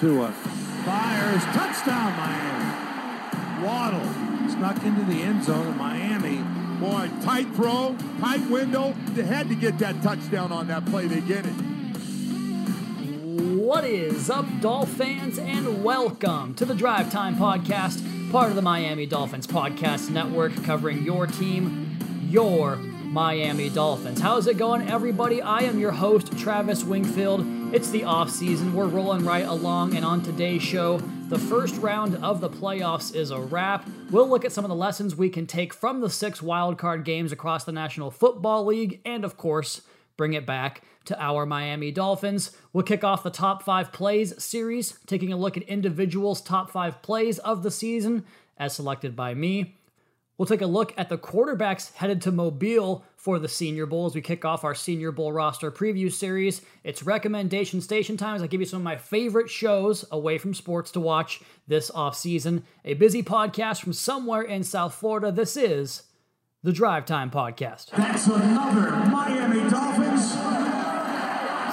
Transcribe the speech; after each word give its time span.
Tua 0.00 0.32
fires. 0.32 1.44
Touchdown, 1.44 2.16
Miami. 2.16 3.66
Waddle 3.66 4.48
snuck 4.48 4.82
into 4.82 5.04
the 5.04 5.20
end 5.20 5.44
zone 5.44 5.66
of 5.66 5.76
Miami. 5.76 6.38
Boy, 6.80 7.10
tight 7.22 7.54
throw, 7.54 7.94
tight 8.18 8.40
window. 8.48 8.94
They 9.10 9.24
had 9.24 9.50
to 9.50 9.54
get 9.54 9.78
that 9.80 10.02
touchdown 10.02 10.52
on 10.52 10.68
that 10.68 10.86
play. 10.86 11.06
They 11.06 11.20
get 11.20 11.44
it. 11.44 11.52
What 13.60 13.84
is 13.84 14.30
up, 14.30 14.46
Dolphins, 14.62 15.38
and 15.38 15.84
welcome 15.84 16.54
to 16.54 16.64
the 16.64 16.74
Drive 16.74 17.12
Time 17.12 17.36
Podcast, 17.36 18.32
part 18.32 18.48
of 18.48 18.56
the 18.56 18.62
Miami 18.62 19.04
Dolphins 19.04 19.46
Podcast 19.46 20.08
Network, 20.08 20.64
covering 20.64 21.04
your 21.04 21.26
team, 21.26 21.98
your 22.26 22.76
Miami 22.76 23.68
Dolphins. 23.68 24.22
How's 24.22 24.46
it 24.46 24.56
going, 24.56 24.88
everybody? 24.88 25.42
I 25.42 25.58
am 25.58 25.78
your 25.78 25.92
host, 25.92 26.38
Travis 26.38 26.84
Wingfield. 26.84 27.59
It's 27.72 27.90
the 27.90 28.02
off 28.02 28.30
season. 28.30 28.74
We're 28.74 28.88
rolling 28.88 29.24
right 29.24 29.46
along, 29.46 29.94
and 29.94 30.04
on 30.04 30.22
today's 30.22 30.60
show, 30.60 30.98
the 31.28 31.38
first 31.38 31.76
round 31.76 32.16
of 32.16 32.40
the 32.40 32.50
playoffs 32.50 33.14
is 33.14 33.30
a 33.30 33.38
wrap. 33.38 33.88
We'll 34.10 34.28
look 34.28 34.44
at 34.44 34.50
some 34.50 34.64
of 34.64 34.68
the 34.70 34.74
lessons 34.74 35.14
we 35.14 35.28
can 35.28 35.46
take 35.46 35.72
from 35.72 36.00
the 36.00 36.10
six 36.10 36.40
wildcard 36.40 37.04
games 37.04 37.30
across 37.30 37.62
the 37.62 37.70
National 37.70 38.10
Football 38.10 38.66
League, 38.66 39.00
and 39.04 39.24
of 39.24 39.36
course, 39.36 39.82
bring 40.16 40.32
it 40.32 40.44
back 40.44 40.82
to 41.04 41.22
our 41.22 41.46
Miami 41.46 41.92
Dolphins. 41.92 42.56
We'll 42.72 42.82
kick 42.82 43.04
off 43.04 43.22
the 43.22 43.30
top 43.30 43.62
five 43.62 43.92
plays 43.92 44.42
series, 44.42 44.98
taking 45.06 45.32
a 45.32 45.36
look 45.36 45.56
at 45.56 45.62
individuals' 45.62 46.40
top 46.40 46.72
five 46.72 47.00
plays 47.02 47.38
of 47.38 47.62
the 47.62 47.70
season, 47.70 48.24
as 48.58 48.74
selected 48.74 49.14
by 49.14 49.34
me. 49.34 49.76
We'll 50.40 50.46
take 50.46 50.62
a 50.62 50.66
look 50.66 50.94
at 50.96 51.10
the 51.10 51.18
quarterbacks 51.18 51.92
headed 51.92 52.22
to 52.22 52.32
Mobile 52.32 53.04
for 53.14 53.38
the 53.38 53.46
Senior 53.46 53.84
Bowl 53.84 54.06
as 54.06 54.14
we 54.14 54.22
kick 54.22 54.42
off 54.46 54.64
our 54.64 54.74
Senior 54.74 55.12
Bowl 55.12 55.34
roster 55.34 55.70
preview 55.70 56.10
series. 56.10 56.62
It's 56.82 57.02
recommendation 57.02 57.82
station 57.82 58.16
times. 58.16 58.40
I 58.40 58.46
give 58.46 58.58
you 58.58 58.66
some 58.66 58.78
of 58.78 58.82
my 58.82 58.96
favorite 58.96 59.50
shows 59.50 60.06
away 60.10 60.38
from 60.38 60.54
sports 60.54 60.92
to 60.92 61.00
watch 61.00 61.42
this 61.68 61.90
off 61.90 62.16
season. 62.16 62.64
A 62.86 62.94
busy 62.94 63.22
podcast 63.22 63.82
from 63.82 63.92
somewhere 63.92 64.40
in 64.40 64.64
South 64.64 64.94
Florida. 64.94 65.30
This 65.30 65.58
is 65.58 66.04
the 66.62 66.72
Drive 66.72 67.04
Time 67.04 67.30
Podcast. 67.30 67.90
That's 67.90 68.26
another 68.26 68.92
Miami 69.10 69.68
Dolphins. 69.68 70.30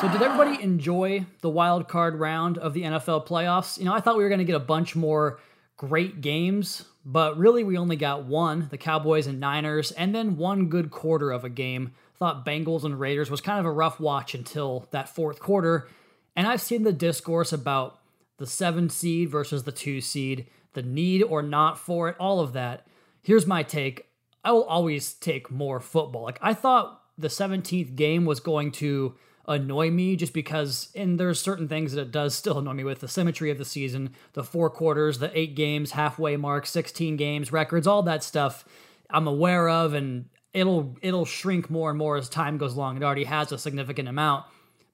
So, 0.02 0.10
did 0.12 0.22
everybody 0.22 0.62
enjoy 0.62 1.26
the 1.40 1.50
wild 1.50 1.88
card 1.88 2.16
round 2.16 2.58
of 2.58 2.74
the 2.74 2.84
NFL 2.84 3.28
playoffs? 3.28 3.78
You 3.78 3.86
know, 3.86 3.94
I 3.94 4.02
thought 4.02 4.18
we 4.18 4.24
were 4.24 4.30
going 4.30 4.40
to 4.40 4.44
get 4.44 4.58
a 4.58 4.60
bunch 4.60 4.94
more 4.94 5.40
great 5.78 6.22
games, 6.22 6.84
but 7.10 7.38
really 7.38 7.64
we 7.64 7.78
only 7.78 7.96
got 7.96 8.26
one 8.26 8.68
the 8.70 8.78
Cowboys 8.78 9.28
and 9.28 9.40
Niners, 9.40 9.92
and 9.94 10.14
then 10.14 10.36
one 10.36 10.68
good 10.68 10.92
quarter 10.92 11.32
of 11.32 11.46
a 11.46 11.50
game. 11.50 11.94
Thought 12.20 12.46
Bengals 12.46 12.84
and 12.84 13.00
Raiders 13.00 13.32
was 13.32 13.40
kind 13.40 13.60
of 13.60 13.66
a 13.66 13.72
rough 13.72 13.98
watch 13.98 14.34
until 14.36 14.88
that 14.92 15.08
fourth 15.08 15.40
quarter. 15.40 15.88
And 16.36 16.46
I've 16.46 16.62
seen 16.62 16.84
the 16.84 16.92
discourse 16.92 17.54
about 17.54 18.00
the 18.38 18.46
seven 18.46 18.90
seed 18.90 19.30
versus 19.30 19.64
the 19.64 19.72
two 19.72 20.02
seed, 20.02 20.48
the 20.74 20.82
need 20.82 21.24
or 21.24 21.42
not 21.42 21.80
for 21.80 22.10
it, 22.10 22.18
all 22.20 22.42
of 22.42 22.52
that. 22.54 22.86
Here's 23.22 23.48
my 23.48 23.64
take 23.64 24.08
I 24.44 24.52
will 24.52 24.66
always 24.66 25.14
take 25.14 25.50
more 25.50 25.80
football. 25.80 26.24
Like, 26.24 26.40
I 26.42 26.54
thought 26.54 27.02
the 27.18 27.30
17th 27.30 27.96
game 27.96 28.26
was 28.26 28.42
going 28.42 28.72
to 28.74 29.16
annoy 29.48 29.90
me 29.90 30.16
just 30.16 30.34
because 30.34 30.90
and 30.96 31.20
there's 31.20 31.40
certain 31.40 31.68
things 31.68 31.94
that 31.94 32.02
it 32.02 32.12
does 32.12 32.36
still 32.36 32.60
annoy 32.60 32.74
me 32.74 32.84
with. 32.84 33.00
The 33.00 33.08
symmetry 33.08 33.52
of 33.52 33.58
the 33.58 33.66
season 33.66 34.12
the 34.34 34.44
four 34.44 34.70
quarters 34.70 35.20
the 35.20 35.38
eight 35.38 35.56
games 35.56 35.92
halfway 35.92 36.38
mark 36.38 36.66
16 36.66 37.16
games 37.18 37.52
records 37.52 37.88
all 37.88 38.04
that 38.04 38.24
stuff 38.24 38.66
i'm 39.10 39.28
aware 39.28 39.70
of 39.70 39.94
and 39.94 40.26
it'll 40.58 40.98
it'll 41.02 41.26
shrink 41.26 41.70
more 41.70 41.90
and 41.90 42.00
more 42.00 42.18
as 42.18 42.30
time 42.30 42.58
goes 42.58 42.76
along. 42.76 42.98
It 42.98 43.04
already 43.04 43.26
has 43.26 43.52
a 43.52 43.58
significant 43.58 44.10
amount. 44.10 44.46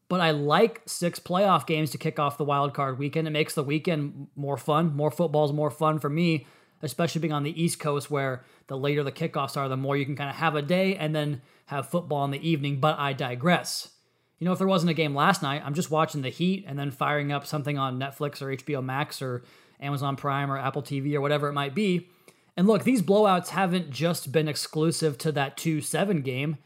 But 0.09 0.19
i 0.19 0.31
like 0.31 0.81
six 0.85 1.19
playoff 1.19 1.65
games 1.65 1.91
to 1.91 1.97
kick 1.97 2.19
off 2.19 2.37
the 2.37 2.43
wild 2.43 2.73
card 2.73 2.99
weekend. 2.99 3.27
It 3.27 3.31
makes 3.31 3.55
the 3.55 3.63
weekend 3.63 4.27
more 4.35 4.57
fun. 4.57 4.95
More 4.95 5.09
football 5.09 5.45
is 5.45 5.53
more 5.53 5.71
fun 5.71 5.99
for 5.99 6.09
me 6.09 6.45
especially 6.81 7.21
being 7.21 7.31
on 7.31 7.43
the 7.43 7.63
east 7.63 7.79
coast 7.79 8.11
where 8.11 8.43
the 8.67 8.77
later 8.77 9.03
the 9.03 9.11
kickoffs 9.11 9.55
are 9.55 9.69
the 9.69 9.77
more 9.77 9.95
you 9.95 10.03
can 10.03 10.17
kind 10.17 10.29
of 10.29 10.35
have 10.35 10.53
a 10.53 10.61
day 10.61 10.97
and 10.97 11.15
then 11.15 11.41
have 11.67 11.87
football 11.87 12.25
in 12.25 12.31
the 12.31 12.47
evening. 12.49 12.81
But 12.81 12.99
i 12.99 13.13
digress 13.13 13.92
you 14.43 14.49
know, 14.49 14.51
if 14.51 14.57
there 14.57 14.67
wasn't 14.67 14.89
a 14.89 14.93
game 14.93 15.15
last 15.15 15.41
night, 15.41 15.61
I'm 15.63 15.73
just 15.73 15.89
watching 15.89 16.21
the 16.21 16.27
Heat 16.27 16.65
and 16.67 16.77
then 16.77 16.91
firing 16.91 17.31
up 17.31 17.47
something 17.47 17.77
on 17.77 17.97
Netflix 17.97 18.41
or 18.41 18.47
HBO 18.47 18.83
Max 18.83 19.21
or 19.21 19.41
Amazon 19.79 20.17
Prime 20.17 20.51
or 20.51 20.57
Apple 20.57 20.83
TV 20.83 21.13
or 21.13 21.21
whatever 21.21 21.47
it 21.47 21.53
might 21.53 21.73
be. 21.73 22.09
And 22.57 22.67
look, 22.67 22.83
these 22.83 23.01
blowouts 23.01 23.47
haven't 23.47 23.89
just 23.89 24.33
been 24.33 24.49
exclusive 24.49 25.17
to 25.19 25.31
that 25.31 25.55
2 25.55 25.79
7 25.79 26.23
game. 26.23 26.57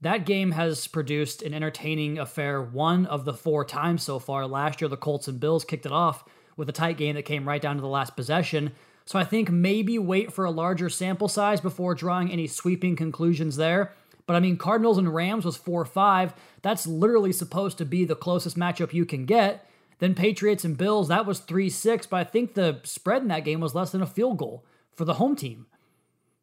That 0.00 0.24
game 0.24 0.52
has 0.52 0.86
produced 0.86 1.42
an 1.42 1.52
entertaining 1.52 2.18
affair 2.18 2.62
one 2.62 3.04
of 3.04 3.26
the 3.26 3.34
four 3.34 3.66
times 3.66 4.02
so 4.02 4.18
far. 4.18 4.46
Last 4.46 4.80
year, 4.80 4.88
the 4.88 4.96
Colts 4.96 5.28
and 5.28 5.38
Bills 5.38 5.66
kicked 5.66 5.84
it 5.84 5.92
off 5.92 6.24
with 6.56 6.70
a 6.70 6.72
tight 6.72 6.96
game 6.96 7.16
that 7.16 7.24
came 7.24 7.46
right 7.46 7.60
down 7.60 7.76
to 7.76 7.82
the 7.82 7.86
last 7.86 8.16
possession. 8.16 8.72
So 9.04 9.18
I 9.18 9.24
think 9.24 9.50
maybe 9.50 9.98
wait 9.98 10.32
for 10.32 10.46
a 10.46 10.50
larger 10.50 10.88
sample 10.88 11.28
size 11.28 11.60
before 11.60 11.94
drawing 11.94 12.32
any 12.32 12.46
sweeping 12.46 12.96
conclusions 12.96 13.56
there. 13.56 13.92
But 14.26 14.36
I 14.36 14.40
mean, 14.40 14.56
Cardinals 14.56 14.98
and 14.98 15.14
Rams 15.14 15.44
was 15.44 15.56
4 15.56 15.84
5. 15.84 16.34
That's 16.62 16.86
literally 16.86 17.32
supposed 17.32 17.78
to 17.78 17.84
be 17.84 18.04
the 18.04 18.16
closest 18.16 18.56
matchup 18.56 18.92
you 18.92 19.04
can 19.04 19.26
get. 19.26 19.68
Then 19.98 20.14
Patriots 20.14 20.64
and 20.64 20.76
Bills, 20.76 21.08
that 21.08 21.26
was 21.26 21.40
3 21.40 21.68
6. 21.68 22.06
But 22.06 22.16
I 22.16 22.24
think 22.24 22.54
the 22.54 22.80
spread 22.84 23.22
in 23.22 23.28
that 23.28 23.44
game 23.44 23.60
was 23.60 23.74
less 23.74 23.90
than 23.90 24.02
a 24.02 24.06
field 24.06 24.38
goal 24.38 24.64
for 24.92 25.04
the 25.04 25.14
home 25.14 25.36
team, 25.36 25.66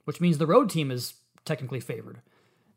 which 0.06 0.22
means 0.22 0.38
the 0.38 0.48
road 0.48 0.70
team 0.70 0.92
is 0.92 1.16
technically 1.46 1.80
favored. 1.80 2.22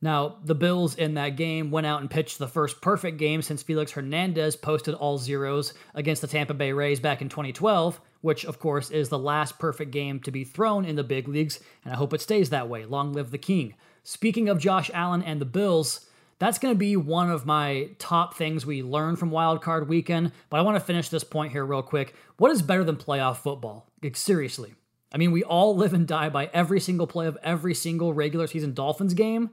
Now, 0.01 0.37
the 0.45 0.55
Bills 0.55 0.97
in 0.97 1.15
that 1.15 1.37
game 1.37 1.71
went 1.71 1.87
out 1.87 2.03
and 2.03 2.11
pitched 2.11 2.39
the 2.39 2.47
first 2.47 2.83
perfect 2.83 3.17
game 3.17 3.41
since 3.41 3.63
Felix 3.63 3.93
Hernandez 3.93 4.55
posted 4.55 4.95
all 4.95 5.17
zeros 5.17 5.73
against 5.95 6.21
the 6.21 6.29
Tampa 6.29 6.53
Bay 6.53 6.73
Rays 6.73 7.01
back 7.01 7.23
in 7.23 7.31
2012, 7.31 8.01
which, 8.21 8.45
of 8.45 8.59
course, 8.59 8.91
is 8.91 9.09
the 9.09 9.19
last 9.19 9.59
perfect 9.59 9.93
game 9.93 10.21
to 10.21 10.31
be 10.31 10.45
thrown 10.45 10.85
in 10.85 10.97
the 10.97 11.05
big 11.05 11.27
leagues, 11.27 11.59
and 11.85 11.95
I 11.95 11.97
hope 11.97 12.13
it 12.13 12.21
stays 12.21 12.51
that 12.51 12.69
way. 12.69 12.85
Long 12.85 13.15
live 13.15 13.31
the 13.31 13.39
King. 13.39 13.75
Speaking 14.05 14.51
of 14.51 14.59
Josh 14.59 14.91
Allen 14.93 15.23
and 15.23 15.41
the 15.41 15.47
Bills, 15.47 16.07
that's 16.39 16.59
going 16.59 16.75
to 16.75 16.79
be 16.79 16.95
one 16.95 17.31
of 17.31 17.47
my 17.47 17.89
top 17.99 18.35
things 18.35 18.67
we 18.67 18.83
learn 18.83 19.17
from 19.17 19.31
Wild 19.31 19.63
Card 19.63 19.89
Weekend. 19.89 20.31
But 20.51 20.59
I 20.59 20.63
want 20.63 20.77
to 20.77 20.85
finish 20.85 21.09
this 21.09 21.25
point 21.25 21.53
here 21.53 21.65
real 21.65 21.83
quick. 21.83 22.15
What 22.37 22.51
is 22.51 22.61
better 22.61 22.85
than 22.85 22.97
playoff 22.97 23.39
football? 23.39 23.87
Like, 24.03 24.15
seriously. 24.15 24.75
I 25.11 25.17
mean, 25.17 25.33
we 25.33 25.43
all 25.43 25.75
live 25.77 25.95
and 25.95 26.07
die 26.07 26.29
by 26.29 26.51
every 26.53 26.81
single 26.81 27.07
play 27.07 27.27
of 27.27 27.39
every 27.43 27.73
single 27.73 28.13
regular 28.13 28.47
season 28.47 28.75
Dolphins 28.75 29.15
game. 29.15 29.51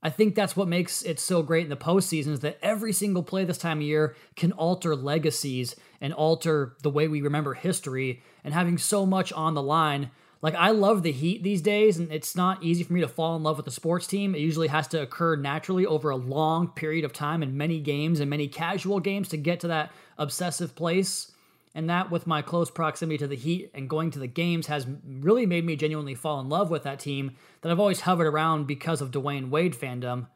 I 0.00 0.10
think 0.10 0.36
that's 0.36 0.56
what 0.56 0.68
makes 0.68 1.02
it 1.02 1.18
so 1.18 1.42
great 1.42 1.64
in 1.64 1.70
the 1.70 1.76
postseason 1.76 2.28
is 2.28 2.40
that 2.40 2.58
every 2.62 2.92
single 2.92 3.24
play 3.24 3.44
this 3.44 3.58
time 3.58 3.78
of 3.78 3.82
year 3.82 4.14
can 4.36 4.52
alter 4.52 4.94
legacies 4.94 5.74
and 6.00 6.12
alter 6.12 6.76
the 6.84 6.90
way 6.90 7.08
we 7.08 7.20
remember 7.20 7.54
history. 7.54 8.22
And 8.44 8.54
having 8.54 8.78
so 8.78 9.04
much 9.04 9.32
on 9.32 9.54
the 9.54 9.62
line 9.62 10.12
like 10.40 10.54
I 10.54 10.70
love 10.70 11.02
the 11.02 11.12
Heat 11.12 11.42
these 11.42 11.62
days, 11.62 11.98
and 11.98 12.12
it's 12.12 12.36
not 12.36 12.62
easy 12.62 12.84
for 12.84 12.92
me 12.92 13.00
to 13.00 13.08
fall 13.08 13.34
in 13.34 13.42
love 13.42 13.56
with 13.56 13.66
a 13.66 13.72
sports 13.72 14.06
team. 14.06 14.34
It 14.34 14.40
usually 14.40 14.68
has 14.68 14.86
to 14.88 15.02
occur 15.02 15.34
naturally 15.36 15.84
over 15.84 16.10
a 16.10 16.16
long 16.16 16.68
period 16.68 17.04
of 17.04 17.12
time 17.12 17.42
and 17.42 17.54
many 17.54 17.80
games 17.80 18.20
and 18.20 18.30
many 18.30 18.46
casual 18.46 19.00
games 19.00 19.28
to 19.30 19.36
get 19.36 19.60
to 19.60 19.68
that 19.68 19.90
obsessive 20.16 20.76
place. 20.76 21.32
And 21.74 21.90
that, 21.90 22.10
with 22.10 22.26
my 22.26 22.40
close 22.42 22.70
proximity 22.70 23.18
to 23.18 23.26
the 23.26 23.36
Heat 23.36 23.70
and 23.74 23.90
going 23.90 24.10
to 24.12 24.18
the 24.18 24.26
games, 24.26 24.68
has 24.68 24.86
really 25.04 25.44
made 25.44 25.64
me 25.64 25.76
genuinely 25.76 26.14
fall 26.14 26.40
in 26.40 26.48
love 26.48 26.70
with 26.70 26.84
that 26.84 27.00
team 27.00 27.36
that 27.60 27.70
I've 27.70 27.80
always 27.80 28.00
hovered 28.00 28.26
around 28.26 28.66
because 28.66 29.00
of 29.00 29.10
Dwyane 29.10 29.50
Wade 29.50 29.74
fandom. 29.74 30.28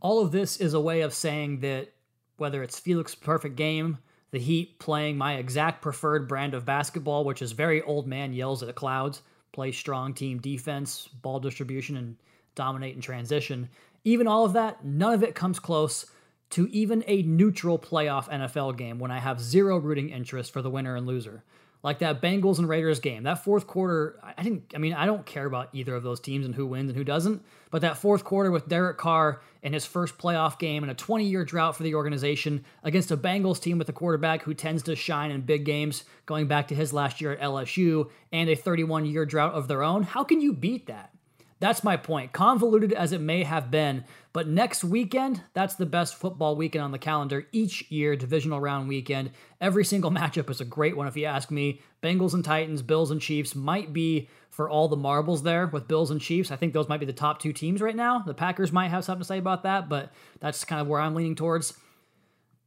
All 0.00 0.20
of 0.20 0.32
this 0.32 0.58
is 0.58 0.74
a 0.74 0.80
way 0.80 1.00
of 1.00 1.14
saying 1.14 1.60
that 1.60 1.92
whether 2.36 2.62
it's 2.62 2.78
Felix 2.78 3.14
Perfect 3.14 3.56
Game, 3.56 3.98
the 4.30 4.38
Heat 4.38 4.78
playing 4.78 5.18
my 5.18 5.34
exact 5.34 5.82
preferred 5.82 6.28
brand 6.28 6.54
of 6.54 6.64
basketball, 6.64 7.24
which 7.24 7.42
is 7.42 7.52
very 7.52 7.82
old 7.82 8.06
man 8.06 8.32
yells 8.32 8.62
at 8.62 8.66
the 8.66 8.72
clouds, 8.72 9.22
play 9.52 9.72
strong 9.72 10.14
team 10.14 10.38
defense, 10.38 11.08
ball 11.22 11.40
distribution, 11.40 11.96
and 11.96 12.16
dominate 12.54 12.94
in 12.94 13.00
transition. 13.00 13.68
Even 14.04 14.26
all 14.26 14.44
of 14.44 14.52
that, 14.54 14.84
none 14.84 15.14
of 15.14 15.22
it 15.22 15.34
comes 15.34 15.58
close 15.58 16.06
to 16.50 16.68
even 16.68 17.04
a 17.06 17.22
neutral 17.22 17.78
playoff 17.78 18.28
NFL 18.28 18.76
game 18.76 18.98
when 18.98 19.10
I 19.10 19.18
have 19.18 19.40
zero 19.40 19.78
rooting 19.78 20.10
interest 20.10 20.52
for 20.52 20.62
the 20.62 20.70
winner 20.70 20.96
and 20.96 21.06
loser 21.06 21.44
like 21.82 22.00
that 22.00 22.20
Bengals 22.20 22.58
and 22.58 22.68
Raiders 22.68 23.00
game. 23.00 23.22
That 23.22 23.44
fourth 23.44 23.66
quarter, 23.66 24.18
I 24.22 24.42
didn't 24.42 24.72
I 24.74 24.78
mean, 24.78 24.92
I 24.92 25.06
don't 25.06 25.24
care 25.24 25.46
about 25.46 25.70
either 25.72 25.94
of 25.94 26.02
those 26.02 26.20
teams 26.20 26.46
and 26.46 26.54
who 26.54 26.66
wins 26.66 26.90
and 26.90 26.96
who 26.96 27.04
doesn't, 27.04 27.42
but 27.70 27.82
that 27.82 27.96
fourth 27.96 28.24
quarter 28.24 28.50
with 28.50 28.68
Derek 28.68 28.98
Carr 28.98 29.40
in 29.62 29.72
his 29.72 29.86
first 29.86 30.18
playoff 30.18 30.58
game 30.58 30.82
and 30.82 30.90
a 30.90 30.94
20-year 30.94 31.44
drought 31.44 31.76
for 31.76 31.82
the 31.82 31.94
organization 31.94 32.64
against 32.82 33.10
a 33.10 33.16
Bengals 33.16 33.60
team 33.60 33.78
with 33.78 33.88
a 33.88 33.92
quarterback 33.92 34.42
who 34.42 34.54
tends 34.54 34.82
to 34.84 34.96
shine 34.96 35.30
in 35.30 35.40
big 35.42 35.64
games 35.64 36.04
going 36.26 36.46
back 36.46 36.68
to 36.68 36.74
his 36.74 36.92
last 36.92 37.20
year 37.20 37.32
at 37.32 37.40
LSU 37.40 38.10
and 38.32 38.48
a 38.50 38.56
31-year 38.56 39.24
drought 39.26 39.54
of 39.54 39.68
their 39.68 39.82
own. 39.82 40.02
How 40.02 40.24
can 40.24 40.40
you 40.40 40.52
beat 40.52 40.86
that? 40.86 41.12
That's 41.60 41.84
my 41.84 41.98
point. 41.98 42.32
Convoluted 42.32 42.92
as 42.94 43.12
it 43.12 43.20
may 43.20 43.42
have 43.42 43.70
been, 43.70 44.04
but 44.32 44.48
next 44.48 44.82
weekend, 44.82 45.42
that's 45.52 45.74
the 45.74 45.84
best 45.84 46.14
football 46.14 46.56
weekend 46.56 46.82
on 46.82 46.90
the 46.90 46.98
calendar 46.98 47.46
each 47.52 47.90
year, 47.90 48.16
divisional 48.16 48.60
round 48.60 48.88
weekend. 48.88 49.30
Every 49.60 49.84
single 49.84 50.10
matchup 50.10 50.48
is 50.48 50.62
a 50.62 50.64
great 50.64 50.96
one, 50.96 51.06
if 51.06 51.18
you 51.18 51.26
ask 51.26 51.50
me. 51.50 51.82
Bengals 52.02 52.32
and 52.32 52.42
Titans, 52.42 52.80
Bills 52.80 53.10
and 53.10 53.20
Chiefs 53.20 53.54
might 53.54 53.92
be 53.92 54.30
for 54.48 54.70
all 54.70 54.88
the 54.88 54.96
marbles 54.96 55.42
there 55.42 55.66
with 55.66 55.86
Bills 55.86 56.10
and 56.10 56.20
Chiefs. 56.20 56.50
I 56.50 56.56
think 56.56 56.72
those 56.72 56.88
might 56.88 57.00
be 57.00 57.06
the 57.06 57.12
top 57.12 57.40
two 57.40 57.52
teams 57.52 57.82
right 57.82 57.94
now. 57.94 58.20
The 58.20 58.34
Packers 58.34 58.72
might 58.72 58.88
have 58.88 59.04
something 59.04 59.20
to 59.20 59.26
say 59.26 59.38
about 59.38 59.64
that, 59.64 59.90
but 59.90 60.12
that's 60.40 60.64
kind 60.64 60.80
of 60.80 60.88
where 60.88 61.00
I'm 61.00 61.14
leaning 61.14 61.34
towards. 61.34 61.74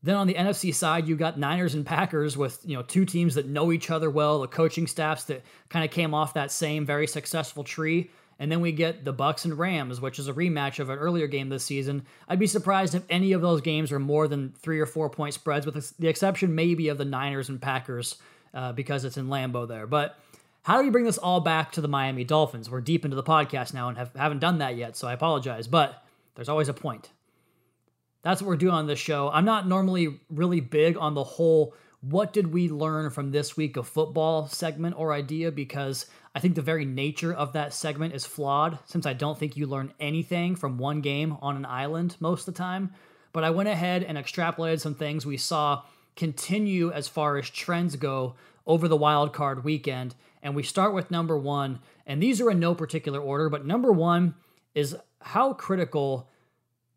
Then 0.04 0.16
on 0.16 0.28
the 0.28 0.36
NFC 0.36 0.76
side, 0.76 1.08
you 1.08 1.16
got 1.16 1.40
Niners 1.40 1.74
and 1.74 1.86
Packers 1.86 2.38
with, 2.38 2.60
you 2.64 2.76
know, 2.76 2.84
two 2.84 3.06
teams 3.06 3.36
that 3.36 3.48
know 3.48 3.72
each 3.72 3.90
other 3.90 4.10
well, 4.10 4.42
the 4.42 4.48
coaching 4.48 4.86
staffs 4.86 5.24
that 5.26 5.44
kind 5.70 5.84
of 5.84 5.92
came 5.92 6.14
off 6.14 6.36
that 6.36 6.52
same 6.52 6.86
very 6.86 7.08
successful 7.08 7.64
tree. 7.64 8.12
And 8.44 8.52
then 8.52 8.60
we 8.60 8.74
get 8.74 9.06
the 9.06 9.14
Bucs 9.14 9.46
and 9.46 9.58
Rams, 9.58 10.02
which 10.02 10.20
is 10.20 10.28
a 10.28 10.34
rematch 10.34 10.80
of 10.80 10.90
an 10.90 11.00
earlier 11.00 11.28
game 11.28 11.48
this 11.48 11.64
season. 11.64 12.06
I'd 12.28 12.40
be 12.40 12.46
surprised 12.46 12.94
if 12.94 13.04
any 13.10 13.32
of 13.32 13.40
those 13.40 13.62
games 13.62 13.90
are 13.94 14.00
more 14.00 14.28
than 14.28 14.52
three 14.60 14.82
or 14.82 14.86
four 14.86 15.10
point 15.10 15.34
spreads, 15.34 15.66
with 15.66 15.96
the 15.98 16.10
exception 16.10 16.54
maybe 16.54 16.90
of 16.90 16.98
the 16.98 17.06
Niners 17.06 17.48
and 17.48 17.62
Packers 17.62 18.18
uh, 18.54 18.74
because 18.74 19.06
it's 19.06 19.16
in 19.16 19.30
Lambeau 19.30 19.66
there. 19.66 19.88
But 19.88 20.20
how 20.64 20.78
do 20.78 20.84
we 20.84 20.90
bring 20.90 21.06
this 21.06 21.18
all 21.18 21.40
back 21.40 21.72
to 21.72 21.80
the 21.80 21.88
Miami 21.88 22.26
Dolphins? 22.26 22.70
We're 22.70 22.82
deep 22.82 23.06
into 23.06 23.16
the 23.16 23.24
podcast 23.24 23.74
now 23.74 23.88
and 23.88 23.98
have, 23.98 24.14
haven't 24.14 24.40
done 24.40 24.58
that 24.58 24.76
yet, 24.76 24.98
so 24.98 25.08
I 25.08 25.14
apologize. 25.14 25.70
But 25.70 26.04
there's 26.36 26.50
always 26.50 26.68
a 26.68 26.74
point. 26.74 27.12
That's 28.24 28.42
what 28.42 28.50
we're 28.50 28.58
doing 28.58 28.74
on 28.74 28.88
this 28.88 29.00
show. 29.00 29.30
I'm 29.30 29.46
not 29.46 29.70
normally 29.70 30.20
really 30.30 30.60
big 30.60 30.98
on 30.98 31.14
the 31.14 31.24
whole 31.24 31.76
what 32.04 32.34
did 32.34 32.52
we 32.52 32.68
learn 32.68 33.10
from 33.10 33.32
this 33.32 33.56
week 33.56 33.78
of 33.78 33.88
football 33.88 34.46
segment 34.48 34.94
or 34.98 35.14
idea 35.14 35.50
because 35.54 36.06
I 36.36 36.42
think 36.42 36.56
the 36.56 36.62
very 36.62 36.84
nature 36.84 37.34
of 37.34 37.54
that 37.54 37.74
segment 37.74 38.14
is 38.14 38.26
flawed 38.26 38.78
since 38.86 39.06
I 39.06 39.14
don't 39.14 39.40
think 39.40 39.56
you 39.56 39.68
learn 39.68 39.94
anything 40.02 40.58
from 40.58 40.78
one 40.78 41.00
game 41.00 41.38
on 41.42 41.56
an 41.56 41.66
island 41.66 42.18
most 42.20 42.46
of 42.46 42.54
the 42.54 42.58
time. 42.58 42.92
But 43.32 43.46
I 43.46 43.52
went 43.52 43.70
ahead 43.70 44.04
and 44.04 44.18
extrapolated 44.18 44.82
some 44.82 44.96
things 44.96 45.26
we 45.26 45.38
saw 45.38 45.84
continue 46.18 46.92
as 46.92 47.08
far 47.08 47.38
as 47.38 47.50
trends 47.50 47.96
go 47.96 48.36
over 48.68 48.90
the 48.90 48.98
wild 48.98 49.32
card 49.32 49.64
weekend. 49.64 50.14
And 50.42 50.56
we 50.56 50.64
start 50.64 50.94
with 50.94 51.10
number 51.10 51.38
one. 51.38 51.80
And 52.06 52.22
these 52.22 52.42
are 52.42 52.52
in 52.52 52.60
no 52.60 52.76
particular 52.76 53.22
order, 53.22 53.50
but 53.50 53.66
number 53.66 53.94
one 53.94 54.36
is 54.76 54.94
how 55.22 55.54
critical 55.54 56.30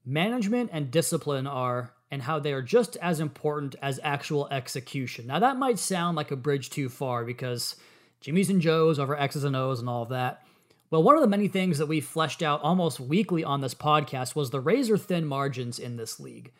management 0.04 0.70
and 0.72 0.90
discipline 0.90 1.46
are 1.46 1.92
and 2.10 2.22
how 2.22 2.38
they 2.38 2.52
are 2.52 2.62
just 2.62 2.96
as 2.96 3.20
important 3.20 3.74
as 3.82 3.98
actual 4.02 4.48
execution. 4.50 5.26
Now, 5.26 5.38
that 5.40 5.56
might 5.56 5.78
sound 5.78 6.16
like 6.16 6.30
a 6.30 6.36
bridge 6.36 6.70
too 6.70 6.88
far 6.88 7.24
because 7.24 7.76
Jimmy's 8.20 8.50
and 8.50 8.60
Joe's 8.60 8.98
over 8.98 9.18
X's 9.18 9.44
and 9.44 9.56
O's 9.56 9.80
and 9.80 9.88
all 9.88 10.02
of 10.02 10.10
that. 10.10 10.42
Well, 10.90 11.02
one 11.02 11.16
of 11.16 11.20
the 11.20 11.26
many 11.26 11.48
things 11.48 11.78
that 11.78 11.86
we 11.86 12.00
fleshed 12.00 12.42
out 12.42 12.62
almost 12.62 13.00
weekly 13.00 13.42
on 13.42 13.60
this 13.60 13.74
podcast 13.74 14.36
was 14.36 14.50
the 14.50 14.60
razor 14.60 14.96
thin 14.96 15.26
margins 15.26 15.80
in 15.80 15.96
this 15.96 16.20
league. 16.20 16.52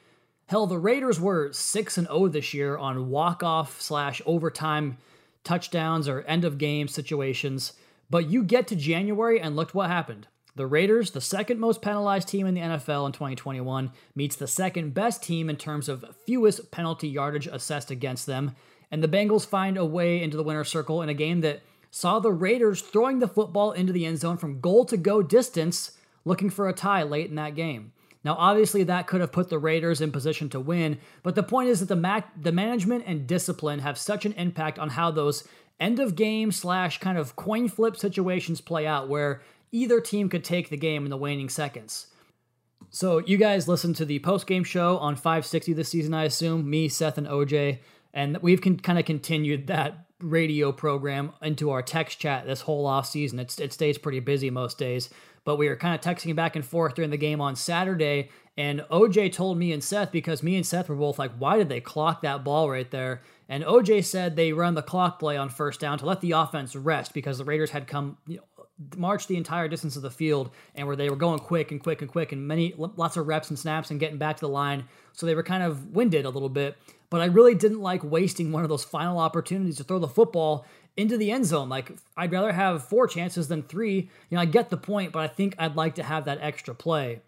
Hell, 0.49 0.67
the 0.67 0.79
Raiders 0.79 1.21
were 1.21 1.53
6 1.53 1.99
and 1.99 2.07
0 2.09 2.29
this 2.29 2.53
year 2.53 2.77
on 2.77 3.09
walk-off 3.09 3.81
slash 3.81 4.21
overtime 4.27 4.99
touchdowns 5.45 6.09
or 6.09 6.23
end 6.23 6.45
of 6.45 6.59
game 6.59 6.89
situations. 6.89 7.73
But 8.11 8.29
you 8.31 8.43
get 8.43 8.67
to 8.69 8.77
January 8.77 9.41
and 9.41 9.57
looked 9.57 9.75
what 9.75 9.91
happened. 9.91 10.27
The 10.57 10.67
Raiders, 10.67 11.11
the 11.11 11.21
second 11.21 11.61
most 11.61 11.83
penalized 11.83 12.29
team 12.29 12.47
in 12.47 12.55
the 12.55 12.63
NFL 12.63 13.05
in 13.07 13.13
2021, 13.13 13.93
meets 14.15 14.37
the 14.37 14.47
second 14.47 14.95
best 14.95 15.23
team 15.23 15.51
in 15.51 15.57
terms 15.57 15.87
of 15.87 16.17
fewest 16.27 16.71
penalty 16.71 17.09
yardage 17.09 17.47
assessed 17.47 17.91
against 17.91 18.25
them. 18.25 18.57
And 18.91 19.03
the 19.03 19.09
Bengals 19.09 19.47
find 19.47 19.77
a 19.77 19.85
way 19.85 20.23
into 20.23 20.39
the 20.39 20.43
winner's 20.43 20.71
circle 20.71 21.03
in 21.03 21.11
a 21.11 21.15
game 21.15 21.43
that 21.43 21.61
saw 21.91 22.19
the 22.19 22.33
Raiders 22.33 22.81
throwing 22.81 23.19
the 23.19 23.29
football 23.29 23.73
into 23.73 23.93
the 23.93 24.07
end 24.07 24.19
zone 24.19 24.39
from 24.39 24.61
goal 24.61 24.87
to 24.87 24.97
go 24.97 25.23
distance, 25.23 25.93
looking 26.25 26.49
for 26.49 26.69
a 26.69 26.73
tie 26.73 27.03
late 27.03 27.29
in 27.29 27.37
that 27.37 27.55
game. 27.55 27.93
Now, 28.25 28.35
obviously, 28.39 28.83
that 28.85 29.07
could 29.07 29.21
have 29.21 29.33
put 29.33 29.51
the 29.51 29.59
Raiders 29.59 30.01
in 30.01 30.11
position 30.11 30.49
to 30.51 30.59
win, 30.59 30.99
but 31.23 31.35
the 31.35 31.43
point 31.43 31.69
is 31.69 31.81
that 31.81 31.95
the, 31.95 32.25
the 32.41 32.51
management 32.51 33.05
and 33.07 33.27
discipline 33.27 33.81
have 33.81 33.99
such 33.99 34.25
an 34.25 34.33
impact 34.33 34.79
on 34.79 34.89
how 34.89 35.11
those 35.11 35.45
end 35.79 36.01
of 36.01 36.17
game 36.17 36.51
slash 36.51 36.99
kind 36.99 37.19
of 37.19 37.37
coin 37.37 37.69
flip 37.69 37.97
situations 37.97 38.61
play 38.61 38.87
out, 38.87 39.09
where 39.09 39.43
either 39.73 40.01
team 40.01 40.29
could 40.29 40.45
take 40.45 40.69
the 40.69 40.77
game 40.77 41.05
in 41.05 41.11
the 41.11 41.17
waning 41.17 41.49
seconds. 41.49 42.09
So 42.91 43.19
you 43.19 43.37
guys 43.37 43.69
listened 43.69 43.97
to 43.97 44.05
the 44.05 44.19
post 44.21 44.47
game 44.47 44.65
show 44.65 44.99
on 44.99 45.17
560 45.17 45.73
this 45.73 45.89
season, 45.89 46.15
I 46.15 46.25
assume. 46.25 46.69
Me, 46.69 46.89
Seth, 46.89 47.19
and 47.19 47.27
OJ, 47.27 47.79
and 48.15 48.39
we've 48.39 48.61
con- 48.61 48.79
kind 48.79 48.99
of 48.99 49.05
continued 49.05 49.67
that 49.67 50.07
radio 50.21 50.73
program 50.73 51.33
into 51.43 51.71
our 51.71 51.83
text 51.83 52.19
chat 52.19 52.47
this 52.47 52.63
whole 52.63 52.87
off 52.87 53.07
season. 53.07 53.39
It's, 53.39 53.61
it 53.61 53.73
stays 53.73 53.99
pretty 53.99 54.21
busy 54.21 54.51
most 54.51 54.79
days, 54.79 55.11
but 55.45 55.57
we 55.57 55.69
were 55.69 55.77
kind 55.77 55.95
of 55.95 56.01
texting 56.01 56.35
back 56.35 56.57
and 56.57 56.65
forth 56.65 56.95
during 56.95 57.11
the 57.11 57.17
game 57.17 57.41
on 57.41 57.57
Saturday. 57.57 58.31
And 58.57 58.81
OJ 58.91 59.33
told 59.33 59.59
me 59.59 59.73
and 59.73 59.85
Seth 59.85 60.11
because 60.11 60.43
me 60.43 60.57
and 60.57 60.65
Seth 60.65 60.89
were 60.89 60.97
both 60.97 61.19
like, 61.19 61.33
"Why 61.37 61.59
did 61.59 61.69
they 61.69 61.81
clock 61.81 62.23
that 62.23 62.43
ball 62.43 62.71
right 62.71 62.91
there?" 62.91 63.21
And 63.49 63.63
OJ 63.63 64.05
said 64.05 64.35
they 64.35 64.55
run 64.55 64.75
the 64.75 64.83
clock 64.83 65.19
play 65.19 65.37
on 65.37 65.51
first 65.51 65.79
down 65.79 65.99
to 65.99 66.07
let 66.07 66.23
the 66.23 66.33
offense 66.33 66.75
rest 66.75 67.13
because 67.13 67.37
the 67.37 67.45
Raiders 67.45 67.71
had 67.71 67.87
come 67.87 68.17
marched 68.97 69.29
the 69.29 69.37
entire 69.37 69.69
distance 69.69 69.97
of 69.97 70.03
the 70.03 70.11
field 70.11 70.51
and 70.75 70.87
where 70.87 70.97
they 70.97 71.09
were 71.09 71.17
going 71.17 71.39
quick 71.39 71.71
and 71.71 71.83
quick 71.83 72.03
and 72.03 72.11
quick 72.11 72.33
and 72.33 72.47
many 72.47 72.75
lots 72.77 73.17
of 73.17 73.27
reps 73.27 73.49
and 73.49 73.59
snaps 73.59 73.91
and 73.91 74.01
getting 74.01 74.19
back 74.19 74.37
to 74.37 74.43
the 74.43 74.49
line. 74.49 74.85
So 75.13 75.25
they 75.25 75.35
were 75.35 75.43
kind 75.43 75.63
of 75.63 75.95
winded 75.95 76.27
a 76.27 76.31
little 76.31 76.51
bit 76.51 76.77
but 77.11 77.21
i 77.21 77.27
really 77.27 77.55
didn't 77.55 77.81
like 77.81 78.03
wasting 78.05 78.53
one 78.53 78.63
of 78.63 78.69
those 78.69 78.85
final 78.85 79.19
opportunities 79.19 79.77
to 79.77 79.85
throw 79.85 79.99
the 79.99 80.09
football 80.09 80.67
into 80.97 81.19
the 81.19 81.31
end 81.31 81.45
zone. 81.45 81.69
Like 81.69 81.93
i'd 82.17 82.33
rather 82.33 82.53
have 82.53 82.89
four 82.89 83.07
chances 83.07 83.49
than 83.49 83.63
three. 83.63 84.11
You 84.31 84.37
know 84.37 84.41
i 84.41 84.45
get 84.45 84.71
the 84.71 84.77
point 84.77 85.13
but 85.13 85.21
i 85.21 85.29
think 85.29 85.55
i'd 85.59 85.77
like 85.77 85.95
to 85.97 86.03
have 86.03 86.25
that 86.25 86.39
extra 86.41 86.75
play 86.75 87.21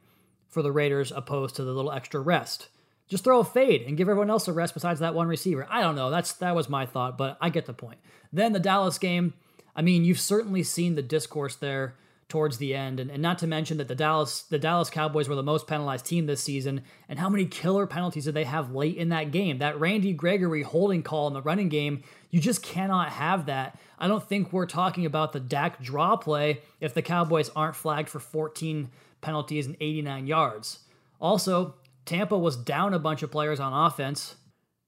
for 0.49 0.63
the 0.63 0.73
raiders 0.73 1.13
opposed 1.13 1.57
to 1.57 1.65
the 1.65 1.73
little 1.73 1.93
extra 1.93 2.21
rest. 2.21 2.69
Just 3.09 3.25
throw 3.25 3.41
a 3.41 3.45
fade 3.45 3.83
and 3.83 3.97
give 3.97 4.09
everyone 4.09 4.31
else 4.31 4.49
a 4.49 4.53
rest 4.53 4.75
besides 4.75 5.01
that 5.01 5.15
one 5.15 5.29
receiver. 5.29 5.67
I 5.71 5.81
don't 5.81 5.97
know. 5.97 6.11
That's 6.11 6.33
that 6.35 6.55
was 6.55 6.69
my 6.69 6.87
thought 6.87 7.19
but 7.19 7.37
i 7.41 7.51
get 7.51 7.67
the 7.67 7.75
point. 7.75 7.99
Then 8.33 8.53
the 8.53 8.61
dallas 8.61 8.99
game 8.99 9.35
I 9.79 9.83
mean, 9.83 10.05
you've 10.05 10.19
certainly 10.19 10.65
seen 10.65 10.97
the 10.97 11.03
discourse 11.03 11.55
there 11.55 11.95
towards 12.29 12.59
the 12.59 12.75
end, 12.75 12.99
and, 12.99 13.13
and 13.13 13.23
not 13.23 13.39
to 13.39 13.47
mention 13.47 13.79
that 13.79 13.87
the 13.87 13.95
Dallas 13.95 14.43
the 14.43 14.59
Dallas 14.59 14.91
Cowboys 14.91 15.29
were 15.29 15.37
the 15.37 15.43
most 15.45 15.69
penalized 15.69 16.05
team 16.05 16.27
this 16.27 16.43
season, 16.43 16.83
and 17.09 17.21
how 17.21 17.29
many 17.29 17.47
killer 17.47 17.87
penalties 17.87 18.25
did 18.25 18.35
they 18.35 18.43
have 18.43 18.75
late 18.75 18.97
in 18.97 19.11
that 19.11 19.31
game? 19.31 19.59
That 19.59 19.79
Randy 19.79 20.13
Gregory 20.13 20.63
holding 20.63 21.05
call 21.05 21.29
in 21.29 21.33
the 21.33 21.41
running 21.41 21.69
game, 21.69 22.03
you 22.33 22.41
just 22.41 22.61
cannot 22.61 23.11
have 23.11 23.47
that. 23.47 23.79
I 24.01 24.09
don't 24.09 24.29
think 24.29 24.53
we're 24.53 24.67
talking 24.67 25.07
about 25.07 25.33
the 25.33 25.39
Dak 25.39 25.81
draw 25.81 26.17
play 26.17 26.61
if 26.81 26.93
the 26.93 27.01
Cowboys 27.01 27.49
aren't 27.55 27.77
flagged 27.77 28.09
for 28.09 28.19
14 28.19 28.91
penalties 29.21 29.67
and 29.67 29.77
89 29.81 30.27
yards. 30.27 30.81
Also, 31.21 31.77
Tampa 32.05 32.37
was 32.37 32.57
down 32.57 32.95
a 32.95 32.99
bunch 32.99 33.23
of 33.23 33.31
players 33.31 33.61
on 33.61 33.73
offense. 33.73 34.35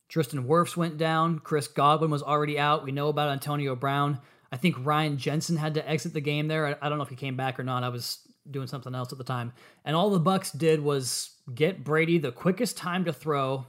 Tristan 0.09 0.49
Wirfs 0.49 0.77
went 0.77 0.99
down. 0.99 1.39
Chris 1.39 1.69
Godwin 1.69 2.11
was 2.11 2.25
already 2.25 2.59
out. 2.59 2.85
We 2.85 2.91
know 2.91 3.09
about 3.09 3.31
Antonio 3.31 3.77
Brown. 3.77 4.19
I 4.53 4.57
think 4.57 4.77
Ryan 4.85 5.17
Jensen 5.17 5.57
had 5.57 5.75
to 5.75 5.89
exit 5.89 6.13
the 6.13 6.21
game 6.21 6.49
there. 6.49 6.79
I, 6.83 6.89
don't 6.89 6.99
know 6.99 7.05
if 7.05 7.11
he 7.11 7.17
came 7.17 7.37
back 7.37 7.61
or 7.61 7.65
not. 7.65 7.85
I 7.85 7.89
was 7.89 8.19
doing 8.51 8.67
something 8.67 8.95
else 8.95 9.13
at 9.13 9.19
the 9.19 9.25
time. 9.25 9.53
And 9.85 9.95
all 9.95 10.11
the 10.11 10.21
Bucs 10.21 10.57
did 10.57 10.81
was 10.81 11.31
get 11.55 11.85
Brady 11.85 12.19
the 12.19 12.33
quickest 12.33 12.77
time 12.77 13.05
to 13.05 13.13
throw 13.13 13.67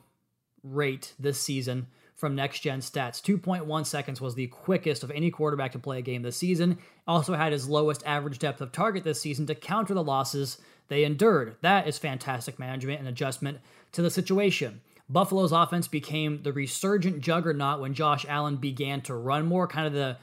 rate 0.63 1.13
this 1.19 1.39
season 1.39 1.87
from 2.15 2.35
next 2.35 2.59
gen 2.59 2.79
stats. 2.79 3.21
2.1 3.21 3.85
seconds 3.85 4.21
was 4.21 4.35
the 4.35 4.47
quickest 4.47 5.03
of 5.03 5.11
any 5.11 5.31
quarterback 5.31 5.71
to 5.71 5.79
play 5.79 5.99
a 5.99 6.03
game 6.03 6.21
this 6.21 6.37
season. 6.37 6.77
Also 7.07 7.33
had 7.33 7.51
his 7.51 7.67
lowest 7.67 8.03
average 8.05 8.39
depth 8.39 8.61
of 8.61 8.71
target 8.71 9.03
this 9.03 9.21
season 9.21 9.45
to 9.47 9.55
counter 9.55 9.93
the 9.93 10.03
losses 10.03 10.59
they 10.87 11.03
endured. 11.03 11.55
That 11.61 11.87
is 11.87 11.97
fantastic 11.97 12.59
management 12.59 12.99
and 12.99 13.07
adjustment 13.07 13.59
to 13.93 14.01
the 14.01 14.11
situation. 14.11 14.81
Buffalo's 15.09 15.51
offense 15.51 15.87
became 15.87 16.43
the 16.43 16.53
resurgent 16.53 17.21
juggernaut 17.21 17.81
when 17.81 17.93
Josh 17.93 18.25
Allen 18.29 18.57
began 18.57 19.01
to 19.01 19.15
run 19.15 19.45
more, 19.45 19.67
kind 19.67 19.87
of 19.87 19.93
the 19.93 20.17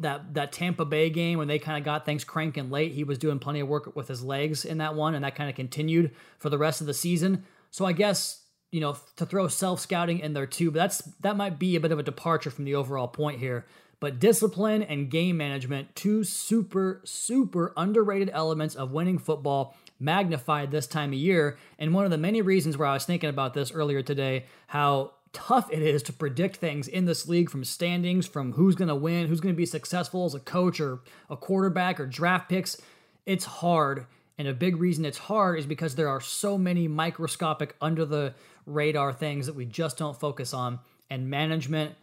that 0.00 0.34
that 0.34 0.52
Tampa 0.52 0.84
Bay 0.84 1.10
game 1.10 1.38
when 1.38 1.48
they 1.48 1.58
kind 1.58 1.78
of 1.78 1.84
got 1.84 2.06
things 2.06 2.24
cranking 2.24 2.70
late, 2.70 2.92
he 2.92 3.04
was 3.04 3.18
doing 3.18 3.38
plenty 3.38 3.60
of 3.60 3.68
work 3.68 3.94
with 3.94 4.08
his 4.08 4.22
legs 4.22 4.64
in 4.64 4.78
that 4.78 4.94
one, 4.94 5.14
and 5.14 5.24
that 5.24 5.34
kind 5.34 5.50
of 5.50 5.56
continued 5.56 6.12
for 6.38 6.48
the 6.48 6.58
rest 6.58 6.80
of 6.80 6.86
the 6.86 6.94
season. 6.94 7.44
So 7.70 7.84
I 7.84 7.92
guess 7.92 8.44
you 8.70 8.80
know 8.80 8.96
to 9.16 9.26
throw 9.26 9.46
self 9.48 9.80
scouting 9.80 10.20
in 10.20 10.32
there 10.32 10.46
too, 10.46 10.70
but 10.70 10.78
that's 10.78 10.98
that 11.20 11.36
might 11.36 11.58
be 11.58 11.76
a 11.76 11.80
bit 11.80 11.92
of 11.92 11.98
a 11.98 12.02
departure 12.02 12.50
from 12.50 12.64
the 12.64 12.74
overall 12.74 13.08
point 13.08 13.40
here. 13.40 13.66
But 14.00 14.20
discipline 14.20 14.84
and 14.84 15.10
game 15.10 15.36
management, 15.36 15.94
two 15.94 16.24
super 16.24 17.02
super 17.04 17.74
underrated 17.76 18.30
elements 18.32 18.74
of 18.74 18.92
winning 18.92 19.18
football, 19.18 19.76
magnified 20.00 20.70
this 20.70 20.86
time 20.86 21.10
of 21.10 21.18
year. 21.18 21.58
And 21.78 21.92
one 21.92 22.06
of 22.06 22.10
the 22.10 22.18
many 22.18 22.40
reasons 22.40 22.78
where 22.78 22.88
I 22.88 22.94
was 22.94 23.04
thinking 23.04 23.28
about 23.28 23.52
this 23.52 23.70
earlier 23.72 24.02
today, 24.02 24.46
how 24.68 25.12
tough 25.32 25.70
it 25.72 25.82
is 25.82 26.02
to 26.04 26.12
predict 26.12 26.56
things 26.56 26.88
in 26.88 27.04
this 27.04 27.28
league 27.28 27.50
from 27.50 27.64
standings, 27.64 28.26
from 28.26 28.52
who's 28.52 28.74
going 28.74 28.88
to 28.88 28.94
win, 28.94 29.26
who's 29.26 29.40
going 29.40 29.54
to 29.54 29.56
be 29.56 29.66
successful 29.66 30.24
as 30.24 30.34
a 30.34 30.40
coach 30.40 30.80
or 30.80 31.00
a 31.28 31.36
quarterback 31.36 32.00
or 32.00 32.06
draft 32.06 32.48
picks. 32.48 32.80
It's 33.26 33.44
hard. 33.44 34.06
And 34.38 34.46
a 34.46 34.54
big 34.54 34.76
reason 34.76 35.04
it's 35.04 35.18
hard 35.18 35.58
is 35.58 35.66
because 35.66 35.96
there 35.96 36.08
are 36.08 36.20
so 36.20 36.56
many 36.56 36.86
microscopic, 36.86 37.74
under 37.80 38.04
the 38.04 38.34
radar 38.66 39.12
things 39.12 39.46
that 39.46 39.54
we 39.54 39.64
just 39.64 39.98
don't 39.98 40.18
focus 40.18 40.54
on. 40.54 40.78
And 41.10 41.28
management 41.28 41.94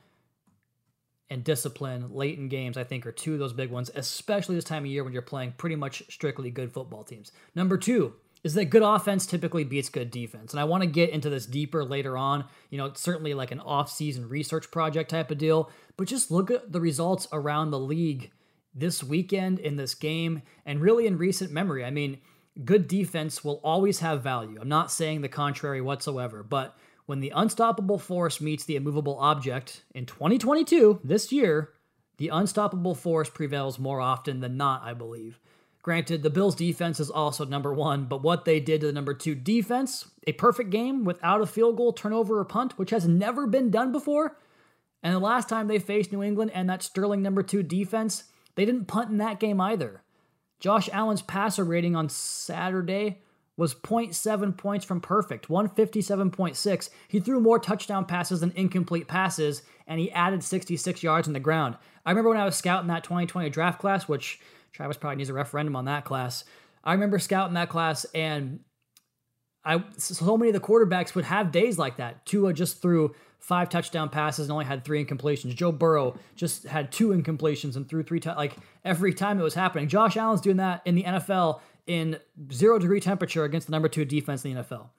and 1.29 1.43
discipline 1.43 2.13
late 2.13 2.37
in 2.37 2.49
games, 2.49 2.77
I 2.77 2.83
think, 2.83 3.05
are 3.05 3.11
two 3.11 3.33
of 3.33 3.39
those 3.39 3.53
big 3.53 3.71
ones, 3.71 3.89
especially 3.95 4.55
this 4.55 4.63
time 4.63 4.83
of 4.83 4.91
year 4.91 5.03
when 5.03 5.13
you're 5.13 5.21
playing 5.21 5.53
pretty 5.57 5.75
much 5.75 6.03
strictly 6.09 6.51
good 6.51 6.73
football 6.73 7.03
teams. 7.03 7.31
Number 7.55 7.77
two, 7.77 8.13
is 8.45 8.53
that 8.53 8.65
good 8.65 8.83
offense 8.83 9.25
typically 9.25 9.63
beats 9.63 9.89
good 9.89 10.11
defense. 10.11 10.53
And 10.53 10.59
I 10.59 10.65
want 10.65 10.83
to 10.83 10.87
get 10.87 11.09
into 11.09 11.31
this 11.31 11.47
deeper 11.47 11.83
later 11.83 12.15
on. 12.15 12.45
You 12.69 12.77
know, 12.77 12.85
it's 12.85 13.01
certainly 13.01 13.33
like 13.33 13.49
an 13.49 13.59
off-season 13.59 14.29
research 14.29 14.69
project 14.69 15.09
type 15.09 15.31
of 15.31 15.39
deal, 15.39 15.71
but 15.97 16.07
just 16.07 16.29
look 16.29 16.51
at 16.51 16.71
the 16.71 16.79
results 16.79 17.27
around 17.33 17.71
the 17.71 17.79
league 17.79 18.31
this 18.71 19.03
weekend 19.03 19.57
in 19.57 19.77
this 19.77 19.95
game 19.95 20.43
and 20.63 20.79
really 20.79 21.07
in 21.07 21.17
recent 21.17 21.51
memory. 21.51 21.83
I 21.83 21.89
mean, 21.89 22.19
good 22.63 22.87
defense 22.87 23.43
will 23.43 23.59
always 23.63 24.01
have 24.01 24.21
value. 24.21 24.59
I'm 24.61 24.69
not 24.69 24.91
saying 24.91 25.21
the 25.21 25.27
contrary 25.27 25.81
whatsoever, 25.81 26.43
but 26.43 26.77
when 27.07 27.21
the 27.21 27.33
unstoppable 27.35 27.97
force 27.97 28.39
meets 28.39 28.63
the 28.63 28.75
immovable 28.75 29.17
object 29.17 29.81
in 29.95 30.05
2022, 30.05 30.99
this 31.03 31.31
year, 31.31 31.71
the 32.17 32.27
unstoppable 32.27 32.93
force 32.93 33.27
prevails 33.27 33.79
more 33.79 34.01
often 34.01 34.39
than 34.41 34.55
not, 34.55 34.83
I 34.83 34.93
believe. 34.93 35.39
Granted, 35.85 36.23
the 36.23 36.31
Bills' 36.31 36.55
defense 36.55 36.99
is 36.99 37.11
also 37.11 37.45
number 37.45 37.71
one, 37.71 38.05
but 38.05 38.23
what 38.23 38.43
they 38.43 38.59
did 38.59 38.81
to 38.81 38.87
the 38.87 38.91
number 38.91 39.13
two 39.13 39.35
defense, 39.35 40.09
a 40.25 40.31
perfect 40.31 40.71
game 40.71 41.03
without 41.03 41.41
a 41.41 41.45
field 41.45 41.77
goal, 41.77 41.93
turnover, 41.93 42.39
or 42.39 42.43
punt, 42.43 42.75
which 42.79 42.89
has 42.89 43.07
never 43.07 43.45
been 43.45 43.69
done 43.69 43.91
before. 43.91 44.35
And 45.03 45.13
the 45.13 45.19
last 45.19 45.47
time 45.47 45.67
they 45.67 45.77
faced 45.77 46.11
New 46.11 46.23
England 46.23 46.49
and 46.55 46.67
that 46.67 46.81
sterling 46.81 47.21
number 47.21 47.43
two 47.43 47.61
defense, 47.61 48.23
they 48.55 48.65
didn't 48.65 48.87
punt 48.87 49.11
in 49.11 49.17
that 49.17 49.39
game 49.39 49.61
either. 49.61 50.01
Josh 50.59 50.89
Allen's 50.91 51.21
passer 51.21 51.63
rating 51.63 51.95
on 51.95 52.09
Saturday 52.09 53.21
was 53.55 53.75
0.7 53.75 54.57
points 54.57 54.85
from 54.85 54.99
perfect, 54.99 55.49
157.6. 55.49 56.89
He 57.07 57.19
threw 57.19 57.39
more 57.39 57.59
touchdown 57.59 58.05
passes 58.05 58.39
than 58.39 58.53
incomplete 58.55 59.07
passes, 59.07 59.61
and 59.85 59.99
he 59.99 60.11
added 60.11 60.43
66 60.43 61.03
yards 61.03 61.27
on 61.27 61.35
the 61.35 61.39
ground. 61.39 61.77
I 62.07 62.09
remember 62.09 62.31
when 62.31 62.39
I 62.39 62.45
was 62.45 62.55
scouting 62.55 62.87
that 62.87 63.03
2020 63.03 63.51
draft 63.51 63.79
class, 63.79 64.07
which 64.07 64.39
Travis 64.75 64.97
probably 64.97 65.15
needs 65.15 65.29
a 65.29 65.33
referendum 65.33 65.75
on 65.77 65.85
that 65.85 66.03
class. 66.03 66.43
I 66.83 66.91
remember 66.91 67.17
scouting 67.17 67.53
that 67.53 67.69
class, 67.69 68.05
and 68.13 68.59
I 69.63 69.81
so 69.97 70.37
many 70.37 70.49
of 70.49 70.53
the 70.53 70.59
quarterbacks 70.59 71.15
would 71.15 71.23
have 71.23 71.51
days 71.51 71.79
like 71.79 71.95
that. 71.95 72.25
Tua 72.25 72.51
just 72.51 72.81
threw 72.81 73.15
five 73.39 73.69
touchdown 73.69 74.09
passes 74.09 74.47
and 74.47 74.51
only 74.51 74.65
had 74.65 74.83
three 74.83 75.03
incompletions. 75.03 75.55
Joe 75.55 75.71
Burrow 75.71 76.19
just 76.35 76.65
had 76.65 76.91
two 76.91 77.09
incompletions 77.09 77.77
and 77.77 77.87
threw 77.87 78.03
three. 78.03 78.19
T- 78.19 78.29
like 78.31 78.57
every 78.83 79.13
time 79.13 79.39
it 79.39 79.43
was 79.43 79.53
happening. 79.53 79.87
Josh 79.87 80.17
Allen's 80.17 80.41
doing 80.41 80.57
that 80.57 80.81
in 80.83 80.95
the 80.95 81.03
NFL 81.03 81.61
in 81.87 82.19
zero 82.51 82.77
degree 82.77 82.99
temperature 82.99 83.45
against 83.45 83.67
the 83.67 83.71
number 83.71 83.87
two 83.87 84.03
defense 84.03 84.43
in 84.43 84.55
the 84.55 84.61
NFL. 84.61 84.89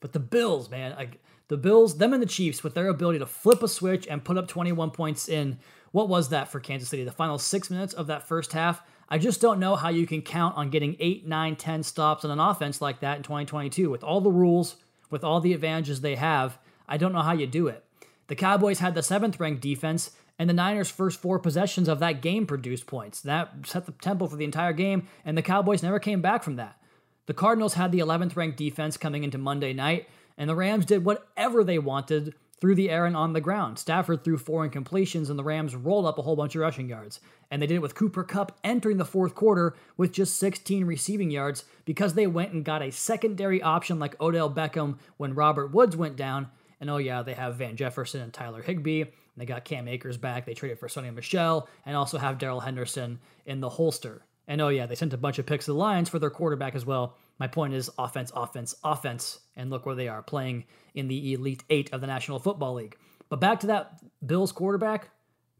But 0.00 0.12
the 0.12 0.20
Bills, 0.20 0.68
man, 0.68 0.96
like 0.96 1.22
the 1.46 1.56
Bills, 1.56 1.96
them 1.98 2.12
and 2.12 2.20
the 2.20 2.26
Chiefs, 2.26 2.64
with 2.64 2.74
their 2.74 2.88
ability 2.88 3.20
to 3.20 3.26
flip 3.26 3.62
a 3.62 3.68
switch 3.68 4.08
and 4.08 4.24
put 4.24 4.36
up 4.36 4.48
21 4.48 4.90
points 4.90 5.28
in 5.28 5.60
what 5.92 6.08
was 6.08 6.30
that 6.30 6.48
for 6.48 6.58
Kansas 6.58 6.88
City? 6.88 7.04
The 7.04 7.12
final 7.12 7.38
six 7.38 7.70
minutes 7.70 7.94
of 7.94 8.08
that 8.08 8.26
first 8.26 8.52
half. 8.52 8.82
I 9.12 9.18
just 9.18 9.42
don't 9.42 9.60
know 9.60 9.76
how 9.76 9.90
you 9.90 10.06
can 10.06 10.22
count 10.22 10.56
on 10.56 10.70
getting 10.70 10.96
eight, 10.98 11.26
nine, 11.26 11.54
10 11.54 11.82
stops 11.82 12.24
on 12.24 12.30
an 12.30 12.40
offense 12.40 12.80
like 12.80 13.00
that 13.00 13.18
in 13.18 13.22
2022 13.22 13.90
with 13.90 14.02
all 14.02 14.22
the 14.22 14.30
rules, 14.30 14.76
with 15.10 15.22
all 15.22 15.38
the 15.38 15.52
advantages 15.52 16.00
they 16.00 16.14
have. 16.14 16.56
I 16.88 16.96
don't 16.96 17.12
know 17.12 17.20
how 17.20 17.34
you 17.34 17.46
do 17.46 17.68
it. 17.68 17.84
The 18.28 18.34
Cowboys 18.34 18.78
had 18.78 18.94
the 18.94 19.02
seventh 19.02 19.38
ranked 19.38 19.60
defense, 19.60 20.12
and 20.38 20.48
the 20.48 20.54
Niners' 20.54 20.90
first 20.90 21.20
four 21.20 21.38
possessions 21.38 21.90
of 21.90 21.98
that 21.98 22.22
game 22.22 22.46
produced 22.46 22.86
points. 22.86 23.20
That 23.20 23.52
set 23.66 23.84
the 23.84 23.92
tempo 23.92 24.28
for 24.28 24.36
the 24.36 24.46
entire 24.46 24.72
game, 24.72 25.06
and 25.26 25.36
the 25.36 25.42
Cowboys 25.42 25.82
never 25.82 25.98
came 25.98 26.22
back 26.22 26.42
from 26.42 26.56
that. 26.56 26.80
The 27.26 27.34
Cardinals 27.34 27.74
had 27.74 27.92
the 27.92 27.98
11th 27.98 28.34
ranked 28.34 28.56
defense 28.56 28.96
coming 28.96 29.24
into 29.24 29.36
Monday 29.36 29.74
night, 29.74 30.08
and 30.38 30.48
the 30.48 30.56
Rams 30.56 30.86
did 30.86 31.04
whatever 31.04 31.62
they 31.62 31.78
wanted 31.78 32.32
through 32.62 32.76
the 32.76 32.90
air 32.90 33.06
and 33.06 33.16
on 33.16 33.32
the 33.32 33.40
ground. 33.40 33.76
Stafford 33.76 34.22
threw 34.22 34.38
four 34.38 34.66
incompletions, 34.66 35.28
and 35.28 35.36
the 35.36 35.42
Rams 35.42 35.74
rolled 35.74 36.06
up 36.06 36.16
a 36.16 36.22
whole 36.22 36.36
bunch 36.36 36.54
of 36.54 36.60
rushing 36.60 36.88
yards. 36.88 37.18
And 37.50 37.60
they 37.60 37.66
did 37.66 37.74
it 37.74 37.82
with 37.82 37.96
Cooper 37.96 38.22
Kupp 38.22 38.56
entering 38.62 38.98
the 38.98 39.04
fourth 39.04 39.34
quarter 39.34 39.74
with 39.96 40.12
just 40.12 40.36
16 40.36 40.84
receiving 40.84 41.32
yards 41.32 41.64
because 41.84 42.14
they 42.14 42.28
went 42.28 42.52
and 42.52 42.64
got 42.64 42.80
a 42.80 42.92
secondary 42.92 43.60
option 43.60 43.98
like 43.98 44.20
Odell 44.20 44.48
Beckham 44.48 44.98
when 45.16 45.34
Robert 45.34 45.74
Woods 45.74 45.96
went 45.96 46.14
down. 46.14 46.50
And 46.80 46.88
oh, 46.88 46.98
yeah, 46.98 47.22
they 47.22 47.34
have 47.34 47.56
Van 47.56 47.74
Jefferson 47.74 48.20
and 48.20 48.32
Tyler 48.32 48.62
Higbee. 48.62 49.06
They 49.36 49.44
got 49.44 49.64
Cam 49.64 49.88
Akers 49.88 50.16
back. 50.16 50.46
They 50.46 50.54
traded 50.54 50.78
for 50.78 50.86
Sony 50.86 51.12
Michel 51.12 51.68
and 51.84 51.96
also 51.96 52.16
have 52.16 52.38
Darrell 52.38 52.60
Henderson 52.60 53.18
in 53.44 53.58
the 53.58 53.70
holster. 53.70 54.22
And 54.46 54.60
oh, 54.60 54.68
yeah, 54.68 54.86
they 54.86 54.94
sent 54.94 55.14
a 55.14 55.18
bunch 55.18 55.40
of 55.40 55.46
picks 55.46 55.64
to 55.64 55.72
the 55.72 55.78
Lions 55.78 56.08
for 56.08 56.20
their 56.20 56.30
quarterback 56.30 56.76
as 56.76 56.86
well. 56.86 57.16
My 57.42 57.48
point 57.48 57.74
is 57.74 57.90
offense, 57.98 58.30
offense, 58.36 58.76
offense. 58.84 59.40
And 59.56 59.68
look 59.68 59.84
where 59.84 59.96
they 59.96 60.06
are 60.06 60.22
playing 60.22 60.62
in 60.94 61.08
the 61.08 61.32
Elite 61.32 61.64
Eight 61.70 61.92
of 61.92 62.00
the 62.00 62.06
National 62.06 62.38
Football 62.38 62.74
League. 62.74 62.96
But 63.28 63.40
back 63.40 63.58
to 63.58 63.66
that 63.66 63.98
Bills 64.24 64.52
quarterback, 64.52 65.10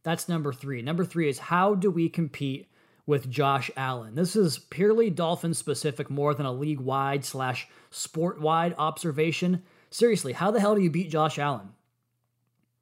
that's 0.05 0.29
number 0.29 0.53
three. 0.53 0.81
Number 0.81 1.05
three 1.05 1.29
is 1.29 1.41
how 1.41 1.75
do 1.75 1.91
we 1.91 2.09
compete 2.09 2.71
with 3.05 3.29
Josh 3.29 3.69
Allen? 3.77 4.15
This 4.15 4.37
is 4.37 4.61
purely 4.61 5.11
Dolphin 5.11 5.55
specific 5.55 6.09
more 6.09 6.35
than 6.35 6.47
a 6.47 6.53
league 6.53 6.79
wide 6.79 7.25
slash 7.25 7.67
sport 7.91 8.41
wide 8.41 8.77
observation. 8.79 9.65
Seriously, 9.91 10.35
how 10.35 10.53
the 10.53 10.61
hell 10.61 10.77
do 10.77 10.83
you 10.83 10.89
beat 10.89 11.11
Josh 11.11 11.37
Allen? 11.37 11.71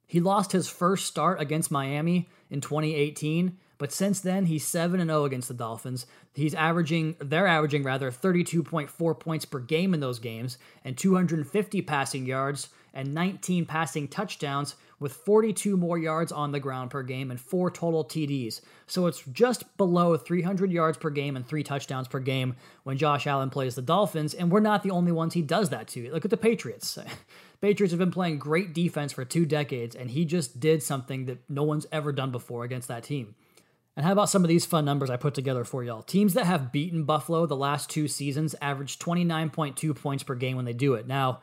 He 0.05 0.19
lost 0.19 0.51
his 0.51 0.67
first 0.67 1.07
start 1.07 1.41
against 1.41 1.71
Miami 1.71 2.29
in 2.51 2.61
2018 2.61 3.57
but 3.81 3.91
since 3.91 4.19
then, 4.19 4.45
he's 4.45 4.63
7 4.67 5.03
0 5.03 5.25
against 5.25 5.47
the 5.47 5.55
Dolphins. 5.55 6.05
He's 6.35 6.53
averaging, 6.53 7.15
they're 7.17 7.47
averaging 7.47 7.81
rather 7.81 8.11
32.4 8.11 9.19
points 9.19 9.45
per 9.45 9.57
game 9.57 9.95
in 9.95 9.99
those 9.99 10.19
games 10.19 10.59
and 10.85 10.95
250 10.95 11.81
passing 11.81 12.27
yards 12.27 12.69
and 12.93 13.15
19 13.15 13.65
passing 13.65 14.07
touchdowns 14.07 14.75
with 14.99 15.13
42 15.13 15.77
more 15.77 15.97
yards 15.97 16.31
on 16.31 16.51
the 16.51 16.59
ground 16.59 16.91
per 16.91 17.01
game 17.01 17.31
and 17.31 17.41
four 17.41 17.71
total 17.71 18.05
TDs. 18.05 18.61
So 18.85 19.07
it's 19.07 19.23
just 19.31 19.75
below 19.77 20.15
300 20.15 20.71
yards 20.71 20.99
per 20.99 21.09
game 21.09 21.35
and 21.35 21.47
three 21.47 21.63
touchdowns 21.63 22.07
per 22.07 22.19
game 22.19 22.55
when 22.83 22.99
Josh 22.99 23.25
Allen 23.25 23.49
plays 23.49 23.73
the 23.73 23.81
Dolphins, 23.81 24.35
and 24.35 24.51
we're 24.51 24.59
not 24.59 24.83
the 24.83 24.91
only 24.91 25.11
ones 25.11 25.33
he 25.33 25.41
does 25.41 25.69
that 25.69 25.87
to. 25.87 26.11
Look 26.11 26.23
at 26.23 26.29
the 26.29 26.37
Patriots. 26.37 26.99
Patriots 27.61 27.93
have 27.93 27.99
been 27.99 28.11
playing 28.11 28.37
great 28.37 28.75
defense 28.75 29.11
for 29.11 29.25
two 29.25 29.47
decades, 29.47 29.95
and 29.95 30.11
he 30.11 30.23
just 30.23 30.59
did 30.59 30.83
something 30.83 31.25
that 31.25 31.39
no 31.49 31.63
one's 31.63 31.87
ever 31.91 32.11
done 32.11 32.31
before 32.31 32.63
against 32.63 32.87
that 32.87 33.03
team. 33.03 33.33
And 33.95 34.05
how 34.05 34.13
about 34.13 34.29
some 34.29 34.43
of 34.43 34.47
these 34.47 34.65
fun 34.65 34.85
numbers 34.85 35.09
I 35.09 35.17
put 35.17 35.33
together 35.33 35.65
for 35.65 35.83
y'all? 35.83 36.01
Teams 36.01 36.33
that 36.33 36.45
have 36.45 36.71
beaten 36.71 37.03
Buffalo 37.03 37.45
the 37.45 37.57
last 37.57 37.89
two 37.89 38.07
seasons 38.07 38.55
average 38.61 38.99
29.2 38.99 39.95
points 39.95 40.23
per 40.23 40.35
game 40.35 40.55
when 40.55 40.65
they 40.65 40.73
do 40.73 40.93
it. 40.93 41.07
Now, 41.07 41.41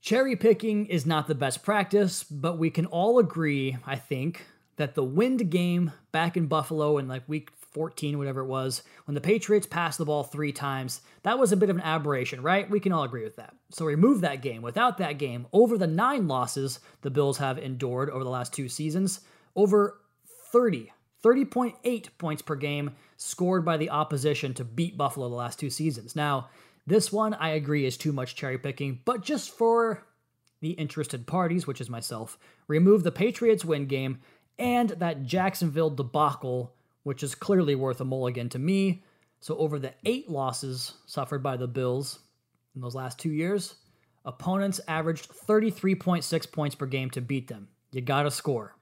cherry 0.00 0.36
picking 0.36 0.86
is 0.86 1.04
not 1.04 1.26
the 1.26 1.34
best 1.34 1.62
practice, 1.62 2.24
but 2.24 2.58
we 2.58 2.70
can 2.70 2.86
all 2.86 3.18
agree, 3.18 3.76
I 3.86 3.96
think, 3.96 4.46
that 4.76 4.94
the 4.94 5.04
wind 5.04 5.50
game 5.50 5.92
back 6.12 6.36
in 6.36 6.46
Buffalo 6.46 6.96
in 6.96 7.08
like 7.08 7.28
week 7.28 7.50
14, 7.72 8.16
whatever 8.16 8.40
it 8.40 8.46
was, 8.46 8.82
when 9.04 9.14
the 9.14 9.20
Patriots 9.20 9.66
passed 9.66 9.98
the 9.98 10.04
ball 10.06 10.22
three 10.22 10.52
times, 10.52 11.02
that 11.24 11.38
was 11.38 11.52
a 11.52 11.56
bit 11.56 11.68
of 11.68 11.76
an 11.76 11.82
aberration, 11.82 12.40
right? 12.40 12.70
We 12.70 12.80
can 12.80 12.92
all 12.92 13.02
agree 13.02 13.24
with 13.24 13.36
that. 13.36 13.54
So 13.70 13.84
remove 13.84 14.22
that 14.22 14.40
game. 14.40 14.62
Without 14.62 14.96
that 14.98 15.18
game, 15.18 15.46
over 15.52 15.76
the 15.76 15.86
nine 15.86 16.26
losses 16.26 16.80
the 17.02 17.10
Bills 17.10 17.36
have 17.38 17.58
endured 17.58 18.08
over 18.08 18.24
the 18.24 18.30
last 18.30 18.54
two 18.54 18.68
seasons, 18.68 19.20
over 19.54 20.00
30 20.52 20.90
30.8 21.24 22.08
points 22.18 22.42
per 22.42 22.54
game 22.54 22.92
scored 23.16 23.64
by 23.64 23.76
the 23.76 23.90
opposition 23.90 24.52
to 24.54 24.64
beat 24.64 24.98
Buffalo 24.98 25.28
the 25.28 25.34
last 25.34 25.58
two 25.58 25.70
seasons. 25.70 26.14
Now, 26.14 26.50
this 26.86 27.10
one 27.10 27.32
I 27.34 27.50
agree 27.50 27.86
is 27.86 27.96
too 27.96 28.12
much 28.12 28.36
cherry 28.36 28.58
picking, 28.58 29.00
but 29.06 29.22
just 29.22 29.56
for 29.56 30.04
the 30.60 30.72
interested 30.72 31.26
parties, 31.26 31.66
which 31.66 31.80
is 31.80 31.88
myself, 31.88 32.38
remove 32.68 33.02
the 33.02 33.10
Patriots 33.10 33.64
win 33.64 33.86
game 33.86 34.20
and 34.58 34.90
that 34.90 35.24
Jacksonville 35.24 35.90
debacle, 35.90 36.74
which 37.04 37.22
is 37.22 37.34
clearly 37.34 37.74
worth 37.74 38.00
a 38.00 38.04
mulligan 38.04 38.50
to 38.50 38.58
me. 38.58 39.02
So, 39.40 39.56
over 39.58 39.78
the 39.78 39.94
eight 40.04 40.30
losses 40.30 40.94
suffered 41.06 41.42
by 41.42 41.56
the 41.56 41.66
Bills 41.66 42.20
in 42.74 42.80
those 42.80 42.94
last 42.94 43.18
two 43.18 43.30
years, 43.30 43.76
opponents 44.24 44.80
averaged 44.88 45.30
33.6 45.30 46.52
points 46.52 46.74
per 46.74 46.86
game 46.86 47.10
to 47.10 47.20
beat 47.20 47.48
them. 47.48 47.68
You 47.92 48.00
gotta 48.00 48.30
score. 48.30 48.74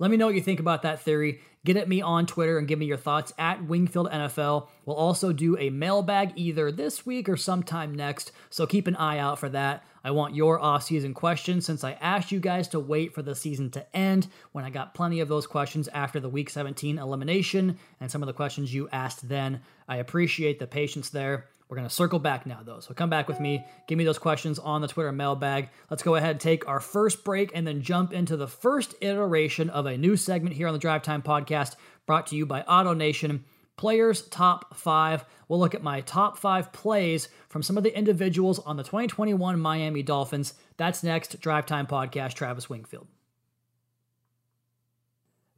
Let 0.00 0.10
me 0.10 0.16
know 0.16 0.24
what 0.24 0.34
you 0.34 0.40
think 0.40 0.60
about 0.60 0.80
that 0.82 1.02
theory. 1.02 1.42
Get 1.62 1.76
at 1.76 1.86
me 1.86 2.00
on 2.00 2.24
Twitter 2.24 2.56
and 2.56 2.66
give 2.66 2.78
me 2.78 2.86
your 2.86 2.96
thoughts 2.96 3.34
at 3.36 3.62
Wingfield 3.62 4.10
NFL. 4.10 4.68
We'll 4.86 4.96
also 4.96 5.30
do 5.30 5.58
a 5.58 5.68
mailbag 5.68 6.32
either 6.36 6.72
this 6.72 7.04
week 7.04 7.28
or 7.28 7.36
sometime 7.36 7.94
next, 7.94 8.32
so 8.48 8.66
keep 8.66 8.86
an 8.86 8.96
eye 8.96 9.18
out 9.18 9.38
for 9.38 9.50
that. 9.50 9.84
I 10.02 10.12
want 10.12 10.34
your 10.34 10.58
off-season 10.58 11.12
questions 11.12 11.66
since 11.66 11.84
I 11.84 11.98
asked 12.00 12.32
you 12.32 12.40
guys 12.40 12.66
to 12.68 12.80
wait 12.80 13.12
for 13.12 13.20
the 13.20 13.34
season 13.34 13.70
to 13.72 13.94
end 13.94 14.28
when 14.52 14.64
I 14.64 14.70
got 14.70 14.94
plenty 14.94 15.20
of 15.20 15.28
those 15.28 15.46
questions 15.46 15.86
after 15.88 16.18
the 16.18 16.30
week 16.30 16.48
17 16.48 16.96
elimination 16.96 17.76
and 18.00 18.10
some 18.10 18.22
of 18.22 18.26
the 18.26 18.32
questions 18.32 18.72
you 18.72 18.88
asked 18.88 19.28
then. 19.28 19.60
I 19.86 19.96
appreciate 19.96 20.58
the 20.58 20.66
patience 20.66 21.10
there. 21.10 21.44
We're 21.70 21.76
going 21.76 21.88
to 21.88 21.94
circle 21.94 22.18
back 22.18 22.46
now, 22.46 22.62
though. 22.64 22.80
So 22.80 22.94
come 22.94 23.10
back 23.10 23.28
with 23.28 23.38
me. 23.38 23.64
Give 23.86 23.96
me 23.96 24.02
those 24.02 24.18
questions 24.18 24.58
on 24.58 24.80
the 24.80 24.88
Twitter 24.88 25.12
mailbag. 25.12 25.68
Let's 25.88 26.02
go 26.02 26.16
ahead 26.16 26.32
and 26.32 26.40
take 26.40 26.66
our 26.66 26.80
first 26.80 27.22
break 27.22 27.52
and 27.54 27.64
then 27.64 27.80
jump 27.80 28.12
into 28.12 28.36
the 28.36 28.48
first 28.48 28.96
iteration 29.00 29.70
of 29.70 29.86
a 29.86 29.96
new 29.96 30.16
segment 30.16 30.56
here 30.56 30.66
on 30.66 30.72
the 30.72 30.80
Drive 30.80 31.02
Time 31.02 31.22
Podcast 31.22 31.76
brought 32.06 32.26
to 32.26 32.36
you 32.36 32.44
by 32.44 32.62
AutoNation. 32.62 33.42
Players 33.76 34.22
Top 34.22 34.76
5. 34.76 35.24
We'll 35.46 35.60
look 35.60 35.76
at 35.76 35.82
my 35.82 36.00
top 36.00 36.38
five 36.38 36.72
plays 36.72 37.28
from 37.48 37.62
some 37.62 37.78
of 37.78 37.84
the 37.84 37.96
individuals 37.96 38.58
on 38.58 38.76
the 38.76 38.82
2021 38.82 39.60
Miami 39.60 40.02
Dolphins. 40.02 40.54
That's 40.76 41.04
next. 41.04 41.40
Drive 41.40 41.66
Time 41.66 41.86
Podcast, 41.86 42.34
Travis 42.34 42.68
Wingfield. 42.68 43.06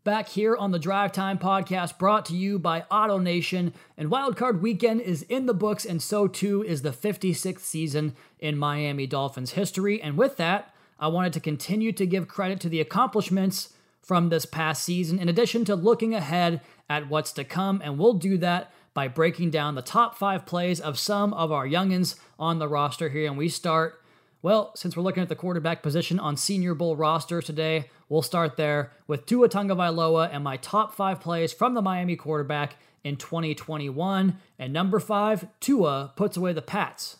Back 0.04 0.30
here 0.30 0.56
on 0.56 0.72
the 0.72 0.80
Drive 0.80 1.12
Time 1.12 1.38
podcast 1.38 1.96
brought 1.96 2.26
to 2.26 2.34
you 2.34 2.58
by 2.58 2.80
AutoNation. 2.90 3.72
And 3.96 4.10
Wildcard 4.10 4.60
Weekend 4.60 5.00
is 5.00 5.22
in 5.28 5.46
the 5.46 5.54
books, 5.54 5.84
and 5.84 6.02
so 6.02 6.26
too 6.26 6.64
is 6.64 6.82
the 6.82 6.90
56th 6.90 7.60
season 7.60 8.16
in 8.40 8.58
Miami 8.58 9.06
Dolphins 9.06 9.52
history. 9.52 10.02
And 10.02 10.18
with 10.18 10.38
that, 10.38 10.74
I 10.98 11.06
wanted 11.06 11.32
to 11.34 11.40
continue 11.40 11.92
to 11.92 12.04
give 12.04 12.26
credit 12.26 12.58
to 12.62 12.68
the 12.68 12.80
accomplishments 12.80 13.74
from 14.00 14.28
this 14.28 14.44
past 14.44 14.82
season, 14.82 15.20
in 15.20 15.28
addition 15.28 15.64
to 15.66 15.76
looking 15.76 16.14
ahead 16.14 16.62
at 16.90 17.08
what's 17.08 17.30
to 17.34 17.44
come. 17.44 17.80
And 17.84 17.96
we'll 17.96 18.14
do 18.14 18.36
that 18.38 18.72
by 18.94 19.06
breaking 19.06 19.50
down 19.50 19.76
the 19.76 19.82
top 19.82 20.18
five 20.18 20.46
plays 20.46 20.80
of 20.80 20.98
some 20.98 21.32
of 21.32 21.52
our 21.52 21.66
youngins 21.66 22.16
on 22.40 22.58
the 22.58 22.66
roster 22.66 23.10
here. 23.10 23.28
And 23.28 23.38
we 23.38 23.48
start 23.48 24.01
Well, 24.42 24.72
since 24.74 24.96
we're 24.96 25.04
looking 25.04 25.22
at 25.22 25.28
the 25.28 25.36
quarterback 25.36 25.84
position 25.84 26.18
on 26.18 26.36
Senior 26.36 26.74
Bowl 26.74 26.96
rosters 26.96 27.44
today, 27.44 27.90
we'll 28.08 28.22
start 28.22 28.56
there 28.56 28.90
with 29.06 29.24
Tua 29.24 29.48
Tagovailoa 29.48 30.30
and 30.32 30.42
my 30.42 30.56
top 30.56 30.92
five 30.96 31.20
plays 31.20 31.52
from 31.52 31.74
the 31.74 31.82
Miami 31.82 32.16
quarterback 32.16 32.74
in 33.04 33.14
2021. 33.14 34.36
And 34.58 34.72
number 34.72 34.98
five, 34.98 35.46
Tua 35.60 36.12
puts 36.16 36.36
away 36.36 36.52
the 36.52 36.60
Pats. 36.60 37.18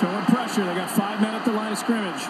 Showing 0.00 0.24
pressure. 0.24 0.64
They 0.64 0.74
got 0.74 0.90
five 0.90 1.20
men 1.20 1.34
at 1.34 1.44
the 1.44 1.52
line 1.52 1.72
of 1.72 1.78
scrimmage. 1.78 2.22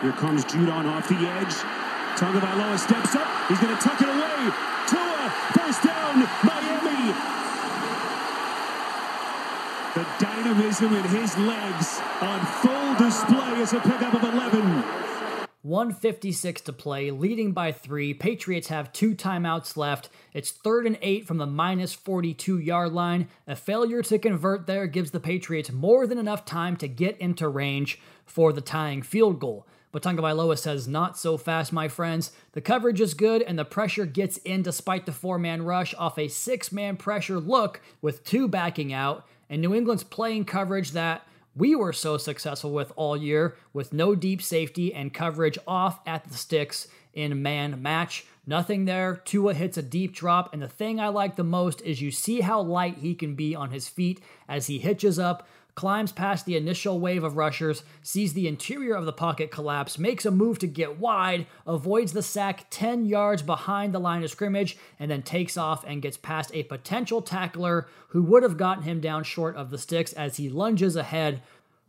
Here 0.00 0.12
comes 0.12 0.46
Judon 0.46 0.86
off 0.86 1.06
the 1.06 1.16
edge. 1.16 1.52
Tagovailoa 2.16 2.78
steps 2.78 3.14
up. 3.14 3.28
He's 3.48 3.58
going 3.60 3.76
to 3.76 3.82
tuck 3.82 4.00
it 4.00 4.08
away. 4.08 4.52
Tua, 4.88 5.30
first 5.52 5.82
down, 5.82 6.26
Miami. 6.42 7.12
The 9.94 10.04
dynamism 10.44 10.94
in 10.94 11.04
his 11.04 11.36
legs 11.38 12.00
on 12.20 12.44
full 12.60 12.94
display 12.96 13.62
as 13.62 13.72
a 13.72 13.80
pickup 13.80 14.12
of 14.12 14.22
11. 14.22 14.84
156 15.62 16.60
to 16.60 16.72
play, 16.72 17.10
leading 17.10 17.52
by 17.52 17.72
three. 17.72 18.12
Patriots 18.12 18.68
have 18.68 18.92
two 18.92 19.14
timeouts 19.14 19.78
left. 19.78 20.10
It's 20.34 20.50
third 20.50 20.86
and 20.86 20.98
eight 21.00 21.26
from 21.26 21.38
the 21.38 21.46
minus 21.46 21.94
42 21.94 22.58
yard 22.58 22.92
line. 22.92 23.28
A 23.46 23.56
failure 23.56 24.02
to 24.02 24.18
convert 24.18 24.66
there 24.66 24.86
gives 24.86 25.12
the 25.12 25.20
Patriots 25.20 25.72
more 25.72 26.06
than 26.06 26.18
enough 26.18 26.44
time 26.44 26.76
to 26.76 26.88
get 26.88 27.18
into 27.18 27.48
range 27.48 27.98
for 28.26 28.52
the 28.52 28.60
tying 28.60 29.00
field 29.00 29.40
goal. 29.40 29.66
But 29.92 30.02
Tagovailoa 30.02 30.58
says, 30.58 30.86
not 30.86 31.16
so 31.16 31.38
fast, 31.38 31.72
my 31.72 31.88
friends. 31.88 32.32
The 32.52 32.60
coverage 32.60 33.00
is 33.00 33.14
good 33.14 33.40
and 33.40 33.58
the 33.58 33.64
pressure 33.64 34.04
gets 34.04 34.36
in 34.38 34.62
despite 34.62 35.06
the 35.06 35.12
four 35.12 35.38
man 35.38 35.62
rush 35.62 35.94
off 35.94 36.18
a 36.18 36.28
six 36.28 36.70
man 36.70 36.98
pressure 36.98 37.40
look 37.40 37.80
with 38.02 38.24
two 38.24 38.46
backing 38.46 38.92
out 38.92 39.24
and 39.48 39.60
New 39.60 39.74
England's 39.74 40.04
playing 40.04 40.44
coverage 40.44 40.92
that 40.92 41.26
we 41.56 41.74
were 41.74 41.92
so 41.92 42.16
successful 42.16 42.72
with 42.72 42.92
all 42.96 43.16
year, 43.16 43.56
with 43.72 43.92
no 43.92 44.14
deep 44.14 44.42
safety 44.42 44.92
and 44.92 45.14
coverage 45.14 45.58
off 45.66 46.00
at 46.06 46.24
the 46.24 46.34
sticks 46.34 46.88
in 47.12 47.42
man 47.42 47.80
match. 47.80 48.26
Nothing 48.46 48.84
there. 48.84 49.16
Tua 49.24 49.54
hits 49.54 49.78
a 49.78 49.82
deep 49.82 50.14
drop, 50.14 50.52
and 50.52 50.60
the 50.60 50.68
thing 50.68 51.00
I 51.00 51.08
like 51.08 51.36
the 51.36 51.44
most 51.44 51.80
is 51.82 52.02
you 52.02 52.10
see 52.10 52.40
how 52.40 52.60
light 52.60 52.98
he 52.98 53.14
can 53.14 53.34
be 53.34 53.54
on 53.54 53.70
his 53.70 53.88
feet 53.88 54.20
as 54.48 54.66
he 54.66 54.78
hitches 54.78 55.18
up, 55.18 55.48
climbs 55.74 56.12
past 56.12 56.46
the 56.46 56.56
initial 56.56 57.00
wave 57.00 57.24
of 57.24 57.36
rushers, 57.36 57.82
sees 58.02 58.32
the 58.32 58.46
interior 58.46 58.94
of 58.94 59.06
the 59.06 59.12
pocket 59.12 59.50
collapse, 59.50 59.98
makes 59.98 60.24
a 60.24 60.30
move 60.30 60.58
to 60.60 60.66
get 60.66 60.98
wide, 60.98 61.46
avoids 61.66 62.12
the 62.12 62.22
sack 62.22 62.66
10 62.70 63.06
yards 63.06 63.42
behind 63.42 63.92
the 63.92 63.98
line 63.98 64.22
of 64.22 64.30
scrimmage, 64.30 64.76
and 64.98 65.10
then 65.10 65.22
takes 65.22 65.56
off 65.56 65.84
and 65.84 66.02
gets 66.02 66.16
past 66.16 66.50
a 66.54 66.62
potential 66.64 67.22
tackler 67.22 67.88
who 68.08 68.22
would 68.22 68.42
have 68.42 68.56
gotten 68.56 68.84
him 68.84 69.00
down 69.00 69.24
short 69.24 69.56
of 69.56 69.70
the 69.70 69.78
sticks 69.78 70.12
as 70.12 70.36
he 70.36 70.48
lunges 70.48 70.96
ahead 70.96 71.42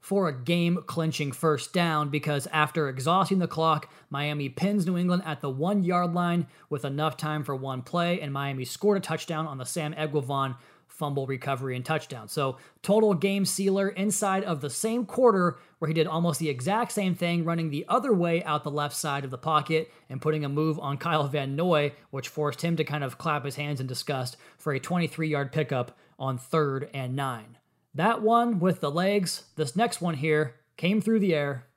for 0.06 0.28
a 0.28 0.44
game 0.44 0.78
clinching 0.86 1.32
first 1.32 1.74
down 1.74 2.10
because 2.10 2.48
after 2.54 2.88
exhausting 2.88 3.40
the 3.40 3.48
clock, 3.48 3.90
Miami 4.12 4.48
pins 4.50 4.86
New 4.86 5.00
England 5.00 5.24
at 5.26 5.42
the 5.42 5.50
one 5.50 5.84
yard 5.84 6.14
line 6.14 6.46
with 6.70 6.86
enough 6.86 7.18
time 7.18 7.44
for 7.44 7.56
one 7.56 7.82
play, 7.82 8.22
and 8.22 8.32
Miami 8.32 8.66
scored 8.66 8.98
a 8.98 9.02
touchdown 9.02 9.48
on 9.48 9.58
the 9.58 9.66
Sam 9.66 9.96
Eguavoen 9.96 10.58
fumble 10.96 11.28
recovery 11.28 11.76
and 11.76 11.84
touchdown. 11.84 12.28
So, 12.28 12.58
total 12.82 13.14
game 13.14 13.46
sealer 13.46 13.90
inside 13.90 14.44
of 14.44 14.62
the 14.62 14.70
same 14.70 15.06
quarter 15.06 15.58
where 15.80 15.88
he 15.88 15.94
did 15.94 16.08
almost 16.08 16.40
the 16.40 16.50
exact 16.50 16.92
same 16.92 17.16
thing, 17.16 17.44
running 17.44 17.70
the 17.70 17.86
other 17.88 18.14
way 18.14 18.44
out 18.44 18.64
the 18.64 18.72
left 18.72 18.96
side 18.96 19.26
of 19.26 19.32
the 19.32 19.38
pocket 19.38 19.92
and 20.10 20.22
putting 20.22 20.46
a 20.46 20.50
move 20.50 20.80
on 20.80 20.98
Kyle 20.98 21.28
Van 21.28 21.56
Noy, 21.56 21.94
which 22.12 22.30
forced 22.30 22.62
him 22.62 22.76
to 22.78 22.84
kind 22.84 23.04
of 23.04 23.18
clap 23.18 23.46
his 23.46 23.56
hands 23.56 23.80
in 23.82 23.88
disgust 23.88 24.38
for 24.58 24.74
a 24.74 24.80
23 24.80 25.28
yard 25.28 25.52
pickup 25.52 25.98
on 26.18 26.38
third 26.38 26.90
and 26.94 27.16
nine. 27.16 27.58
That 27.94 28.22
one 28.22 28.60
with 28.60 28.80
the 28.80 28.92
legs, 28.92 29.44
this 29.56 29.76
next 29.76 30.02
one 30.02 30.16
here, 30.16 30.56
came 30.78 31.02
through 31.02 31.20
the 31.20 31.36
air 31.36 31.68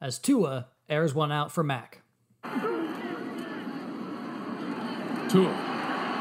as 0.00 0.18
Tua 0.18 0.68
airs 0.88 1.14
one 1.14 1.32
out 1.32 1.52
for 1.52 1.62
Mack. 1.62 2.02
Tua 5.28 5.71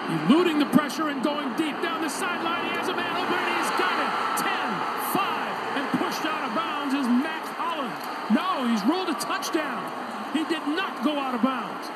eluding 0.10 0.60
the 0.60 0.66
pressure 0.68 1.10
and 1.10 1.24
going 1.24 1.50
deep 1.56 1.76
down 1.82 2.02
the 2.02 2.10
sideline. 2.10 2.66
He 2.66 2.72
has 2.78 2.88
a 2.88 2.96
man 2.96 3.14
open 3.16 3.38
and 3.38 3.56
he's 3.62 3.74
got 3.78 3.98
it. 4.02 4.12
10, 4.42 4.58
5, 5.14 5.78
and 5.78 5.86
pushed 6.00 6.26
out 6.26 6.44
of 6.48 6.56
bounds 6.56 6.94
is 6.94 7.08
Mack 7.08 7.46
Hollins. 7.58 8.00
No, 8.34 8.68
he's 8.68 8.84
rolled 8.90 9.10
a 9.10 9.20
touchdown. 9.20 9.84
He 10.34 10.44
did 10.46 10.66
not 10.68 11.04
go 11.04 11.20
out 11.20 11.36
of 11.36 11.42
bounds. 11.42 11.88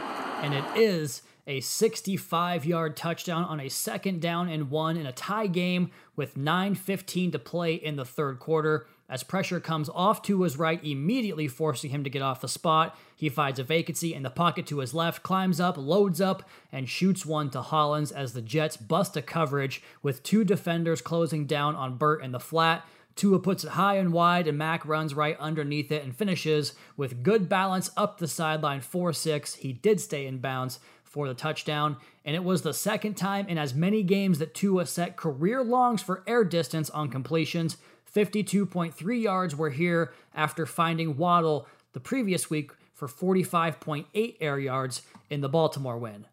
And 0.41 0.53
it 0.53 0.65
is 0.75 1.21
a 1.47 1.61
65 1.61 2.65
yard 2.65 2.95
touchdown 2.97 3.45
on 3.45 3.59
a 3.59 3.69
second 3.69 4.21
down 4.21 4.49
and 4.49 4.69
one 4.69 4.97
in 4.97 5.05
a 5.05 5.11
tie 5.11 5.47
game 5.47 5.91
with 6.15 6.35
9.15 6.35 7.31
to 7.33 7.39
play 7.39 7.75
in 7.75 7.95
the 7.95 8.05
third 8.05 8.39
quarter. 8.39 8.87
As 9.07 9.21
pressure 9.21 9.59
comes 9.59 9.87
off 9.89 10.23
to 10.23 10.41
his 10.41 10.57
right, 10.57 10.83
immediately 10.83 11.47
forcing 11.47 11.91
him 11.91 12.03
to 12.03 12.09
get 12.09 12.23
off 12.23 12.41
the 12.41 12.47
spot, 12.47 12.97
he 13.15 13.29
finds 13.29 13.59
a 13.59 13.63
vacancy 13.63 14.15
in 14.15 14.23
the 14.23 14.31
pocket 14.31 14.65
to 14.67 14.79
his 14.79 14.95
left, 14.95 15.21
climbs 15.21 15.59
up, 15.59 15.77
loads 15.77 16.19
up, 16.19 16.49
and 16.71 16.89
shoots 16.89 17.23
one 17.25 17.51
to 17.51 17.61
Hollins 17.61 18.11
as 18.11 18.33
the 18.33 18.41
Jets 18.41 18.77
bust 18.77 19.15
a 19.15 19.21
coverage 19.21 19.83
with 20.01 20.23
two 20.23 20.43
defenders 20.43 21.01
closing 21.01 21.45
down 21.45 21.75
on 21.75 21.97
Burt 21.97 22.23
in 22.23 22.31
the 22.31 22.39
flat. 22.39 22.83
Tua 23.15 23.39
puts 23.39 23.63
it 23.63 23.71
high 23.71 23.95
and 23.95 24.11
wide, 24.11 24.47
and 24.47 24.57
Mack 24.57 24.85
runs 24.85 25.13
right 25.13 25.37
underneath 25.39 25.91
it 25.91 26.03
and 26.03 26.15
finishes 26.15 26.73
with 26.97 27.23
good 27.23 27.47
balance 27.47 27.91
up 27.95 28.17
the 28.17 28.27
sideline 28.27 28.81
4 28.81 29.13
6. 29.13 29.55
He 29.55 29.71
did 29.71 30.01
stay 30.01 30.25
in 30.25 30.39
bounds 30.39 30.79
for 31.03 31.27
the 31.27 31.33
touchdown, 31.33 31.95
and 32.25 32.35
it 32.35 32.43
was 32.43 32.63
the 32.63 32.73
second 32.73 33.13
time 33.13 33.47
in 33.47 33.57
as 33.57 33.73
many 33.73 34.03
games 34.03 34.39
that 34.39 34.53
Tua 34.53 34.85
set 34.85 35.15
career 35.15 35.63
longs 35.63 36.01
for 36.01 36.23
air 36.27 36.43
distance 36.43 36.89
on 36.89 37.09
completions. 37.09 37.77
52.3 38.15 39.21
yards 39.21 39.55
were 39.55 39.69
here 39.71 40.13
after 40.33 40.65
finding 40.65 41.17
Waddle 41.17 41.67
the 41.93 41.99
previous 41.99 42.49
week 42.49 42.71
for 42.93 43.07
45.8 43.07 44.35
air 44.39 44.57
yards 44.57 45.01
in 45.29 45.41
the 45.41 45.49
Baltimore 45.49 45.97
win. 45.97 46.25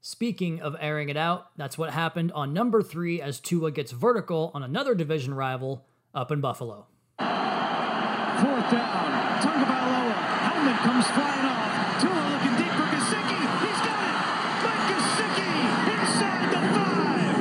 Speaking 0.00 0.60
of 0.60 0.74
airing 0.80 1.08
it 1.10 1.16
out, 1.16 1.50
that's 1.56 1.78
what 1.78 1.90
happened 1.90 2.32
on 2.32 2.52
number 2.52 2.82
three 2.82 3.20
as 3.20 3.38
Tua 3.38 3.70
gets 3.70 3.92
vertical 3.92 4.50
on 4.54 4.62
another 4.64 4.94
division 4.96 5.34
rival 5.34 5.84
up 6.14 6.32
in 6.32 6.40
Buffalo. 6.40 6.86
Fourth 7.18 8.70
down. 8.72 9.38
Tagovailoa. 9.38 10.14
Helmet 10.42 10.76
comes 10.78 11.06
flying 11.06 11.46
off. 11.46 12.00
Tua 12.00 12.22
looking 12.32 12.56
deep 12.58 12.72
for 12.74 12.88
Gesicki. 12.90 13.38
He's 13.62 13.80
got 13.86 14.02
it. 14.10 14.18
Mike 14.64 14.86
Gesicki 14.90 15.54
inside 15.94 16.50
the 16.50 16.60
five. 16.74 17.38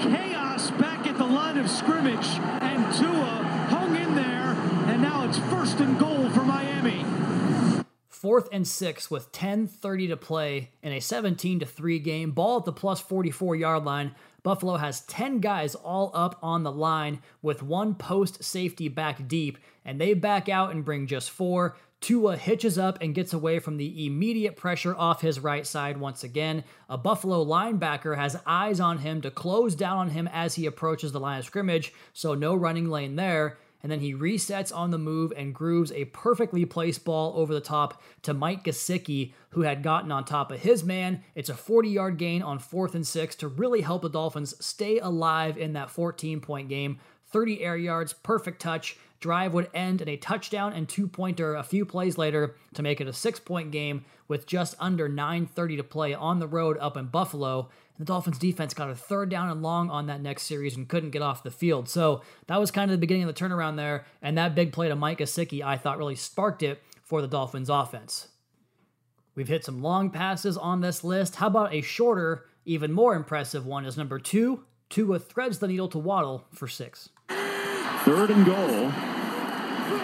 Chaos 0.00 0.70
back 0.80 1.06
at 1.06 1.18
the 1.18 1.26
line 1.26 1.58
of 1.58 1.68
scrimmage. 1.68 2.38
And 2.62 2.80
Tua 2.94 3.44
hung 3.68 3.94
in 3.96 4.14
there. 4.14 4.56
And 4.90 5.02
now 5.02 5.24
it's 5.28 5.36
first 5.50 5.80
and 5.80 5.98
goal 5.98 6.30
for 6.30 6.44
Miami. 6.44 7.04
Fourth 8.34 8.48
and 8.50 8.66
six 8.66 9.12
with 9.12 9.30
10:30 9.30 10.08
to 10.08 10.16
play 10.16 10.70
in 10.82 10.90
a 10.90 10.98
17 10.98 11.60
to 11.60 11.66
3 11.66 12.00
game. 12.00 12.32
Ball 12.32 12.58
at 12.58 12.64
the 12.64 12.72
plus 12.72 13.00
44 13.00 13.54
yard 13.54 13.84
line. 13.84 14.12
Buffalo 14.42 14.76
has 14.76 15.02
10 15.02 15.38
guys 15.38 15.76
all 15.76 16.10
up 16.14 16.40
on 16.42 16.64
the 16.64 16.72
line 16.72 17.20
with 17.42 17.62
one 17.62 17.94
post 17.94 18.42
safety 18.42 18.88
back 18.88 19.28
deep, 19.28 19.56
and 19.84 20.00
they 20.00 20.14
back 20.14 20.48
out 20.48 20.72
and 20.72 20.84
bring 20.84 21.06
just 21.06 21.30
four. 21.30 21.76
Tua 22.00 22.36
hitches 22.36 22.76
up 22.76 22.98
and 23.00 23.14
gets 23.14 23.32
away 23.32 23.60
from 23.60 23.76
the 23.76 24.04
immediate 24.04 24.56
pressure 24.56 24.96
off 24.96 25.20
his 25.20 25.38
right 25.38 25.64
side 25.64 25.98
once 25.98 26.24
again. 26.24 26.64
A 26.88 26.98
Buffalo 26.98 27.44
linebacker 27.44 28.16
has 28.16 28.42
eyes 28.44 28.80
on 28.80 28.98
him 28.98 29.20
to 29.20 29.30
close 29.30 29.76
down 29.76 29.98
on 29.98 30.08
him 30.08 30.28
as 30.32 30.56
he 30.56 30.66
approaches 30.66 31.12
the 31.12 31.20
line 31.20 31.38
of 31.38 31.44
scrimmage, 31.44 31.94
so 32.12 32.34
no 32.34 32.52
running 32.56 32.90
lane 32.90 33.14
there 33.14 33.58
and 33.84 33.92
then 33.92 34.00
he 34.00 34.14
resets 34.14 34.74
on 34.74 34.90
the 34.90 34.98
move 34.98 35.30
and 35.36 35.54
grooves 35.54 35.92
a 35.92 36.06
perfectly 36.06 36.64
placed 36.64 37.04
ball 37.04 37.34
over 37.36 37.52
the 37.52 37.60
top 37.60 38.02
to 38.22 38.32
Mike 38.32 38.64
Gesicki, 38.64 39.34
who 39.50 39.60
had 39.60 39.82
gotten 39.82 40.10
on 40.10 40.24
top 40.24 40.50
of 40.50 40.60
his 40.60 40.82
man. 40.82 41.22
It's 41.34 41.50
a 41.50 41.54
40 41.54 41.90
yard 41.90 42.16
gain 42.16 42.42
on 42.42 42.58
fourth 42.58 42.94
and 42.94 43.06
six 43.06 43.36
to 43.36 43.48
really 43.48 43.82
help 43.82 44.00
the 44.00 44.08
Dolphins 44.08 44.54
stay 44.64 45.00
alive 45.00 45.58
in 45.58 45.74
that 45.74 45.90
14 45.90 46.40
point 46.40 46.70
game. 46.70 46.98
30 47.26 47.62
air 47.62 47.76
yards, 47.76 48.14
perfect 48.14 48.62
touch. 48.62 48.96
Drive 49.20 49.52
would 49.52 49.68
end 49.74 50.00
in 50.00 50.08
a 50.08 50.16
touchdown 50.16 50.72
and 50.72 50.88
two 50.88 51.06
pointer 51.06 51.54
a 51.54 51.62
few 51.62 51.84
plays 51.84 52.16
later 52.16 52.56
to 52.72 52.82
make 52.82 53.02
it 53.02 53.08
a 53.08 53.12
six 53.12 53.38
point 53.38 53.70
game 53.70 54.06
with 54.28 54.46
just 54.46 54.76
under 54.78 55.10
9.30 55.10 55.76
to 55.76 55.84
play 55.84 56.14
on 56.14 56.38
the 56.38 56.48
road 56.48 56.78
up 56.78 56.96
in 56.96 57.06
Buffalo. 57.06 57.68
The 57.98 58.04
Dolphins 58.04 58.38
defense 58.38 58.74
got 58.74 58.90
a 58.90 58.94
third 58.94 59.28
down 59.28 59.50
and 59.50 59.62
long 59.62 59.88
on 59.88 60.06
that 60.06 60.20
next 60.20 60.44
series 60.44 60.76
and 60.76 60.88
couldn't 60.88 61.10
get 61.10 61.22
off 61.22 61.44
the 61.44 61.50
field. 61.50 61.88
So 61.88 62.22
that 62.48 62.58
was 62.58 62.72
kind 62.72 62.90
of 62.90 62.92
the 62.92 63.00
beginning 63.00 63.22
of 63.22 63.34
the 63.34 63.40
turnaround 63.40 63.76
there. 63.76 64.04
And 64.20 64.36
that 64.36 64.56
big 64.56 64.72
play 64.72 64.88
to 64.88 64.96
Mike 64.96 65.18
Gesicki, 65.18 65.62
I 65.62 65.76
thought, 65.76 65.98
really 65.98 66.16
sparked 66.16 66.62
it 66.64 66.82
for 67.02 67.22
the 67.22 67.28
Dolphins 67.28 67.70
offense. 67.70 68.28
We've 69.36 69.48
hit 69.48 69.64
some 69.64 69.82
long 69.82 70.10
passes 70.10 70.56
on 70.56 70.80
this 70.80 71.04
list. 71.04 71.36
How 71.36 71.46
about 71.46 71.74
a 71.74 71.82
shorter, 71.82 72.46
even 72.64 72.92
more 72.92 73.14
impressive 73.14 73.66
one 73.66 73.84
is 73.84 73.96
number 73.96 74.18
two. 74.18 74.64
Tua 74.90 75.18
threads 75.18 75.58
the 75.58 75.68
needle 75.68 75.88
to 75.88 75.98
Waddle 75.98 76.46
for 76.52 76.68
six. 76.68 77.10
Third 77.28 78.30
and 78.30 78.44
goal. 78.44 78.92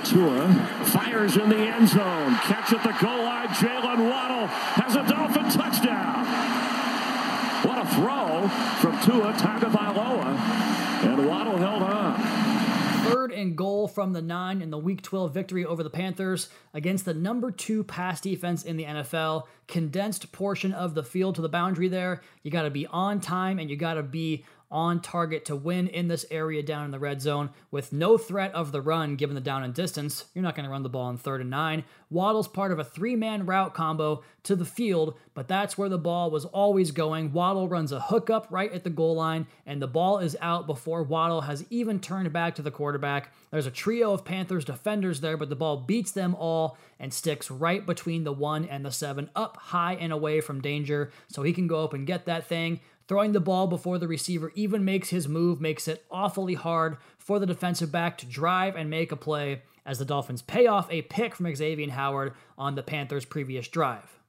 Tua 0.05 0.48
fires 0.87 1.37
in 1.37 1.48
the 1.48 1.57
end 1.57 1.88
zone. 1.88 2.35
Catch 2.37 2.72
at 2.72 2.83
the 2.83 3.05
goal 3.05 3.24
line. 3.24 3.48
Jaylen 3.48 4.11
Waddle 4.11 4.46
has 4.46 4.96
a 4.96 5.07
Dolphin 5.07 5.50
touchdown. 5.50 6.26
What 7.62 7.79
a 7.79 7.87
throw 7.94 8.48
from 8.81 9.00
Tua 9.11 9.33
Tagovailoa. 9.33 10.38
And 11.03 11.27
Waddle 11.27 11.57
held 11.57 11.83
on. 11.83 13.11
third 13.11 13.33
and 13.33 13.57
goal 13.57 13.88
from 13.88 14.12
the 14.12 14.23
nine 14.23 14.62
in 14.62 14.70
the 14.70 14.79
Week 14.79 15.03
12 15.03 15.35
victory 15.35 15.64
over 15.64 15.83
the 15.83 15.90
Panthers 15.90 16.49
against 16.75 17.07
the 17.07 17.14
number 17.14 17.51
two 17.51 17.83
pass 17.83 18.20
defense 18.20 18.62
in 18.62 18.77
the 18.77 18.85
NFL. 18.85 19.49
Condensed 19.66 20.31
portion 20.31 20.73
of 20.73 20.94
the 20.94 21.03
field 21.03 21.35
to 21.35 21.42
the 21.42 21.49
boundary 21.49 21.88
there. 21.88 22.20
You 22.44 22.53
got 22.53 22.62
to 22.62 22.70
be 22.70 22.87
on 22.87 23.20
time 23.20 23.59
and 23.59 23.68
you 23.68 23.75
got 23.77 23.94
to 23.94 24.05
be 24.05 24.44
on 24.70 25.00
target 25.00 25.44
to 25.44 25.56
win 25.56 25.88
in 25.88 26.09
this 26.09 26.24
area 26.30 26.62
down 26.62 26.85
in 26.85 26.90
the 26.90 26.98
red 26.98 27.20
zone 27.20 27.50
with 27.70 27.92
no 27.92 28.16
threat 28.16 28.54
of 28.54 28.70
the 28.70 28.80
run 28.80 29.16
given 29.16 29.35
the 29.35 29.40
down 29.40 29.64
and 29.64 29.74
distance. 29.74 30.26
You're 30.35 30.44
not 30.44 30.54
going 30.54 30.64
to 30.64 30.70
run 30.70 30.83
the 30.83 30.88
ball 30.88 31.06
on 31.06 31.16
third 31.16 31.40
and 31.40 31.50
nine. 31.50 31.85
Waddle's 32.09 32.48
part 32.48 32.72
of 32.72 32.78
a 32.78 32.85
three 32.85 33.16
man 33.16 33.46
route 33.46 33.74
combo 33.74 34.22
to 34.44 34.56
the 34.56 34.64
field, 34.64 35.14
but 35.35 35.48
that's 35.48 35.76
where 35.76 35.88
the 35.88 35.98
ball 35.98 36.30
was 36.30 36.44
always 36.44 36.90
going. 36.90 37.33
Waddle 37.33 37.68
runs 37.68 37.92
a 37.92 38.00
hookup 38.00 38.46
right 38.50 38.72
at 38.72 38.85
the 38.85 38.90
goal 38.90 39.14
line, 39.14 39.46
and 39.66 39.80
the 39.80 39.87
ball 39.87 40.18
is 40.18 40.37
out 40.40 40.66
before 40.66 41.02
Waddle 41.02 41.42
has 41.42 41.64
even 41.70 42.00
turned 42.00 42.33
back 42.33 42.54
to 42.54 42.62
the 42.62 42.70
quarterback. 42.70 43.33
There's 43.50 43.66
a 43.66 43.70
trio 43.70 44.12
of 44.12 44.24
Panthers 44.24 44.64
defenders 44.64 45.20
there, 45.20 45.37
but 45.37 45.50
the 45.50 45.56
ball 45.56 45.78
beats 45.78 46.12
them 46.12 46.35
all 46.35 46.78
and 46.98 47.12
sticks 47.12 47.50
right 47.50 47.85
between 47.85 48.24
the 48.24 48.33
one 48.33 48.64
and 48.64 48.85
the 48.85 48.92
seven, 48.92 49.30
up 49.35 49.56
high 49.56 49.94
and 49.94 50.12
away 50.12 50.40
from 50.40 50.61
danger, 50.61 51.11
so 51.28 51.42
he 51.42 51.52
can 51.52 51.66
go 51.66 51.85
up 51.85 51.94
and 51.94 52.06
get 52.06 52.26
that 52.26 52.46
thing. 52.46 52.80
Throwing 53.11 53.33
the 53.33 53.40
ball 53.40 53.66
before 53.66 53.99
the 53.99 54.07
receiver 54.07 54.53
even 54.55 54.85
makes 54.85 55.09
his 55.09 55.27
move 55.27 55.61
makes 55.61 55.88
it 55.88 56.05
awfully 56.12 56.55
hard 56.55 56.96
for 57.18 57.40
the 57.40 57.46
defensive 57.46 57.90
back 57.90 58.16
to 58.18 58.25
drive 58.25 58.77
and 58.77 58.88
make 58.88 59.11
a 59.11 59.16
play 59.16 59.62
as 59.85 59.99
the 59.99 60.05
Dolphins 60.05 60.42
pay 60.42 60.68
off 60.68 60.88
a 60.92 61.03
pick 61.03 61.35
from 61.35 61.53
Xavier 61.53 61.90
Howard 61.90 62.35
on 62.57 62.77
the 62.77 62.85
Panthers' 62.85 63.25
previous 63.25 63.66
drive. 63.66 64.20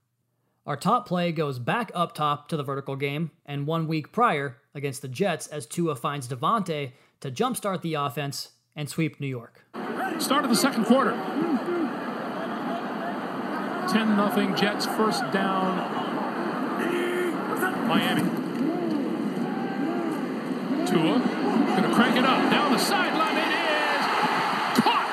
Our 0.65 0.75
top 0.75 1.07
play 1.07 1.31
goes 1.31 1.59
back 1.59 1.91
up 1.93 2.15
top 2.15 2.47
to 2.47 2.57
the 2.57 2.63
vertical 2.63 2.95
game, 2.95 3.29
and 3.45 3.67
one 3.67 3.87
week 3.87 4.11
prior 4.11 4.57
against 4.73 5.03
the 5.03 5.07
Jets 5.07 5.45
as 5.45 5.67
Tua 5.67 5.95
finds 5.95 6.27
DeVante 6.27 6.93
to 7.19 7.29
jumpstart 7.29 7.83
the 7.83 7.93
offense 7.93 8.49
and 8.75 8.89
sweep 8.89 9.19
New 9.19 9.27
York. 9.27 9.63
Start 10.17 10.43
of 10.43 10.49
the 10.49 10.55
second 10.55 10.85
quarter. 10.85 11.11
10 13.91 14.15
0 14.33 14.55
Jets 14.55 14.87
first 14.87 15.21
down. 15.31 15.77
Miami. 17.87 18.40
Tua 20.91 21.19
gonna 21.19 21.93
crank 21.95 22.17
it 22.17 22.25
up 22.25 22.51
down 22.51 22.73
the 22.73 22.77
sideline. 22.77 23.37
It 23.37 23.47
is 23.47 24.79
caught 24.83 25.07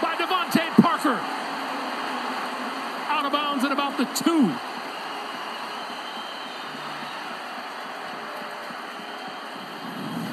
by 0.00 0.14
DeVante 0.14 0.70
Parker. 0.80 1.18
Out 3.10 3.26
of 3.26 3.32
bounds 3.32 3.64
at 3.64 3.72
about 3.72 3.98
the 3.98 4.04
two. 4.04 4.54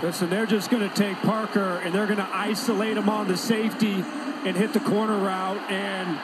Listen, 0.03 0.29
they're 0.29 0.45
just 0.45 0.69
going 0.69 0.87
to 0.87 0.95
take 0.95 1.17
Parker 1.17 1.81
and 1.83 1.93
they're 1.93 2.05
going 2.05 2.17
to 2.19 2.29
isolate 2.31 2.97
him 2.97 3.09
on 3.09 3.27
the 3.27 3.35
safety 3.35 4.05
and 4.45 4.55
hit 4.55 4.71
the 4.71 4.79
corner 4.79 5.17
route. 5.17 5.57
And 5.71 6.19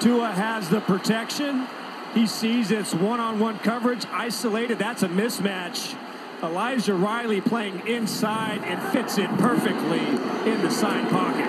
Tua 0.00 0.30
has 0.30 0.68
the 0.68 0.80
protection. 0.80 1.66
He 2.14 2.28
sees 2.28 2.70
it's 2.70 2.94
one-on-one 2.94 3.58
coverage, 3.58 4.06
isolated. 4.12 4.78
That's 4.78 5.02
a 5.02 5.08
mismatch. 5.08 5.96
Elijah 6.42 6.94
Riley 6.94 7.40
playing 7.40 7.86
inside 7.86 8.62
and 8.64 8.82
fits 8.92 9.16
it 9.16 9.30
perfectly 9.38 10.00
in 10.00 10.60
the 10.62 10.70
side 10.70 11.08
pocket. 11.10 11.46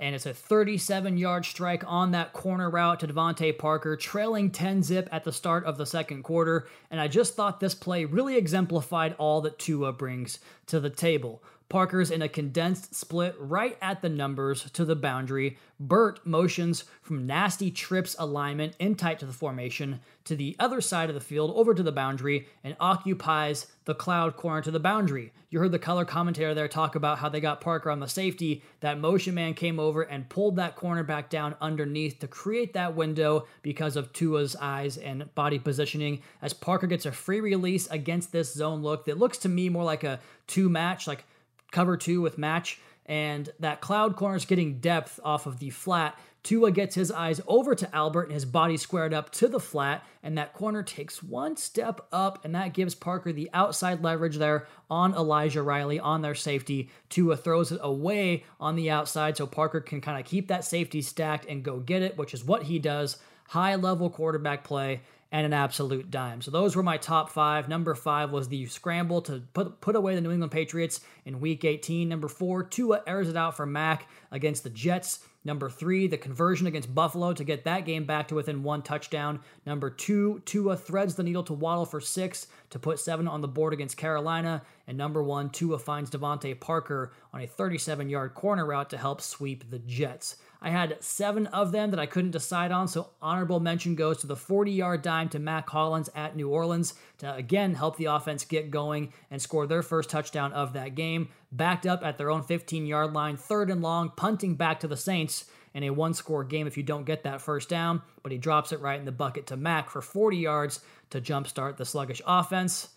And 0.00 0.14
it's 0.14 0.26
a 0.26 0.34
37 0.34 1.18
yard 1.18 1.44
strike 1.44 1.82
on 1.86 2.12
that 2.12 2.32
corner 2.32 2.70
route 2.70 3.00
to 3.00 3.08
DeVante 3.08 3.58
Parker, 3.58 3.96
trailing 3.96 4.50
10 4.50 4.82
zip 4.82 5.08
at 5.10 5.24
the 5.24 5.32
start 5.32 5.64
of 5.64 5.76
the 5.76 5.86
second 5.86 6.22
quarter. 6.22 6.68
And 6.90 7.00
I 7.00 7.08
just 7.08 7.34
thought 7.34 7.58
this 7.58 7.74
play 7.74 8.04
really 8.04 8.36
exemplified 8.36 9.16
all 9.18 9.40
that 9.40 9.58
Tua 9.58 9.92
brings 9.92 10.38
to 10.66 10.78
the 10.78 10.90
table. 10.90 11.42
Parker's 11.68 12.12
in 12.12 12.22
a 12.22 12.28
condensed 12.28 12.94
split 12.94 13.34
right 13.38 13.76
at 13.82 14.00
the 14.00 14.08
numbers 14.08 14.70
to 14.72 14.84
the 14.84 14.94
boundary. 14.94 15.58
Burt 15.80 16.24
motions 16.24 16.84
from 17.02 17.26
nasty 17.26 17.70
trips 17.72 18.14
alignment 18.18 18.74
in 18.78 18.94
tight 18.94 19.18
to 19.18 19.26
the 19.26 19.32
formation 19.32 20.00
to 20.24 20.36
the 20.36 20.54
other 20.58 20.80
side 20.80 21.08
of 21.08 21.14
the 21.14 21.20
field 21.20 21.52
over 21.56 21.74
to 21.74 21.82
the 21.82 21.92
boundary 21.92 22.46
and 22.62 22.76
occupies 22.78 23.66
the 23.84 23.94
cloud 23.94 24.36
corner 24.36 24.62
to 24.62 24.70
the 24.70 24.80
boundary. 24.80 25.32
You 25.50 25.58
heard 25.58 25.72
the 25.72 25.78
color 25.78 26.04
commentator 26.04 26.54
there 26.54 26.68
talk 26.68 26.94
about 26.94 27.18
how 27.18 27.28
they 27.28 27.40
got 27.40 27.60
Parker 27.60 27.90
on 27.90 28.00
the 28.00 28.08
safety. 28.08 28.62
That 28.80 28.98
motion 28.98 29.34
man 29.34 29.54
came 29.54 29.80
over 29.80 30.02
and 30.02 30.28
pulled 30.28 30.56
that 30.56 30.76
corner 30.76 31.02
back 31.02 31.30
down 31.30 31.56
underneath 31.60 32.20
to 32.20 32.28
create 32.28 32.74
that 32.74 32.94
window 32.94 33.46
because 33.62 33.96
of 33.96 34.12
Tua's 34.12 34.56
eyes 34.56 34.98
and 34.98 35.32
body 35.34 35.58
positioning. 35.58 36.22
As 36.42 36.52
Parker 36.52 36.86
gets 36.86 37.06
a 37.06 37.12
free 37.12 37.40
release 37.40 37.86
against 37.88 38.32
this 38.32 38.54
zone 38.54 38.82
look 38.82 39.04
that 39.06 39.18
looks 39.18 39.38
to 39.38 39.48
me 39.48 39.68
more 39.68 39.84
like 39.84 40.04
a 40.04 40.20
two 40.46 40.68
match, 40.68 41.06
like 41.06 41.24
cover 41.76 41.98
two 41.98 42.22
with 42.22 42.38
match, 42.38 42.80
and 43.04 43.50
that 43.60 43.82
cloud 43.82 44.16
corner 44.16 44.34
is 44.34 44.46
getting 44.46 44.80
depth 44.80 45.20
off 45.22 45.44
of 45.44 45.58
the 45.58 45.68
flat. 45.68 46.18
Tua 46.42 46.70
gets 46.70 46.94
his 46.94 47.12
eyes 47.12 47.38
over 47.46 47.74
to 47.74 47.94
Albert 47.94 48.22
and 48.22 48.32
his 48.32 48.46
body 48.46 48.78
squared 48.78 49.12
up 49.12 49.30
to 49.32 49.46
the 49.46 49.60
flat, 49.60 50.02
and 50.22 50.38
that 50.38 50.54
corner 50.54 50.82
takes 50.82 51.22
one 51.22 51.54
step 51.54 52.00
up, 52.10 52.42
and 52.46 52.54
that 52.54 52.72
gives 52.72 52.94
Parker 52.94 53.30
the 53.30 53.50
outside 53.52 54.02
leverage 54.02 54.38
there 54.38 54.66
on 54.88 55.12
Elijah 55.12 55.62
Riley 55.62 56.00
on 56.00 56.22
their 56.22 56.34
safety. 56.34 56.88
Tua 57.10 57.36
throws 57.36 57.70
it 57.70 57.80
away 57.82 58.44
on 58.58 58.74
the 58.74 58.90
outside 58.90 59.36
so 59.36 59.46
Parker 59.46 59.82
can 59.82 60.00
kind 60.00 60.18
of 60.18 60.24
keep 60.24 60.48
that 60.48 60.64
safety 60.64 61.02
stacked 61.02 61.44
and 61.44 61.62
go 61.62 61.78
get 61.78 62.00
it, 62.00 62.16
which 62.16 62.32
is 62.32 62.42
what 62.42 62.62
he 62.62 62.78
does. 62.78 63.18
High 63.48 63.74
level 63.74 64.08
quarterback 64.08 64.64
play 64.64 65.02
and 65.32 65.44
an 65.44 65.52
absolute 65.52 66.10
dime. 66.10 66.40
So 66.40 66.50
those 66.50 66.76
were 66.76 66.82
my 66.82 66.96
top 66.96 67.30
five. 67.30 67.68
Number 67.68 67.94
five 67.94 68.30
was 68.30 68.48
the 68.48 68.66
scramble 68.66 69.20
to 69.22 69.42
put 69.52 69.80
put 69.80 69.96
away 69.96 70.14
the 70.14 70.20
New 70.20 70.30
England 70.30 70.52
Patriots 70.52 71.00
in 71.24 71.40
Week 71.40 71.64
18. 71.64 72.08
Number 72.08 72.28
four, 72.28 72.62
Tua 72.62 73.02
airs 73.06 73.28
it 73.28 73.36
out 73.36 73.56
for 73.56 73.66
Mack 73.66 74.08
against 74.30 74.62
the 74.62 74.70
Jets. 74.70 75.20
Number 75.44 75.70
three, 75.70 76.08
the 76.08 76.18
conversion 76.18 76.66
against 76.66 76.92
Buffalo 76.92 77.32
to 77.32 77.44
get 77.44 77.64
that 77.64 77.84
game 77.84 78.04
back 78.04 78.26
to 78.28 78.34
within 78.34 78.64
one 78.64 78.82
touchdown. 78.82 79.38
Number 79.64 79.90
two, 79.90 80.42
Tua 80.44 80.76
threads 80.76 81.14
the 81.14 81.22
needle 81.22 81.44
to 81.44 81.52
Waddle 81.52 81.86
for 81.86 82.00
six 82.00 82.48
to 82.70 82.80
put 82.80 82.98
seven 82.98 83.28
on 83.28 83.42
the 83.42 83.48
board 83.48 83.72
against 83.72 83.96
Carolina. 83.96 84.62
And 84.88 84.98
number 84.98 85.22
one, 85.22 85.50
Tua 85.50 85.78
finds 85.78 86.10
DeVante 86.10 86.58
Parker 86.58 87.12
on 87.32 87.42
a 87.42 87.46
37 87.46 88.10
yard 88.10 88.34
corner 88.34 88.66
route 88.66 88.90
to 88.90 88.98
help 88.98 89.20
sweep 89.20 89.70
the 89.70 89.78
Jets. 89.78 90.36
I 90.60 90.70
had 90.70 91.02
seven 91.02 91.46
of 91.48 91.72
them 91.72 91.90
that 91.90 92.00
I 92.00 92.06
couldn't 92.06 92.30
decide 92.30 92.72
on, 92.72 92.88
so 92.88 93.10
honorable 93.20 93.60
mention 93.60 93.94
goes 93.94 94.18
to 94.18 94.26
the 94.26 94.36
40 94.36 94.72
yard 94.72 95.02
dime 95.02 95.28
to 95.30 95.38
Mack 95.38 95.68
Hollins 95.68 96.10
at 96.14 96.36
New 96.36 96.48
Orleans 96.48 96.94
to 97.18 97.34
again 97.34 97.74
help 97.74 97.96
the 97.96 98.06
offense 98.06 98.44
get 98.44 98.70
going 98.70 99.12
and 99.30 99.40
score 99.40 99.66
their 99.66 99.82
first 99.82 100.10
touchdown 100.10 100.52
of 100.52 100.72
that 100.72 100.94
game. 100.94 101.28
Backed 101.52 101.86
up 101.86 102.02
at 102.02 102.18
their 102.18 102.30
own 102.30 102.42
15 102.42 102.86
yard 102.86 103.12
line, 103.12 103.36
third 103.36 103.70
and 103.70 103.82
long, 103.82 104.12
punting 104.16 104.54
back 104.54 104.80
to 104.80 104.88
the 104.88 104.96
Saints 104.96 105.46
in 105.74 105.82
a 105.82 105.90
one 105.90 106.14
score 106.14 106.42
game 106.42 106.66
if 106.66 106.78
you 106.78 106.82
don't 106.82 107.04
get 107.04 107.24
that 107.24 107.42
first 107.42 107.68
down, 107.68 108.00
but 108.22 108.32
he 108.32 108.38
drops 108.38 108.72
it 108.72 108.80
right 108.80 108.98
in 108.98 109.04
the 109.04 109.12
bucket 109.12 109.46
to 109.46 109.56
Mack 109.56 109.90
for 109.90 110.00
40 110.00 110.38
yards 110.38 110.80
to 111.10 111.20
jumpstart 111.20 111.76
the 111.76 111.84
sluggish 111.84 112.22
offense. 112.26 112.88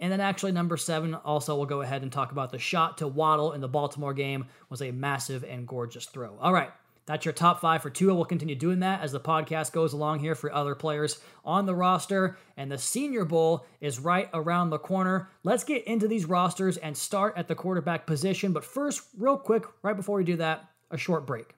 And 0.00 0.10
then 0.10 0.20
actually 0.20 0.50
number 0.50 0.76
seven, 0.76 1.14
also 1.14 1.56
we'll 1.56 1.66
go 1.66 1.82
ahead 1.82 2.02
and 2.02 2.10
talk 2.10 2.32
about 2.32 2.50
the 2.50 2.58
shot 2.58 2.98
to 2.98 3.06
Waddle 3.06 3.52
in 3.52 3.60
the 3.60 3.68
Baltimore 3.68 4.12
game 4.12 4.46
was 4.68 4.82
a 4.82 4.90
massive 4.90 5.44
and 5.44 5.66
gorgeous 5.66 6.06
throw. 6.06 6.36
All 6.40 6.52
right, 6.52 6.70
that's 7.06 7.26
your 7.26 7.34
top 7.34 7.60
five 7.60 7.82
for 7.82 7.90
Tua. 7.90 8.14
We'll 8.14 8.24
continue 8.24 8.54
doing 8.54 8.80
that 8.80 9.02
as 9.02 9.12
the 9.12 9.20
podcast 9.20 9.72
goes 9.72 9.92
along 9.92 10.20
here 10.20 10.34
for 10.34 10.52
other 10.52 10.74
players 10.74 11.18
on 11.44 11.66
the 11.66 11.74
roster. 11.74 12.38
And 12.56 12.70
the 12.70 12.78
Senior 12.78 13.24
Bowl 13.24 13.66
is 13.80 14.00
right 14.00 14.30
around 14.32 14.70
the 14.70 14.78
corner. 14.78 15.28
Let's 15.42 15.64
get 15.64 15.84
into 15.84 16.08
these 16.08 16.24
rosters 16.24 16.78
and 16.78 16.96
start 16.96 17.34
at 17.36 17.48
the 17.48 17.54
quarterback 17.54 18.06
position. 18.06 18.52
But 18.52 18.64
first, 18.64 19.02
real 19.18 19.36
quick, 19.36 19.64
right 19.82 19.96
before 19.96 20.16
we 20.16 20.24
do 20.24 20.36
that, 20.36 20.64
a 20.90 20.96
short 20.96 21.26
break. 21.26 21.54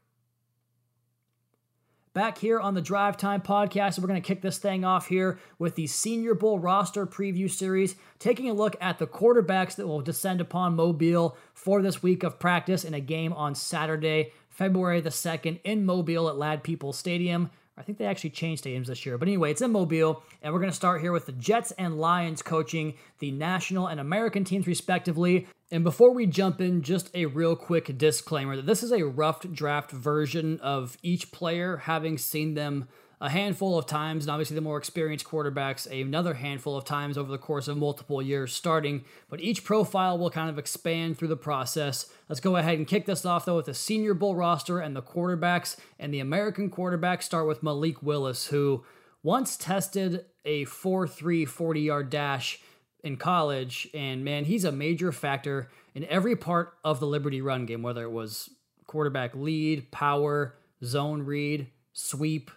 Back 2.17 2.39
here 2.39 2.59
on 2.59 2.73
the 2.73 2.81
Drive 2.81 3.19
Time 3.19 3.43
podcast, 3.43 3.99
we're 3.99 4.09
going 4.09 4.21
to 4.21 4.27
kick 4.27 4.41
this 4.41 4.57
thing 4.57 4.87
off 4.87 5.07
here 5.07 5.39
with 5.59 5.75
the 5.75 5.87
Senior 5.87 6.35
Bowl 6.35 6.59
roster 6.59 7.07
preview 7.07 7.49
series, 7.51 7.95
taking 8.19 8.49
a 8.49 8.55
look 8.55 8.75
at 8.81 8.99
the 8.99 9.07
quarterbacks 9.07 9.77
that 9.77 9.87
will 9.87 10.01
descend 10.01 10.41
upon 10.41 10.77
Mobile 10.77 11.37
for 11.53 11.83
this 11.83 12.03
week 12.03 12.23
of 12.23 12.39
practice 12.39 12.85
in 12.85 12.95
a 12.95 13.01
game 13.01 13.35
on 13.35 13.55
Saturday, 13.55 14.33
February 14.57 15.03
the 15.03 15.11
2nd, 15.11 15.61
in 15.65 15.85
Mobile 15.85 16.31
at 16.31 16.39
Ladd-Peebles 16.39 16.97
Stadium. 16.97 17.51
I 17.77 17.83
think 17.83 17.99
they 17.99 18.07
actually 18.07 18.31
changed 18.31 18.65
stadiums 18.65 18.87
this 18.87 19.05
year. 19.05 19.19
But 19.19 19.29
anyway, 19.29 19.51
it's 19.51 19.61
in 19.61 19.71
Mobile, 19.71 20.23
and 20.41 20.55
we're 20.55 20.61
going 20.61 20.71
to 20.71 20.77
start 20.77 21.03
here 21.03 21.13
with 21.13 21.27
the 21.27 21.33
Jets 21.33 21.73
and 21.73 21.99
Lions 21.99 22.41
coaching 22.41 22.95
the 23.19 23.31
national 23.33 23.89
and 23.89 24.01
American 24.01 24.45
teams, 24.45 24.67
respectively. 24.67 25.47
And 25.71 25.85
before 25.85 26.15
we 26.15 26.27
jump 26.27 26.63
in, 26.63 26.81
just 26.81 27.11
a 27.15 27.27
real 27.27 27.55
quick 27.55 27.99
disclaimer 27.99 28.57
that 28.57 28.65
this 28.65 28.83
is 28.83 28.93
a 28.93 29.05
rough 29.05 29.41
draft 29.53 29.91
version 29.91 30.59
of 30.61 30.97
each 31.03 31.33
player, 31.33 31.77
having 31.77 32.17
seen 32.17 32.55
them 32.55 32.89
a 33.21 33.31
handful 33.31 33.79
of 33.79 33.87
times, 33.87 34.25
and 34.25 34.31
obviously 34.31 34.55
the 34.55 34.61
more 34.61 34.77
experienced 34.77 35.25
quarterbacks 35.25 35.91
another 35.91 36.35
handful 36.35 36.77
of 36.77 36.85
times 36.85 37.17
over 37.17 37.31
the 37.31 37.39
course 37.39 37.67
of 37.67 37.77
multiple 37.77 38.21
years 38.21 38.53
starting. 38.53 39.05
But 39.31 39.41
each 39.41 39.65
profile 39.65 40.19
will 40.19 40.31
kind 40.31 40.51
of 40.51 40.59
expand 40.59 41.17
through 41.17 41.29
the 41.29 41.37
process. 41.37 42.11
Let's 42.29 42.41
go 42.41 42.57
ahead 42.57 42.77
and 42.77 42.87
kick 42.87 43.07
this 43.07 43.25
off 43.25 43.47
though 43.47 43.57
with 43.57 43.67
the 43.67 43.75
Senior 43.75 44.15
Bowl 44.15 44.35
roster 44.35 44.81
and 44.81 44.95
the 44.95 45.03
quarterbacks. 45.03 45.77
And 45.99 46.13
the 46.13 46.21
American 46.21 46.71
quarterbacks 46.71 47.23
start 47.23 47.47
with 47.47 47.63
Malik 47.63 48.03
Willis, 48.03 48.49
who 48.49 48.85
once 49.23 49.57
tested 49.57 50.27
a 50.45 50.65
4 50.67 51.09
3 51.09 51.45
40 51.47 51.81
yard 51.81 52.11
dash 52.11 52.61
in 53.03 53.17
college. 53.17 53.89
And 53.95 54.25
man, 54.25 54.45
he's 54.45 54.65
a 54.65 54.73
major 54.73 55.11
factor 55.11 55.71
in 55.95 56.05
every 56.05 56.37
part 56.37 56.75
of 56.85 57.01
the 57.01 57.07
Liberty 57.07 57.41
run 57.41 57.65
game, 57.65 57.83
whether 57.83 58.03
it 58.03 58.13
was 58.13 58.51
quarterback 58.87 59.35
lead, 59.35 59.91
power, 59.91 60.55
zone 60.85 61.23
read, 61.23 61.69
sweep, 61.93 62.51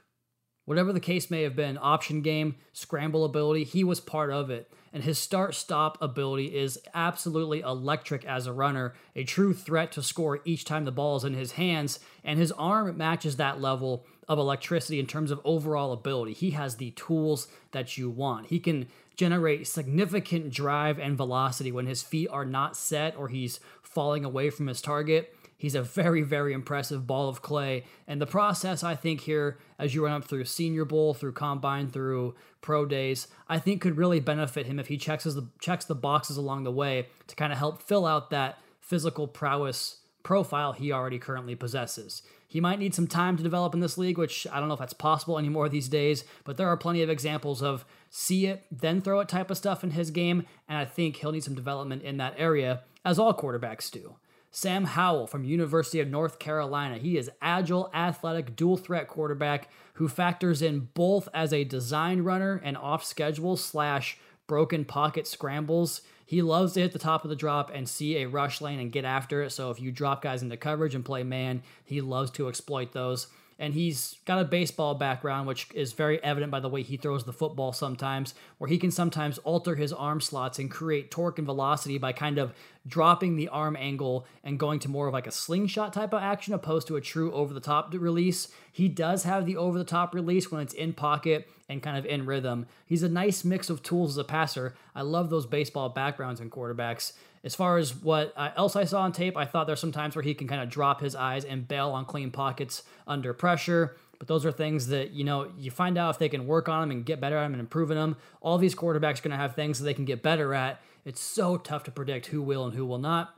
whatever 0.69 0.93
the 0.93 0.99
case 0.99 1.31
may 1.31 1.41
have 1.41 1.55
been, 1.55 1.79
option 1.81 2.21
game, 2.21 2.53
scramble 2.73 3.25
ability, 3.25 3.63
he 3.63 3.83
was 3.83 3.99
part 3.99 4.29
of 4.29 4.51
it. 4.51 4.71
And 4.93 5.03
his 5.03 5.17
start 5.17 5.55
stop 5.55 5.97
ability 5.99 6.55
is 6.55 6.79
absolutely 6.93 7.61
electric 7.61 8.23
as 8.23 8.45
a 8.45 8.53
runner, 8.53 8.93
a 9.15 9.23
true 9.23 9.51
threat 9.51 9.91
to 9.93 10.03
score 10.03 10.41
each 10.45 10.65
time 10.65 10.85
the 10.85 10.91
ball 10.91 11.15
is 11.15 11.23
in 11.23 11.33
his 11.33 11.53
hands. 11.53 11.99
And 12.23 12.37
his 12.37 12.51
arm 12.51 12.95
matches 12.95 13.37
that 13.37 13.59
level 13.59 14.05
of 14.27 14.37
electricity 14.37 14.99
in 14.99 15.07
terms 15.07 15.31
of 15.31 15.41
overall 15.43 15.91
ability. 15.91 16.33
He 16.33 16.51
has 16.51 16.75
the 16.75 16.91
tools 16.91 17.47
that 17.71 17.97
you 17.97 18.07
want. 18.11 18.45
He 18.47 18.59
can 18.59 18.89
generate 19.15 19.67
significant 19.67 20.51
drive 20.51 20.99
and 20.99 21.17
velocity 21.17 21.71
when 21.71 21.87
his 21.87 22.03
feet 22.03 22.29
are 22.29 22.45
not 22.45 22.77
set 22.77 23.17
or 23.17 23.29
he's 23.29 23.59
falling 23.81 24.23
away 24.23 24.51
from 24.51 24.67
his 24.67 24.83
target. 24.83 25.35
He's 25.59 25.75
a 25.75 25.83
very, 25.83 26.21
very 26.21 26.53
impressive 26.53 27.05
ball 27.05 27.27
of 27.27 27.41
clay. 27.41 27.83
And 28.07 28.21
the 28.21 28.25
process, 28.25 28.81
I 28.81 28.95
think, 28.95 29.19
here, 29.21 29.59
as 29.77 29.93
you 29.93 30.05
run 30.05 30.13
up 30.13 30.23
through 30.23 30.45
Senior 30.45 30.85
Bowl, 30.85 31.13
through 31.13 31.33
Combine, 31.33 31.89
through 31.89 32.33
Pro 32.61 32.85
Days, 32.85 33.27
I 33.49 33.59
think 33.59 33.81
could 33.81 33.97
really 33.97 34.21
benefit 34.21 34.67
him 34.67 34.79
if 34.79 34.87
he 34.87 34.97
checks 34.97 35.25
the 35.25 35.49
checks 35.59 35.83
the 35.83 35.95
boxes 35.95 36.37
along 36.37 36.63
the 36.63 36.71
way 36.71 37.09
to 37.27 37.35
kind 37.35 37.51
of 37.51 37.59
help 37.59 37.83
fill 37.83 38.05
out 38.05 38.29
that 38.29 38.57
physical 38.79 39.27
prowess 39.27 39.97
profile 40.23 40.71
he 40.71 40.93
already 40.93 41.19
currently 41.19 41.55
possesses. 41.55 42.23
He 42.47 42.61
might 42.61 42.79
need 42.79 42.95
some 42.95 43.07
time 43.07 43.35
to 43.35 43.43
develop 43.43 43.73
in 43.73 43.81
this 43.81 43.97
league, 43.97 44.17
which 44.17 44.47
I 44.49 44.59
don't 44.59 44.69
know 44.69 44.75
if 44.75 44.79
that's 44.79 44.93
possible 44.93 45.37
anymore 45.37 45.67
these 45.67 45.89
days, 45.89 46.23
but 46.45 46.55
there 46.55 46.69
are 46.69 46.77
plenty 46.77 47.01
of 47.01 47.09
examples 47.09 47.61
of 47.61 47.83
see 48.09 48.45
it, 48.45 48.63
then 48.71 49.01
throw 49.01 49.19
it 49.19 49.27
type 49.27 49.51
of 49.51 49.57
stuff 49.57 49.83
in 49.83 49.91
his 49.91 50.09
game, 50.09 50.45
and 50.69 50.77
I 50.77 50.85
think 50.85 51.17
he'll 51.17 51.33
need 51.33 51.43
some 51.43 51.53
development 51.53 52.01
in 52.01 52.15
that 52.17 52.35
area, 52.37 52.83
as 53.03 53.19
all 53.19 53.33
quarterbacks 53.33 53.91
do. 53.91 54.15
Sam 54.51 54.85
Howell 54.85 55.27
from 55.27 55.43
University 55.43 55.99
of 55.99 56.07
North 56.07 56.39
Carolina. 56.39 56.97
He 56.97 57.17
is 57.17 57.29
agile, 57.41 57.89
athletic, 57.93 58.55
dual 58.55 58.77
threat 58.77 59.07
quarterback 59.07 59.69
who 59.93 60.07
factors 60.07 60.61
in 60.61 60.89
both 60.93 61.29
as 61.33 61.53
a 61.53 61.63
design 61.63 62.21
runner 62.21 62.59
and 62.63 62.75
off 62.75 63.03
schedule 63.03 63.57
slash 63.57 64.17
broken 64.47 64.85
pocket 64.85 65.27
scrambles. 65.27 66.01
He 66.25 66.41
loves 66.41 66.73
to 66.73 66.81
hit 66.81 66.93
the 66.93 66.99
top 66.99 67.23
of 67.23 67.29
the 67.29 67.35
drop 67.35 67.71
and 67.73 67.87
see 67.87 68.17
a 68.17 68.27
rush 68.27 68.61
lane 68.61 68.79
and 68.79 68.91
get 68.91 69.05
after 69.05 69.43
it. 69.43 69.51
So 69.51 69.71
if 69.71 69.79
you 69.79 69.91
drop 69.91 70.21
guys 70.21 70.41
into 70.41 70.57
coverage 70.57 70.95
and 70.95 71.05
play 71.05 71.23
man, 71.23 71.61
he 71.83 72.01
loves 72.01 72.31
to 72.31 72.47
exploit 72.47 72.91
those 72.91 73.27
and 73.59 73.73
he's 73.73 74.15
got 74.25 74.39
a 74.39 74.45
baseball 74.45 74.95
background, 74.95 75.45
which 75.45 75.67
is 75.73 75.91
very 75.91 76.23
evident 76.23 76.49
by 76.49 76.61
the 76.61 76.69
way 76.69 76.81
he 76.81 76.95
throws 76.95 77.25
the 77.25 77.33
football 77.33 77.73
sometimes, 77.73 78.33
where 78.57 78.69
he 78.69 78.77
can 78.77 78.89
sometimes 78.89 79.37
alter 79.39 79.75
his 79.75 79.91
arm 79.91 80.21
slots 80.21 80.57
and 80.57 80.71
create 80.71 81.11
torque 81.11 81.37
and 81.37 81.45
velocity 81.45 81.97
by 81.97 82.13
kind 82.13 82.37
of 82.37 82.53
dropping 82.87 83.35
the 83.35 83.49
arm 83.49 83.75
angle 83.75 84.25
and 84.45 84.57
going 84.57 84.79
to 84.79 84.89
more 84.89 85.07
of 85.07 85.13
like 85.13 85.27
a 85.27 85.31
slingshot 85.31 85.91
type 85.91 86.13
of 86.13 86.23
action 86.23 86.53
opposed 86.53 86.87
to 86.87 86.95
a 86.95 87.01
true 87.01 87.33
over 87.33 87.53
the 87.53 87.59
top 87.59 87.93
release. 87.93 88.47
He 88.71 88.87
does 88.87 89.23
have 89.23 89.45
the 89.45 89.57
over 89.57 89.77
the 89.77 89.83
top 89.83 90.15
release 90.15 90.49
when 90.49 90.61
it's 90.61 90.73
in 90.73 90.93
pocket 90.93 91.49
and 91.67 91.83
kind 91.83 91.97
of 91.97 92.05
in 92.05 92.25
rhythm. 92.25 92.65
He's 92.85 93.03
a 93.03 93.09
nice 93.09 93.43
mix 93.43 93.69
of 93.69 93.83
tools 93.83 94.11
as 94.11 94.17
a 94.17 94.23
passer. 94.23 94.73
I 94.95 95.01
love 95.01 95.29
those 95.29 95.45
baseball 95.45 95.89
backgrounds 95.89 96.39
and 96.39 96.49
quarterbacks. 96.49 97.11
As 97.43 97.55
far 97.55 97.77
as 97.77 97.95
what 97.95 98.33
uh, 98.35 98.51
else 98.57 98.75
I 98.75 98.83
saw 98.83 99.01
on 99.01 99.11
tape, 99.11 99.37
I 99.37 99.45
thought 99.45 99.67
there's 99.67 99.79
some 99.79 99.91
times 99.91 100.15
where 100.15 100.23
he 100.23 100.33
can 100.33 100.47
kind 100.47 100.61
of 100.61 100.69
drop 100.69 101.01
his 101.01 101.15
eyes 101.15 101.45
and 101.45 101.67
bail 101.67 101.91
on 101.91 102.05
clean 102.05 102.31
pockets 102.31 102.83
under 103.07 103.33
pressure. 103.33 103.95
But 104.17 104.27
those 104.27 104.45
are 104.45 104.51
things 104.51 104.87
that, 104.87 105.11
you 105.11 105.23
know, 105.23 105.49
you 105.57 105.71
find 105.71 105.97
out 105.97 106.09
if 106.09 106.19
they 106.19 106.27
can 106.27 106.45
work 106.45 106.67
on 106.67 106.81
them 106.81 106.91
and 106.91 107.05
get 107.05 107.21
better 107.21 107.37
at 107.37 107.43
them 107.43 107.53
and 107.53 107.61
improving 107.61 107.95
them. 107.95 108.17
All 108.41 108.57
these 108.57 108.75
quarterbacks 108.75 109.19
are 109.19 109.23
going 109.23 109.31
to 109.31 109.37
have 109.37 109.55
things 109.55 109.79
that 109.79 109.85
they 109.85 109.93
can 109.93 110.05
get 110.05 110.21
better 110.21 110.53
at. 110.53 110.81
It's 111.05 111.21
so 111.21 111.57
tough 111.57 111.85
to 111.85 111.91
predict 111.91 112.27
who 112.27 112.41
will 112.41 112.65
and 112.65 112.75
who 112.75 112.85
will 112.85 112.97
not. 112.97 113.33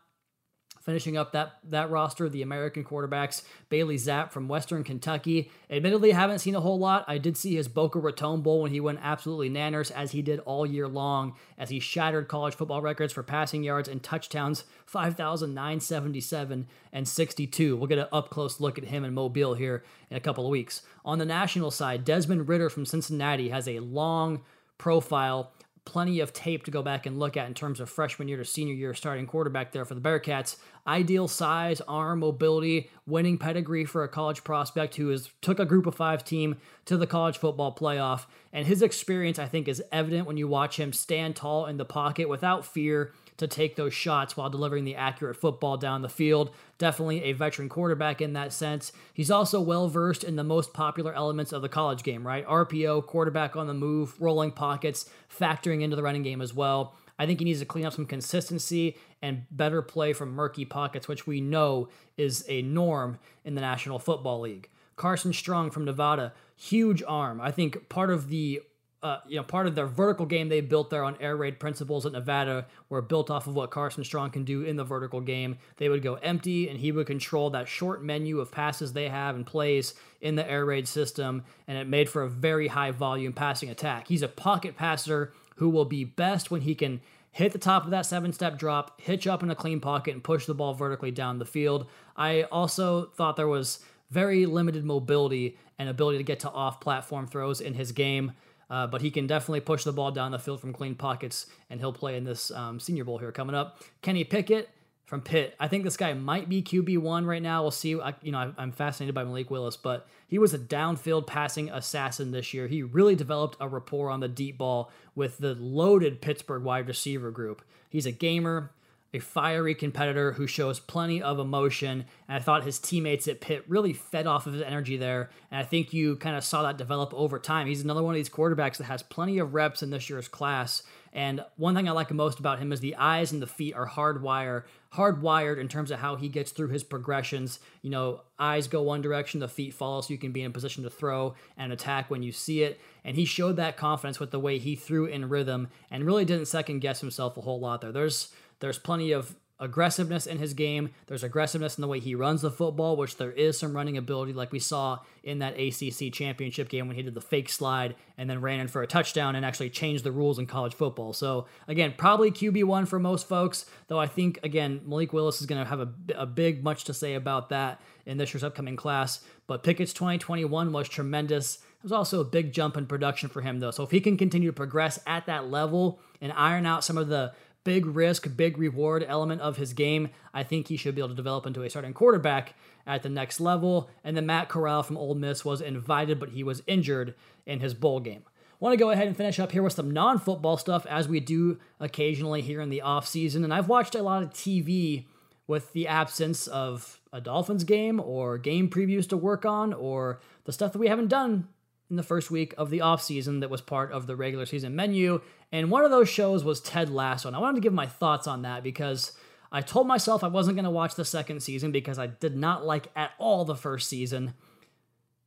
Finishing 0.82 1.16
up 1.16 1.32
that 1.32 1.60
that 1.64 1.92
roster, 1.92 2.28
the 2.28 2.42
American 2.42 2.84
quarterbacks, 2.84 3.44
Bailey 3.70 3.98
Zappe 3.98 4.32
from 4.32 4.48
Western 4.48 4.84
Kentucky. 4.84 5.52
Admittedly, 5.70 6.10
haven't 6.10 6.40
seen 6.40 6.56
a 6.56 6.60
whole 6.60 6.80
lot. 6.80 7.06
I 7.08 7.20
did 7.20 7.38
see 7.38 7.56
his 7.56 7.68
Boca 7.68 8.00
Raton 8.00 8.42
Bowl 8.42 8.64
when 8.64 8.72
he 8.72 8.80
went 8.80 9.00
absolutely 9.04 9.50
nanners, 9.50 9.92
as 9.92 10.12
he 10.12 10.24
did 10.24 10.40
all 10.40 10.66
year 10.66 10.88
long, 10.88 11.36
as 11.56 11.70
he 11.70 11.80
shattered 11.80 12.28
college 12.28 12.56
football 12.56 12.82
records 12.82 13.14
for 13.14 13.22
passing 13.22 13.64
yards 13.64 13.88
and 13.88 14.02
touchdowns 14.02 14.64
5,977 14.88 16.68
and 16.92 17.08
62. 17.08 17.78
We'll 17.78 17.88
get 17.88 18.00
an 18.00 18.08
up 18.12 18.32
close 18.32 18.60
look 18.60 18.80
at 18.80 18.86
him 18.86 19.06
in 19.06 19.14
Mobile 19.14 19.54
here 19.54 19.84
in 20.10 20.18
a 20.18 20.22
couple 20.22 20.46
of 20.46 20.52
weeks. 20.52 20.82
On 21.06 21.20
the 21.20 21.26
national 21.26 21.70
side, 21.70 22.04
Desmond 22.04 22.50
Ridder 22.50 22.72
from 22.72 22.88
Cincinnati 22.88 23.50
has 23.50 23.68
a 23.68 23.80
long 23.80 24.42
profile 24.80 25.52
plenty 25.86 26.20
of 26.20 26.32
tape 26.32 26.64
to 26.66 26.72
go 26.72 26.84
back 26.84 27.06
and 27.06 27.20
look 27.20 27.36
at 27.36 27.48
in 27.48 27.54
terms 27.54 27.80
of 27.80 27.90
freshman 27.90 28.28
year 28.28 28.38
to 28.38 28.46
senior 28.46 28.74
year 28.74 28.94
starting 28.94 29.26
quarterback 29.26 29.72
there 29.72 29.86
for 29.86 29.96
the 29.96 30.02
Bearcats. 30.02 30.58
Ideal 30.86 31.28
size, 31.28 31.82
arm, 31.82 32.20
mobility, 32.20 32.90
winning 33.06 33.38
pedigree 33.38 33.86
for 33.86 34.04
a 34.04 34.08
college 34.08 34.44
prospect 34.44 34.96
who 34.96 35.10
has 35.10 35.30
took 35.42 35.60
a 35.60 35.66
group 35.66 35.86
of 35.86 35.96
five 35.96 36.24
team 36.24 36.58
to 36.86 36.98
the 36.98 37.08
college 37.08 37.38
football 37.38 37.74
playoff. 37.74 38.26
And 38.54 38.68
his 38.68 38.82
experience, 38.82 39.40
I 39.40 39.48
think, 39.48 39.68
is 39.68 39.84
evident 39.92 40.28
when 40.28 40.38
you 40.38 40.48
watch 40.48 40.80
him 40.80 40.94
stand 40.94 41.36
tall 41.36 41.66
in 41.66 41.78
the 41.78 41.86
pocket 41.86 42.30
without 42.30 42.66
fear 42.66 43.14
to 43.42 43.48
take 43.48 43.76
those 43.76 43.94
shots 43.94 44.38
while 44.38 44.52
delivering 44.52 44.84
the 44.84 44.96
accurate 44.96 45.36
football 45.36 45.76
down 45.76 46.04
the 46.04 46.10
field. 46.10 46.52
Definitely 46.78 47.24
a 47.24 47.34
veteran 47.34 47.70
quarterback 47.70 48.22
in 48.22 48.34
that 48.34 48.54
sense. 48.54 48.92
He's 49.14 49.32
also 49.32 49.60
well 49.60 49.90
versed 49.90 50.24
in 50.24 50.36
the 50.36 50.44
most 50.44 50.74
popular 50.74 51.12
elements 51.14 51.52
of 51.52 51.64
the 51.64 51.70
college 51.70 52.04
game, 52.04 52.26
right? 52.26 52.46
RPO, 52.46 53.08
quarterback 53.08 53.56
on 53.56 53.66
the 53.66 53.74
move, 53.74 54.22
rolling 54.22 54.52
pockets, 54.52 55.10
factoring 55.36 55.82
into 55.82 55.96
the 55.96 56.04
running 56.04 56.22
game 56.22 56.40
as 56.40 56.54
well. 56.54 56.96
I 57.18 57.26
think 57.26 57.40
he 57.40 57.46
needs 57.46 57.60
to 57.60 57.66
clean 57.66 57.86
up 57.86 57.94
some 57.94 58.06
consistency 58.06 58.96
and 59.24 59.46
better 59.50 59.82
play 59.82 60.14
from 60.14 60.32
murky 60.32 60.64
pockets, 60.66 61.08
which 61.08 61.26
we 61.26 61.42
know 61.42 61.90
is 62.18 62.46
a 62.48 62.62
norm 62.62 63.18
in 63.44 63.56
the 63.56 63.62
National 63.62 63.98
Football 63.98 64.42
League. 64.42 64.70
Carson 64.98 65.34
Strong 65.34 65.72
from 65.72 65.86
Nevada, 65.86 66.34
huge 66.56 67.02
arm. 67.08 67.42
I 67.42 67.50
think 67.50 67.90
part 67.90 68.12
of 68.12 68.30
the 68.30 68.62
uh, 69.04 69.18
you 69.28 69.36
know, 69.36 69.44
part 69.44 69.66
of 69.66 69.74
their 69.74 69.88
vertical 69.88 70.28
game 70.28 70.50
they 70.50 70.62
built 70.62 70.92
there 70.92 71.04
on 71.04 71.18
air 71.20 71.36
raid 71.36 71.60
principles 71.60 72.06
at 72.06 72.12
Nevada 72.12 72.68
were 72.90 73.02
built 73.02 73.32
off 73.32 73.48
of 73.48 73.56
what 73.56 73.72
Carson 73.72 74.04
Strong 74.04 74.32
can 74.32 74.44
do 74.44 74.62
in 74.62 74.76
the 74.76 74.84
vertical 74.84 75.22
game. 75.22 75.58
They 75.78 75.90
would 75.90 76.04
go 76.04 76.16
empty, 76.16 76.70
and 76.70 76.80
he 76.80 76.92
would 76.92 77.08
control 77.08 77.50
that 77.52 77.68
short 77.68 78.04
menu 78.04 78.40
of 78.40 78.52
passes 78.52 78.94
they 78.94 79.10
have 79.10 79.36
and 79.36 79.46
plays 79.46 79.96
in 80.22 80.36
the 80.36 80.50
air 80.50 80.66
raid 80.66 80.88
system, 80.88 81.44
and 81.68 81.78
it 81.78 81.88
made 81.88 82.10
for 82.10 82.22
a 82.22 82.30
very 82.30 82.68
high 82.68 82.92
volume 82.92 83.34
passing 83.34 83.70
attack. 83.70 84.08
He's 84.08 84.22
a 84.22 84.28
pocket 84.28 84.78
passer 84.78 85.34
who 85.56 85.70
will 85.70 85.86
be 85.86 86.04
best 86.04 86.52
when 86.52 86.62
he 86.62 86.76
can 86.76 87.02
hit 87.32 87.54
the 87.54 87.60
top 87.60 87.86
of 87.86 87.92
that 87.92 88.06
seven 88.06 88.34
step 88.34 88.60
drop, 88.60 89.02
hitch 89.02 89.26
up 89.26 89.42
in 89.42 89.50
a 89.50 89.56
clean 89.56 89.80
pocket, 89.80 90.14
and 90.14 90.24
push 90.24 90.46
the 90.46 90.54
ball 90.54 90.76
vertically 90.76 91.12
down 91.12 91.40
the 91.40 91.46
field. 91.46 91.88
I 92.16 92.44
also 92.44 93.06
thought 93.16 93.36
there 93.36 93.48
was 93.48 93.80
very 94.12 94.46
limited 94.46 94.86
mobility 94.86 95.58
and 95.80 95.90
ability 95.90 96.20
to 96.20 96.24
get 96.24 96.42
to 96.42 96.50
off 96.52 96.80
platform 96.80 97.26
throws 97.26 97.62
in 97.62 97.74
his 97.74 97.92
game. 97.92 98.34
Uh, 98.72 98.88
but 98.88 99.02
he 99.02 99.12
can 99.12 99.28
definitely 99.28 99.60
push 99.60 99.84
the 99.84 99.92
ball 99.92 100.12
down 100.12 100.32
the 100.32 100.40
field 100.40 100.62
from 100.62 100.72
clean 100.72 100.96
pockets, 100.96 101.46
and 101.70 101.82
he'll 101.82 101.92
play 101.92 102.16
in 102.16 102.24
this 102.24 102.52
um, 102.52 102.80
Senior 102.80 103.04
Bowl 103.04 103.18
here 103.18 103.34
coming 103.34 103.54
up. 103.54 103.82
Kenny 104.02 104.24
Pickett 104.24 104.70
from 105.06 105.20
Pitt. 105.20 105.54
I 105.60 105.68
think 105.68 105.84
this 105.84 105.98
guy 105.98 106.14
might 106.14 106.48
be 106.48 106.64
QB 106.64 107.00
one 107.00 107.26
right 107.26 107.42
now. 107.42 107.64
We'll 107.64 107.72
see. 107.72 108.00
I, 108.00 108.14
you 108.22 108.32
know, 108.32 108.54
I'm 108.58 108.72
fascinated 108.72 109.14
by 109.14 109.26
Malik 109.26 109.52
Willis, 109.52 109.76
but 109.76 110.08
he 110.26 110.40
was 110.40 110.54
a 110.54 110.58
downfield 110.58 111.28
passing 111.28 111.70
assassin 111.70 112.32
this 112.32 112.54
year. 112.54 112.68
He 112.68 112.82
really 112.82 113.14
developed 113.14 113.58
a 113.60 113.68
rapport 113.68 114.10
on 114.10 114.22
the 114.22 114.30
deep 114.30 114.58
ball 114.58 114.90
with 115.16 115.38
the 115.38 115.54
loaded 115.56 116.22
Pittsburgh 116.22 116.64
wide 116.64 116.88
receiver 116.88 117.30
group. 117.30 117.62
He's 117.90 118.06
a 118.06 118.12
gamer 118.14 118.72
a 119.14 119.20
fiery 119.20 119.76
competitor 119.76 120.34
who 120.34 120.48
shows 120.48 120.80
plenty 120.80 121.22
of 121.22 121.40
emotion. 121.40 122.06
And 122.28 122.38
I 122.38 122.40
thought 122.40 122.64
his 122.64 122.80
teammates 122.80 123.28
at 123.28 123.42
Pitt 123.42 123.66
really 123.68 123.94
fed 123.94 124.26
off 124.26 124.48
of 124.48 124.54
his 124.54 124.62
energy 124.62 124.98
there. 124.98 125.30
And 125.50 125.60
I 125.60 125.64
think 125.64 125.94
you 125.94 126.16
kind 126.16 126.36
of 126.36 126.44
saw 126.44 126.64
that 126.64 126.78
develop 126.78 127.14
over 127.14 127.38
time. 127.38 127.68
He's 127.68 127.84
another 127.84 128.04
one 128.04 128.14
of 128.14 128.20
these 128.20 128.30
quarterbacks 128.30 128.78
that 128.78 128.86
has 128.86 129.04
plenty 129.04 129.38
of 129.40 129.54
reps 129.54 129.84
in 129.84 129.90
this 129.90 130.10
year's 130.10 130.28
class. 130.28 130.84
And 131.14 131.44
one 131.58 131.76
thing 131.76 131.90
I 131.90 131.92
like 131.92 132.10
most 132.12 132.40
about 132.40 132.60
him 132.60 132.72
is 132.72 132.80
the 132.80 132.96
eyes 132.96 133.34
and 133.34 133.42
the 133.42 133.48
feet 133.48 133.74
are 133.74 133.88
hardwired, 133.88 134.64
hardwired 134.94 135.60
in 135.60 135.68
terms 135.68 135.92
of 135.92 136.00
how 136.00 136.16
he 136.16 136.30
gets 136.30 136.52
through 136.52 136.70
his 136.70 136.84
progressions. 136.84 137.60
You 137.82 137.90
know, 137.90 138.22
eyes 138.40 138.70
go 138.70 138.82
one 138.82 139.02
direction, 139.02 139.42
the 139.42 139.50
feet 139.50 139.74
follow, 139.74 140.00
so 140.00 140.14
you 140.14 140.18
can 140.18 140.32
be 140.32 140.42
in 140.42 140.52
a 140.52 140.54
position 140.54 140.84
to 140.84 140.90
throw 140.90 141.36
and 141.58 141.74
attack 141.74 142.10
when 142.10 142.24
you 142.24 142.32
see 142.32 142.64
it. 142.64 142.80
And 143.04 143.18
he 143.18 143.26
showed 143.26 143.58
that 143.58 143.76
confidence 143.76 144.22
with 144.22 144.32
the 144.32 144.40
way 144.40 144.58
he 144.58 144.78
threw 144.78 145.06
in 145.06 145.28
rhythm 145.28 145.68
and 145.90 146.06
really 146.06 146.24
didn't 146.24 146.46
second 146.46 146.80
guess 146.80 147.02
himself 147.02 147.36
a 147.36 147.42
whole 147.42 147.60
lot 147.60 147.82
there. 147.82 147.92
There's 147.92 148.32
there's 148.62 148.80
plenty 148.80 149.12
of 149.12 149.36
aggressiveness 149.62 150.26
in 150.26 150.40
his 150.40 150.56
game. 150.56 150.90
There's 151.06 151.24
aggressiveness 151.24 151.78
in 151.78 151.84
the 151.84 151.88
way 151.88 152.00
he 152.00 152.16
runs 152.16 152.42
the 152.42 152.50
football, 152.50 152.98
which 152.98 153.18
there 153.18 153.32
is 153.32 153.58
some 153.58 153.76
running 153.76 153.96
ability, 153.96 154.34
like 154.34 154.52
we 154.52 154.60
saw 154.60 155.00
in 155.24 155.40
that 155.40 155.54
ACC 155.54 156.12
championship 156.12 156.68
game 156.68 156.88
when 156.88 156.98
he 156.98 157.04
did 157.04 157.14
the 157.14 157.22
fake 157.22 157.48
slide 157.48 157.96
and 158.18 158.28
then 158.28 158.42
ran 158.42 158.60
in 158.60 158.68
for 158.68 158.82
a 158.82 158.88
touchdown 158.88 159.36
and 159.36 159.46
actually 159.46 159.70
changed 159.70 160.04
the 160.04 160.12
rules 160.12 160.40
in 160.40 160.48
college 160.48 160.74
football. 160.74 161.14
So, 161.14 161.46
again, 161.68 161.94
probably 161.96 162.32
QB1 162.32 162.88
for 162.88 162.98
most 162.98 163.30
folks, 163.30 163.66
though 163.88 164.00
I 164.00 164.08
think, 164.08 164.40
again, 164.42 164.82
Malik 164.84 165.14
Willis 165.14 165.40
is 165.40 165.48
going 165.48 165.64
to 165.64 165.70
have 165.70 165.80
a, 165.80 165.90
a 166.16 166.26
big 166.26 166.64
much 166.64 166.86
to 166.86 166.94
say 166.94 167.14
about 167.14 167.50
that 167.50 167.80
in 168.08 168.18
this 168.18 168.34
year's 168.34 168.44
upcoming 168.44 168.76
class. 168.76 169.24
But 169.46 169.62
Pickett's 169.62 169.94
2021 169.94 170.72
was 170.72 170.90
tremendous. 170.90 171.58
It 171.58 171.84
was 171.84 171.92
also 171.92 172.20
a 172.20 172.26
big 172.26 172.52
jump 172.52 172.78
in 172.78 172.88
production 172.88 173.30
for 173.30 173.42
him, 173.42 173.60
though. 173.60 173.72
So, 173.72 173.84
if 173.84 173.92
he 173.92 174.02
can 174.02 174.18
continue 174.18 174.50
to 174.50 174.54
progress 174.54 175.00
at 175.06 175.28
that 175.28 175.52
level 175.52 176.00
and 176.20 176.34
iron 176.34 176.66
out 176.66 176.84
some 176.84 176.98
of 176.98 177.10
the 177.10 177.34
big 177.64 177.86
risk, 177.86 178.36
big 178.36 178.58
reward 178.58 179.06
element 179.08 179.42
of 179.42 179.58
his 179.58 179.74
game. 179.74 180.10
I 180.34 180.44
think 180.44 180.68
he 180.68 180.78
should 180.78 180.96
be 180.96 181.02
able 181.02 181.10
to 181.10 181.16
develop 181.16 181.46
into 181.46 181.64
a 181.64 181.70
starting 181.70 181.94
quarterback 181.94 182.56
at 182.86 183.04
the 183.04 183.10
next 183.10 183.40
level. 183.40 183.90
And 184.04 184.16
then 184.16 184.26
Matt 184.26 184.50
Corral 184.50 184.84
from 184.84 184.98
Ole 184.98 185.16
Miss 185.16 185.46
was 185.46 185.62
invited, 185.62 186.20
but 186.20 186.30
he 186.30 186.44
was 186.44 186.64
injured 186.68 187.16
in 187.46 187.60
his 187.60 187.74
bowl 187.74 188.00
game. 188.00 188.24
Want 188.60 188.74
to 188.74 188.78
go 188.78 188.92
ahead 188.92 189.08
and 189.08 189.18
finish 189.18 189.40
up 189.40 189.52
here 189.52 189.64
with 189.64 189.74
some 189.74 189.90
non 189.90 190.20
football 190.20 190.56
stuff 190.56 190.86
as 190.86 191.08
we 191.08 191.20
do 191.20 191.58
occasionally 191.80 192.42
here 192.42 192.62
in 192.62 192.70
the 192.70 192.82
off 192.82 193.08
season. 193.08 193.44
And 193.44 193.54
I've 193.54 193.68
watched 193.68 193.96
a 193.96 194.04
lot 194.04 194.22
of 194.22 194.30
TV 194.30 195.06
with 195.48 195.74
the 195.74 195.88
absence 195.88 196.46
of 196.46 197.00
a 197.12 197.20
Dolphins 197.20 197.64
game 197.64 198.00
or 198.00 198.38
game 198.38 198.70
previews 198.70 199.10
to 199.10 199.18
work 199.18 199.46
on 199.46 199.74
or 199.74 200.22
the 200.46 200.54
stuff 200.54 200.74
that 200.74 200.80
we 200.80 200.88
haven't 200.88 201.08
done 201.08 201.48
in 201.92 201.98
the 201.98 202.04
first 202.04 202.32
week 202.32 202.56
of 202.58 202.72
the 202.72 202.80
offseason 202.80 203.42
that 203.42 203.50
was 203.50 203.62
part 203.62 203.92
of 203.92 204.08
the 204.08 204.16
regular 204.16 204.48
season 204.48 204.76
menu. 204.76 205.22
And 205.52 205.70
one 205.70 205.84
of 205.84 205.92
those 205.92 206.10
shows 206.10 206.44
was 206.44 206.62
Ted 206.62 206.90
Lasso. 206.90 207.28
And 207.28 207.36
I 207.36 207.40
wanted 207.40 207.56
to 207.56 207.62
give 207.62 207.74
my 207.74 207.86
thoughts 207.86 208.26
on 208.28 208.42
that 208.44 208.64
because 208.64 209.12
I 209.52 209.62
told 209.62 209.86
myself 209.86 210.24
I 210.24 210.28
wasn't 210.28 210.56
going 210.56 210.64
to 210.66 210.72
watch 210.72 210.96
the 210.96 211.06
second 211.06 211.42
season 211.44 211.72
because 211.72 212.00
I 212.00 212.08
did 212.08 212.36
not 212.36 212.66
like 212.66 212.88
at 212.96 213.12
all 213.20 213.44
the 213.44 213.56
first 213.56 213.90
season. 213.90 214.34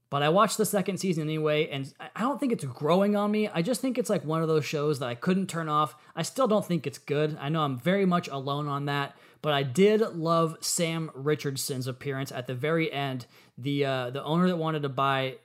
But 0.08 0.22
I 0.22 0.28
watched 0.30 0.56
the 0.56 0.64
second 0.64 0.98
season 0.98 1.24
anyway, 1.24 1.68
and 1.68 1.92
I 2.14 2.20
don't 2.20 2.38
think 2.38 2.52
it's 2.52 2.64
growing 2.64 3.16
on 3.16 3.30
me. 3.30 3.48
I 3.48 3.62
just 3.62 3.80
think 3.80 3.98
it's 3.98 4.08
like 4.08 4.24
one 4.24 4.42
of 4.42 4.48
those 4.48 4.64
shows 4.64 5.00
that 5.00 5.08
I 5.08 5.14
couldn't 5.14 5.48
turn 5.48 5.68
off. 5.68 5.96
I 6.14 6.22
still 6.22 6.46
don't 6.46 6.64
think 6.64 6.86
it's 6.86 6.98
good. 6.98 7.36
I 7.40 7.48
know 7.48 7.62
I'm 7.62 7.78
very 7.78 8.06
much 8.06 8.28
alone 8.28 8.68
on 8.68 8.86
that, 8.86 9.16
but 9.42 9.52
I 9.52 9.64
did 9.64 10.00
love 10.00 10.56
Sam 10.60 11.10
Richardson's 11.14 11.88
appearance 11.88 12.30
at 12.30 12.46
the 12.46 12.54
very 12.54 12.92
end. 12.92 13.26
The 13.58 13.84
uh, 13.84 14.10
the 14.10 14.22
owner 14.22 14.46
that 14.46 14.56
wanted 14.56 14.82
to 14.82 14.88
buy 14.88 15.36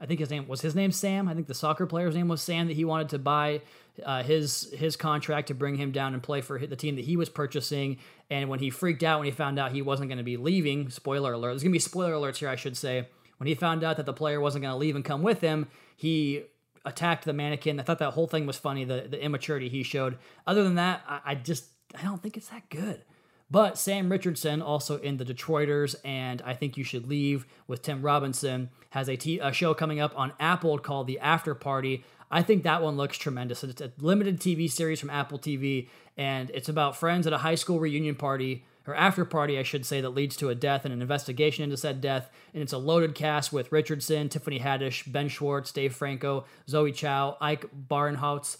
I 0.00 0.06
think 0.06 0.20
his 0.20 0.30
name 0.30 0.46
was 0.48 0.60
his 0.60 0.74
name 0.74 0.92
Sam. 0.92 1.28
I 1.28 1.34
think 1.34 1.46
the 1.46 1.54
soccer 1.54 1.86
player's 1.86 2.14
name 2.14 2.28
was 2.28 2.42
Sam 2.42 2.66
that 2.66 2.74
he 2.74 2.84
wanted 2.84 3.08
to 3.10 3.18
buy 3.18 3.62
uh, 4.04 4.22
his 4.22 4.72
his 4.76 4.96
contract 4.96 5.48
to 5.48 5.54
bring 5.54 5.76
him 5.76 5.92
down 5.92 6.14
and 6.14 6.22
play 6.22 6.40
for 6.40 6.58
the 6.58 6.76
team 6.76 6.96
that 6.96 7.04
he 7.04 7.16
was 7.16 7.28
purchasing. 7.28 7.98
And 8.30 8.48
when 8.48 8.58
he 8.60 8.70
freaked 8.70 9.02
out 9.02 9.20
when 9.20 9.26
he 9.26 9.32
found 9.32 9.58
out 9.58 9.72
he 9.72 9.82
wasn't 9.82 10.08
going 10.08 10.18
to 10.18 10.24
be 10.24 10.36
leaving, 10.36 10.90
spoiler 10.90 11.32
alert. 11.32 11.50
There's 11.50 11.62
going 11.62 11.72
to 11.72 11.76
be 11.76 11.80
spoiler 11.80 12.12
alerts 12.12 12.36
here, 12.36 12.48
I 12.48 12.56
should 12.56 12.76
say. 12.76 13.08
When 13.38 13.46
he 13.46 13.54
found 13.54 13.82
out 13.82 13.96
that 13.96 14.06
the 14.06 14.12
player 14.12 14.40
wasn't 14.40 14.62
going 14.62 14.72
to 14.72 14.78
leave 14.78 14.96
and 14.96 15.04
come 15.04 15.22
with 15.22 15.40
him, 15.40 15.68
he 15.96 16.42
attacked 16.84 17.24
the 17.24 17.32
mannequin. 17.32 17.80
I 17.80 17.82
thought 17.82 17.98
that 17.98 18.12
whole 18.12 18.26
thing 18.26 18.46
was 18.46 18.56
funny, 18.56 18.84
the 18.84 19.06
the 19.08 19.22
immaturity 19.22 19.68
he 19.68 19.82
showed. 19.82 20.18
Other 20.46 20.62
than 20.62 20.74
that, 20.76 21.02
I, 21.08 21.20
I 21.24 21.34
just 21.34 21.66
I 21.98 22.02
don't 22.02 22.22
think 22.22 22.36
it's 22.36 22.48
that 22.48 22.68
good. 22.68 23.02
But 23.50 23.76
Sam 23.76 24.10
Richardson, 24.10 24.62
also 24.62 24.98
in 24.98 25.16
The 25.16 25.24
Detroiters, 25.24 25.96
and 26.04 26.40
I 26.42 26.54
Think 26.54 26.76
You 26.76 26.84
Should 26.84 27.08
Leave 27.08 27.46
with 27.66 27.82
Tim 27.82 28.00
Robinson, 28.02 28.70
has 28.90 29.08
a, 29.08 29.16
t- 29.16 29.40
a 29.40 29.52
show 29.52 29.74
coming 29.74 29.98
up 29.98 30.12
on 30.16 30.32
Apple 30.38 30.78
called 30.78 31.08
The 31.08 31.18
After 31.18 31.54
Party. 31.54 32.04
I 32.30 32.42
think 32.42 32.62
that 32.62 32.80
one 32.80 32.96
looks 32.96 33.18
tremendous. 33.18 33.64
It's 33.64 33.80
a 33.80 33.92
limited 33.98 34.38
TV 34.38 34.70
series 34.70 35.00
from 35.00 35.10
Apple 35.10 35.38
TV, 35.38 35.88
and 36.16 36.50
it's 36.50 36.68
about 36.68 36.96
friends 36.96 37.26
at 37.26 37.32
a 37.32 37.38
high 37.38 37.56
school 37.56 37.80
reunion 37.80 38.14
party, 38.14 38.64
or 38.86 38.94
after 38.94 39.24
party, 39.24 39.58
I 39.58 39.64
should 39.64 39.84
say, 39.84 40.00
that 40.00 40.10
leads 40.10 40.36
to 40.36 40.48
a 40.48 40.54
death 40.54 40.84
and 40.84 40.94
an 40.94 41.02
investigation 41.02 41.64
into 41.64 41.76
said 41.76 42.00
death. 42.00 42.30
And 42.54 42.62
it's 42.62 42.72
a 42.72 42.78
loaded 42.78 43.16
cast 43.16 43.52
with 43.52 43.72
Richardson, 43.72 44.28
Tiffany 44.28 44.60
Haddish, 44.60 45.10
Ben 45.10 45.28
Schwartz, 45.28 45.72
Dave 45.72 45.94
Franco, 45.94 46.44
Zoe 46.68 46.92
Chao, 46.92 47.36
Ike 47.40 47.66
Barinholtz, 47.88 48.58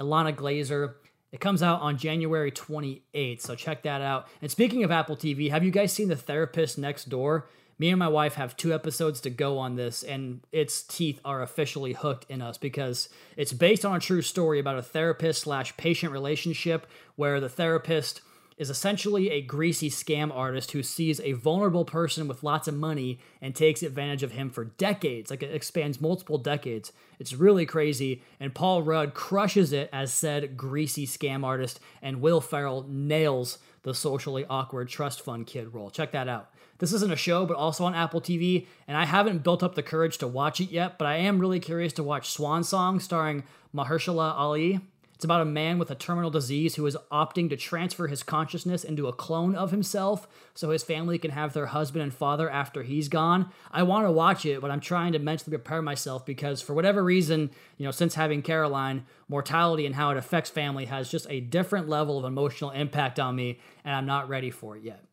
Ilana 0.00 0.34
Glazer. 0.34 0.94
It 1.32 1.40
comes 1.40 1.62
out 1.62 1.80
on 1.80 1.96
January 1.96 2.52
28th, 2.52 3.40
so 3.40 3.54
check 3.54 3.82
that 3.82 4.02
out. 4.02 4.28
And 4.42 4.50
speaking 4.50 4.84
of 4.84 4.90
Apple 4.90 5.16
TV, 5.16 5.50
have 5.50 5.64
you 5.64 5.70
guys 5.70 5.90
seen 5.92 6.08
The 6.08 6.16
Therapist 6.16 6.76
Next 6.76 7.08
Door? 7.08 7.48
Me 7.78 7.88
and 7.88 7.98
my 7.98 8.06
wife 8.06 8.34
have 8.34 8.54
two 8.54 8.74
episodes 8.74 9.18
to 9.22 9.30
go 9.30 9.58
on 9.58 9.74
this, 9.74 10.02
and 10.02 10.40
its 10.52 10.82
teeth 10.82 11.20
are 11.24 11.42
officially 11.42 11.94
hooked 11.94 12.30
in 12.30 12.42
us 12.42 12.58
because 12.58 13.08
it's 13.36 13.54
based 13.54 13.84
on 13.84 13.96
a 13.96 14.00
true 14.00 14.20
story 14.20 14.60
about 14.60 14.76
a 14.76 14.82
therapist 14.82 15.40
slash 15.40 15.74
patient 15.78 16.12
relationship 16.12 16.86
where 17.16 17.40
the 17.40 17.48
therapist 17.48 18.20
is 18.56 18.70
essentially 18.70 19.30
a 19.30 19.42
greasy 19.42 19.90
scam 19.90 20.34
artist 20.34 20.72
who 20.72 20.82
sees 20.82 21.20
a 21.20 21.32
vulnerable 21.32 21.84
person 21.84 22.28
with 22.28 22.42
lots 22.42 22.68
of 22.68 22.74
money 22.74 23.18
and 23.40 23.54
takes 23.54 23.82
advantage 23.82 24.22
of 24.22 24.32
him 24.32 24.50
for 24.50 24.64
decades. 24.64 25.30
Like 25.30 25.42
it 25.42 25.54
expands 25.54 26.00
multiple 26.00 26.38
decades. 26.38 26.92
It's 27.18 27.34
really 27.34 27.66
crazy. 27.66 28.22
And 28.40 28.54
Paul 28.54 28.82
Rudd 28.82 29.14
crushes 29.14 29.72
it 29.72 29.88
as 29.92 30.12
said 30.12 30.56
greasy 30.56 31.06
scam 31.06 31.44
artist, 31.44 31.80
and 32.00 32.20
Will 32.20 32.40
Ferrell 32.40 32.86
nails 32.88 33.58
the 33.82 33.94
socially 33.94 34.44
awkward 34.48 34.88
trust 34.88 35.20
fund 35.20 35.46
kid 35.46 35.74
role. 35.74 35.90
Check 35.90 36.12
that 36.12 36.28
out. 36.28 36.50
This 36.78 36.92
isn't 36.92 37.12
a 37.12 37.16
show, 37.16 37.46
but 37.46 37.56
also 37.56 37.84
on 37.84 37.94
Apple 37.94 38.20
TV, 38.20 38.66
and 38.88 38.96
I 38.96 39.04
haven't 39.04 39.44
built 39.44 39.62
up 39.62 39.76
the 39.76 39.84
courage 39.84 40.18
to 40.18 40.26
watch 40.26 40.60
it 40.60 40.70
yet, 40.70 40.98
but 40.98 41.06
I 41.06 41.16
am 41.16 41.38
really 41.38 41.60
curious 41.60 41.92
to 41.94 42.02
watch 42.02 42.30
Swan 42.30 42.64
Song 42.64 42.98
starring 42.98 43.44
Mahershala 43.72 44.36
Ali. 44.36 44.80
It's 45.22 45.24
about 45.24 45.42
a 45.42 45.44
man 45.44 45.78
with 45.78 45.88
a 45.88 45.94
terminal 45.94 46.32
disease 46.32 46.74
who 46.74 46.84
is 46.84 46.96
opting 47.12 47.48
to 47.50 47.56
transfer 47.56 48.08
his 48.08 48.24
consciousness 48.24 48.82
into 48.82 49.06
a 49.06 49.12
clone 49.12 49.54
of 49.54 49.70
himself 49.70 50.26
so 50.52 50.70
his 50.70 50.82
family 50.82 51.16
can 51.16 51.30
have 51.30 51.52
their 51.52 51.66
husband 51.66 52.02
and 52.02 52.12
father 52.12 52.50
after 52.50 52.82
he's 52.82 53.06
gone. 53.06 53.48
I 53.70 53.84
want 53.84 54.04
to 54.04 54.10
watch 54.10 54.44
it, 54.44 54.60
but 54.60 54.72
I'm 54.72 54.80
trying 54.80 55.12
to 55.12 55.20
mentally 55.20 55.56
prepare 55.56 55.80
myself 55.80 56.26
because 56.26 56.60
for 56.60 56.74
whatever 56.74 57.04
reason, 57.04 57.52
you 57.78 57.84
know, 57.84 57.92
since 57.92 58.16
having 58.16 58.42
Caroline, 58.42 59.06
mortality 59.28 59.86
and 59.86 59.94
how 59.94 60.10
it 60.10 60.16
affects 60.16 60.50
family 60.50 60.86
has 60.86 61.08
just 61.08 61.28
a 61.30 61.38
different 61.38 61.88
level 61.88 62.18
of 62.18 62.24
emotional 62.24 62.72
impact 62.72 63.20
on 63.20 63.36
me, 63.36 63.60
and 63.84 63.94
I'm 63.94 64.06
not 64.06 64.28
ready 64.28 64.50
for 64.50 64.76
it 64.76 64.82
yet. 64.82 65.04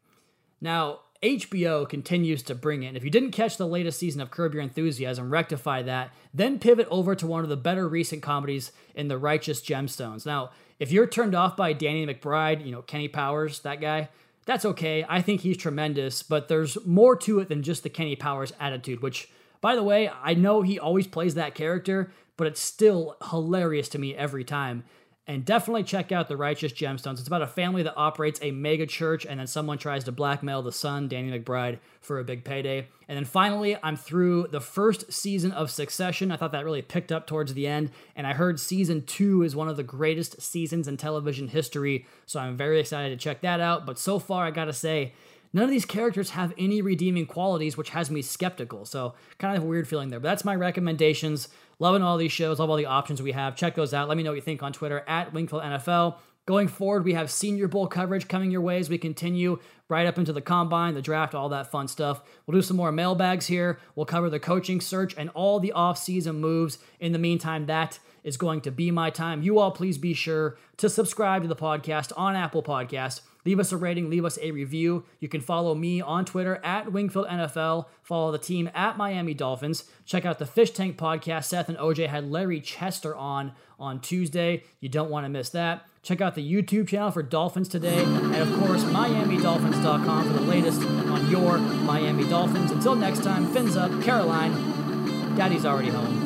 Now, 0.60 1.02
HBO 1.22 1.88
continues 1.88 2.44
to 2.44 2.56
bring 2.56 2.84
it. 2.84 2.96
if 2.96 3.04
you 3.04 3.10
didn't 3.10 3.32
catch 3.32 3.58
the 3.58 3.68
latest 3.68 4.00
season 4.00 4.22
of 4.22 4.32
Curb 4.32 4.54
Your 4.54 4.64
Enthusiasm, 4.64 5.30
rectify 5.30 5.82
that. 5.82 6.12
Then 6.34 6.60
pivot 6.60 6.88
over 6.90 7.14
to 7.16 7.28
one 7.28 7.44
of 7.44 7.50
the 7.50 7.58
better 7.58 7.90
recent 7.90 8.22
comedies 8.22 8.72
in 8.96 9.10
The 9.10 9.18
Righteous 9.18 9.62
Gemstones. 9.62 10.26
Now, 10.26 10.52
if 10.80 10.94
you're 10.94 11.08
turned 11.08 11.36
off 11.36 11.58
by 11.58 11.74
Danny 11.74 12.06
McBride, 12.06 12.66
you 12.66 12.72
know, 12.72 12.82
Kenny 12.82 13.10
Powers, 13.10 13.60
that 13.62 13.82
guy, 13.82 14.08
that's 14.46 14.64
okay. 14.64 15.06
I 15.10 15.22
think 15.22 15.42
he's 15.42 15.58
tremendous, 15.58 16.24
but 16.24 16.48
there's 16.48 16.78
more 16.86 17.18
to 17.18 17.40
it 17.40 17.50
than 17.50 17.64
just 17.64 17.84
the 17.84 17.90
Kenny 17.90 18.16
Powers 18.16 18.54
attitude, 18.58 19.02
which, 19.02 19.30
by 19.60 19.76
the 19.76 19.84
way, 19.84 20.10
I 20.24 20.36
know 20.36 20.62
he 20.62 20.80
always 20.80 21.06
plays 21.06 21.36
that 21.36 21.54
character, 21.54 22.14
but 22.38 22.48
it's 22.48 22.62
still 22.62 23.18
hilarious 23.30 23.90
to 23.90 24.00
me 24.00 24.16
every 24.16 24.46
time. 24.46 24.86
And 25.30 25.46
definitely 25.46 25.84
check 25.84 26.12
out 26.12 26.28
The 26.28 26.36
Righteous 26.36 26.74
Gemstones. 26.74 27.20
It's 27.20 27.28
about 27.28 27.44
a 27.44 27.48
family 27.48 27.84
that 27.84 27.94
operates 27.96 28.40
a 28.42 28.50
mega 28.50 28.88
church, 28.88 29.28
and 29.28 29.40
then 29.40 29.46
someone 29.46 29.78
tries 29.78 30.04
to 30.06 30.12
blackmail 30.12 30.64
the 30.64 30.72
son, 30.72 31.08
Danny 31.08 31.30
McBride, 31.30 31.78
for 32.02 32.18
a 32.18 32.24
big 32.24 32.44
payday. 32.44 32.88
And 33.08 33.16
then 33.16 33.26
finally, 33.26 33.78
I'm 33.84 33.96
through 33.96 34.48
the 34.48 34.60
first 34.60 35.14
season 35.14 35.52
of 35.52 35.70
Succession. 35.70 36.32
I 36.32 36.36
thought 36.36 36.52
that 36.54 36.66
really 36.66 36.82
picked 36.82 37.12
up 37.12 37.28
towards 37.28 37.54
the 37.54 37.68
end, 37.68 37.92
and 38.16 38.26
I 38.26 38.34
heard 38.34 38.60
season 38.60 39.06
two 39.06 39.44
is 39.44 39.56
one 39.56 39.70
of 39.70 39.78
the 39.78 39.84
greatest 39.84 40.42
seasons 40.42 40.88
in 40.88 40.98
television 40.98 41.48
history, 41.48 42.08
so 42.26 42.40
I'm 42.40 42.58
very 42.58 42.80
excited 42.80 43.12
to 43.12 43.24
check 43.24 43.42
that 43.42 43.60
out. 43.60 43.86
But 43.86 44.00
so 44.00 44.18
far, 44.18 44.46
I 44.46 44.50
gotta 44.50 44.74
say, 44.74 45.14
none 45.54 45.64
of 45.64 45.70
these 45.70 45.86
characters 45.86 46.32
have 46.32 46.54
any 46.58 46.82
redeeming 46.82 47.26
qualities, 47.26 47.78
which 47.78 47.90
has 47.92 48.12
me 48.12 48.22
skeptical. 48.22 48.86
So, 48.86 49.14
kind 49.38 49.58
of 49.58 49.64
a 49.64 49.66
weird 49.66 49.88
feeling 49.88 50.10
there. 50.10 50.20
But 50.20 50.30
that's 50.30 50.46
my 50.46 50.56
recommendations. 50.56 51.50
Loving 51.80 52.02
all 52.02 52.18
these 52.18 52.32
shows, 52.32 52.60
love 52.60 52.70
all 52.70 52.76
the 52.76 52.86
options 52.86 53.22
we 53.22 53.32
have. 53.32 53.56
Check 53.56 53.76
those 53.76 53.94
out. 53.94 54.10
Let 54.10 54.18
me 54.18 54.24
know 54.24 54.32
what 54.32 54.36
you 54.36 54.42
think 54.42 54.64
on 54.64 54.74
Twitter 54.74 55.04
at 55.08 55.34
Wingfield 55.34 55.64
NFL. 55.64 56.18
Going 56.46 56.68
forward, 56.68 57.06
we 57.06 57.14
have 57.14 57.30
Senior 57.30 57.68
Bowl 57.68 57.86
coverage 57.86 58.28
coming 58.28 58.50
your 58.50 58.62
way 58.62 58.80
as 58.80 58.90
we 58.90 58.98
continue 58.98 59.60
right 59.88 60.08
up 60.08 60.18
into 60.18 60.34
the 60.34 60.42
combine, 60.42 60.96
the 60.96 61.02
draft, 61.02 61.36
all 61.36 61.50
that 61.50 61.70
fun 61.70 61.88
stuff. 61.88 62.24
We'll 62.46 62.58
do 62.58 62.64
some 62.64 62.76
more 62.76 62.92
mailbags 62.92 63.46
here. 63.46 63.80
We'll 63.96 64.08
cover 64.08 64.32
the 64.32 64.40
coaching 64.40 64.82
search 64.82 65.14
and 65.16 65.30
all 65.36 65.60
the 65.60 65.74
offseason 65.76 66.38
moves. 66.38 66.80
In 67.00 67.12
the 67.12 67.20
meantime, 67.20 67.68
that 67.68 68.00
is 68.24 68.36
going 68.36 68.62
to 68.62 68.72
be 68.72 68.90
my 68.90 69.12
time. 69.12 69.44
You 69.44 69.60
all 69.60 69.72
please 69.72 69.98
be 70.00 70.14
sure 70.14 70.58
to 70.78 70.90
subscribe 70.90 71.44
to 71.44 71.48
the 71.48 71.56
podcast 71.56 72.12
on 72.18 72.36
Apple 72.36 72.64
Podcast 72.64 73.22
Leave 73.46 73.60
us 73.60 73.72
a 73.72 73.78
rating, 73.78 74.10
leave 74.10 74.26
us 74.26 74.38
a 74.42 74.52
review. 74.52 75.06
You 75.20 75.30
can 75.30 75.42
follow 75.42 75.74
me 75.74 76.02
on 76.02 76.26
Twitter 76.26 76.60
at 76.64 76.92
Wingfield 76.92 77.28
NFL. 77.28 77.86
Follow 78.04 78.32
the 78.32 78.38
team 78.38 78.70
at 78.74 78.98
Miami 78.98 79.34
Dolphins. 79.34 79.86
Check 80.06 80.26
out 80.26 80.40
the 80.40 80.46
Fish 80.46 80.72
Tank 80.72 80.98
podcast. 80.98 81.46
Seth 81.46 81.70
and 81.70 81.78
OJ 81.78 82.08
had 82.08 82.30
Larry 82.30 82.60
Chester 82.60 83.16
on 83.16 83.54
on 83.80 84.02
Tuesday. 84.02 84.64
You 84.82 84.90
don't 84.90 85.10
want 85.10 85.26
to 85.26 85.30
miss 85.30 85.50
that. 85.52 85.86
Check 86.02 86.22
out 86.22 86.36
the 86.36 86.52
YouTube 86.52 86.88
channel 86.88 87.12
for 87.12 87.24
Dolphins 87.24 87.70
Today. 87.70 88.04
And 88.04 88.36
of 88.36 88.52
course, 88.60 88.84
MiamiDolphins.com 88.84 90.28
for 90.28 90.34
the 90.34 90.42
latest 90.42 90.82
on 90.82 91.30
your 91.30 91.58
Miami 91.58 92.28
Dolphins. 92.28 92.72
Until 92.72 92.96
next 92.96 93.24
time, 93.24 93.48
fins 93.48 93.78
up, 93.78 93.92
Caroline. 94.02 95.36
Daddy's 95.36 95.66
already 95.66 95.90
home. 95.90 96.19